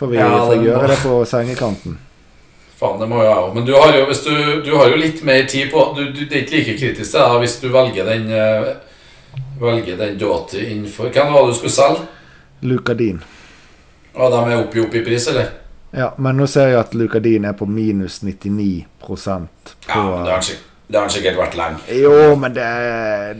Får 0.00 0.06
vi 0.06 0.16
Ja, 0.16 0.46
får 0.46 0.62
gjøre 0.64 0.86
det 0.88 0.96
på 1.02 1.16
sengekanten. 1.28 1.98
Faen, 2.80 3.00
det 3.00 3.08
må 3.10 3.18
jeg 3.20 3.34
òg. 3.36 3.50
Men 3.52 3.66
du 3.68 3.74
har 3.76 3.92
jo, 3.92 4.06
du, 4.08 4.62
du 4.64 4.70
har 4.72 4.88
jo 4.88 4.96
litt 4.96 5.20
mer 5.28 5.42
tid 5.44 5.68
på 5.68 5.82
du, 5.98 6.06
Det 6.16 6.30
er 6.30 6.46
ikke 6.46 6.56
like 6.56 6.76
kritisk 6.78 7.18
da, 7.18 7.26
hvis 7.42 7.58
du 7.60 7.66
velger 7.68 8.08
den 8.08 8.30
uh, 8.32 8.70
Velger 9.60 10.00
den 10.00 10.16
Doughty 10.16 10.62
innenfor 10.70 11.12
Hvem 11.12 11.34
var 11.34 11.44
det 11.44 11.52
du 11.52 11.58
skulle 11.58 11.74
selge? 11.74 12.08
Lucadin. 12.64 13.20
Og 14.14 14.32
de 14.32 14.40
er 14.40 14.56
oppi 14.62 14.80
i, 14.80 14.86
oppe 14.86 15.02
i 15.02 15.04
pris, 15.04 15.28
eller? 15.28 15.52
Ja, 15.92 16.14
men 16.16 16.40
nå 16.40 16.48
ser 16.48 16.72
jeg 16.72 16.80
at 16.80 16.96
Lucadin 16.96 17.44
er 17.44 17.60
på 17.60 17.68
minus 17.68 18.22
99 18.24 18.86
på 19.04 19.20
Ja, 19.20 20.00
men 20.00 20.24
det 20.24 20.96
har 20.96 21.04
han 21.04 21.12
sikkert 21.12 21.36
vært 21.44 21.60
lenge. 21.60 21.84
Jo, 21.92 22.36
men 22.40 22.56
det 22.56 22.64
er 22.64 23.36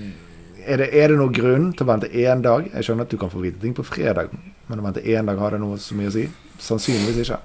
det, 0.77 0.93
er 0.93 1.09
det 1.09 1.17
noen 1.19 1.35
grunn 1.35 1.73
til 1.73 1.87
å 1.87 1.93
vente 1.95 2.13
én 2.13 2.45
dag? 2.45 2.69
Jeg 2.75 2.85
skjønner 2.85 3.09
at 3.09 3.13
du 3.13 3.19
kan 3.21 3.33
få 3.33 3.41
vite 3.41 3.61
ting 3.63 3.73
på 3.77 3.85
fredag, 3.87 4.37
men 4.71 4.81
å 4.81 4.87
vente 4.87 5.03
én 5.03 5.27
dag, 5.27 5.39
har 5.43 5.57
det 5.57 5.63
noe 5.63 5.79
så 5.83 5.97
mye 5.99 6.11
å 6.11 6.15
si? 6.15 6.29
Sannsynligvis 6.63 7.25
ikke. 7.27 7.41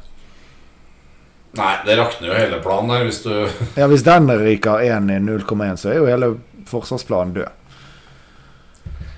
Nei, 1.56 1.74
det 1.88 1.96
rakner 1.98 2.30
jo 2.30 2.36
hele 2.36 2.58
planen 2.64 2.92
der 2.92 3.06
hvis 3.08 3.22
du 3.24 3.32
Ja, 3.80 3.88
Hvis 3.88 4.04
den 4.04 4.28
ryker 4.28 4.82
1 4.84 5.12
i 5.14 5.20
0,1, 5.24 5.78
så 5.80 5.92
er 5.92 6.02
jo 6.02 6.10
hele 6.10 6.34
forsvarsplanen 6.68 7.36
død. 7.38 7.62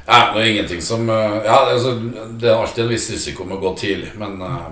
Ja, 0.07 0.19
det 0.33 0.41
er 0.41 0.51
ingenting 0.51 0.81
som 0.81 1.09
eh, 1.09 1.39
Ja, 1.45 1.57
altså, 1.73 1.95
det 2.39 2.47
er 2.47 2.55
alltid 2.61 2.85
en 2.85 2.91
viss 2.93 3.09
risiko 3.11 3.47
med 3.47 3.57
å 3.57 3.63
gå 3.65 3.73
tidlig, 3.81 4.13
men 4.19 4.37
eh, 4.41 4.67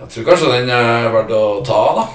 Jeg 0.00 0.14
tror 0.14 0.30
kanskje 0.30 0.54
den 0.56 0.72
er 0.74 1.10
verdt 1.14 1.34
å 1.36 1.44
ta, 1.66 1.82
da. 2.00 2.06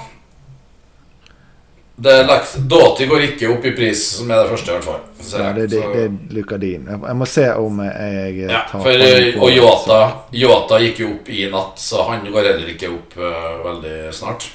Doughty 1.96 3.06
går 3.06 3.20
ikke 3.26 3.48
opp 3.52 3.64
i 3.68 3.72
pris, 3.76 4.00
som 4.16 4.30
er 4.32 4.42
det 4.42 4.48
første, 4.50 4.70
i 4.70 4.74
hvert 4.74 4.84
fall. 4.84 5.00
Så, 5.20 5.38
Ja, 5.38 5.52
det, 5.52 5.66
det, 5.70 5.82
det 5.92 6.04
er 6.04 6.34
luka 6.34 6.56
din. 6.58 6.86
jeg 6.88 7.16
må 7.16 7.26
se 7.28 7.44
om 7.54 7.78
jeg 7.84 8.38
ja, 8.48 8.62
tar 8.70 8.80
for, 8.80 9.04
på- 9.36 9.42
Og 9.44 9.52
Yota, 9.52 9.98
Yota 10.32 10.78
gikk 10.82 10.98
jo 11.04 11.10
opp 11.14 11.28
i 11.28 11.44
natt, 11.52 11.78
så 11.78 12.02
han 12.08 12.24
går 12.32 12.48
heller 12.48 12.72
ikke 12.74 12.90
opp 12.90 13.16
uh, 13.18 13.60
veldig 13.68 14.12
snart. 14.14 14.48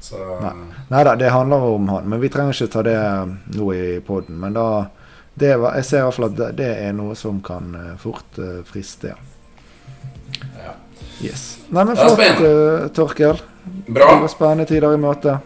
Så 0.00 0.16
Nei 0.88 1.04
da, 1.04 1.14
det 1.18 1.30
handler 1.30 1.56
om 1.74 1.88
han. 1.92 2.08
Men 2.08 2.20
vi 2.20 2.28
trenger 2.32 2.54
ikke 2.56 2.72
ta 2.72 2.82
det 2.86 2.98
nå 3.58 3.72
i 3.74 4.00
poden. 4.00 4.38
Men 4.40 4.54
da 4.56 4.86
det 5.38 5.56
var, 5.60 5.74
Jeg 5.76 5.84
ser 5.84 5.98
i 5.98 6.02
hvert 6.02 6.14
fall 6.16 6.30
at 6.32 6.56
det, 6.56 6.68
er 6.88 6.92
noe 6.96 7.14
som 7.14 7.40
kan 7.44 7.74
eh, 7.78 7.92
fort 8.00 8.38
uh, 8.42 8.62
friste. 8.66 9.12
ja. 10.64 10.72
Yes. 11.22 11.58
Nei, 11.74 11.84
men 11.84 11.96
flott, 11.98 12.20
eh, 12.22 12.88
Torkel. 12.94 13.40
Bra. 13.86 14.06
Det 14.14 14.20
var 14.22 14.28
spennende 14.30 14.66
tider 14.70 14.94
i 14.94 14.98
møte. 15.02 15.38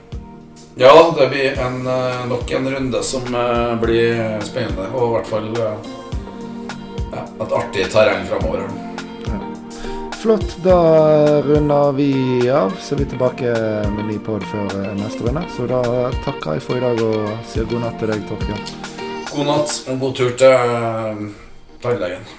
Ja, 0.75 1.15
det 1.19 1.29
blir 1.29 1.59
en, 1.59 1.87
eh, 1.87 2.27
nok 2.29 2.51
en 2.51 2.75
runde 2.75 3.03
som 3.03 3.35
eh, 3.35 3.81
blir 3.81 4.41
spennende, 4.41 4.89
og 4.95 5.09
i 5.09 5.13
hvert 5.13 5.27
fall 5.29 5.51
eh, 5.57 5.91
ja, 7.13 7.25
et 7.45 7.53
artig 7.53 7.85
terreng 7.93 8.25
framover. 8.27 8.65
Flott. 10.23 10.57
Da 10.65 10.79
runder 11.43 11.93
vi 11.93 12.13
av. 12.51 12.73
Så 12.81 12.95
er 12.95 13.03
vi 13.03 13.09
tilbake 13.11 13.53
med 13.97 14.07
ny 14.07 14.19
pod 14.23 14.45
før 14.47 14.95
neste 14.95 15.27
runde. 15.27 15.43
Så 15.57 15.67
da 15.67 15.83
takker 16.23 16.57
jeg 16.57 16.63
for 16.63 16.79
i 16.79 16.85
dag 16.85 17.03
og 17.03 17.33
sier 17.51 17.67
god 17.67 17.83
natt 17.83 17.99
til 17.99 18.13
deg, 18.15 18.23
Torkjell. 18.31 18.63
God 19.33 19.51
natt 19.51 19.75
og 19.91 19.99
god 20.07 20.15
tur 20.21 20.31
til 20.39 21.27
tannlegen. 21.83 22.31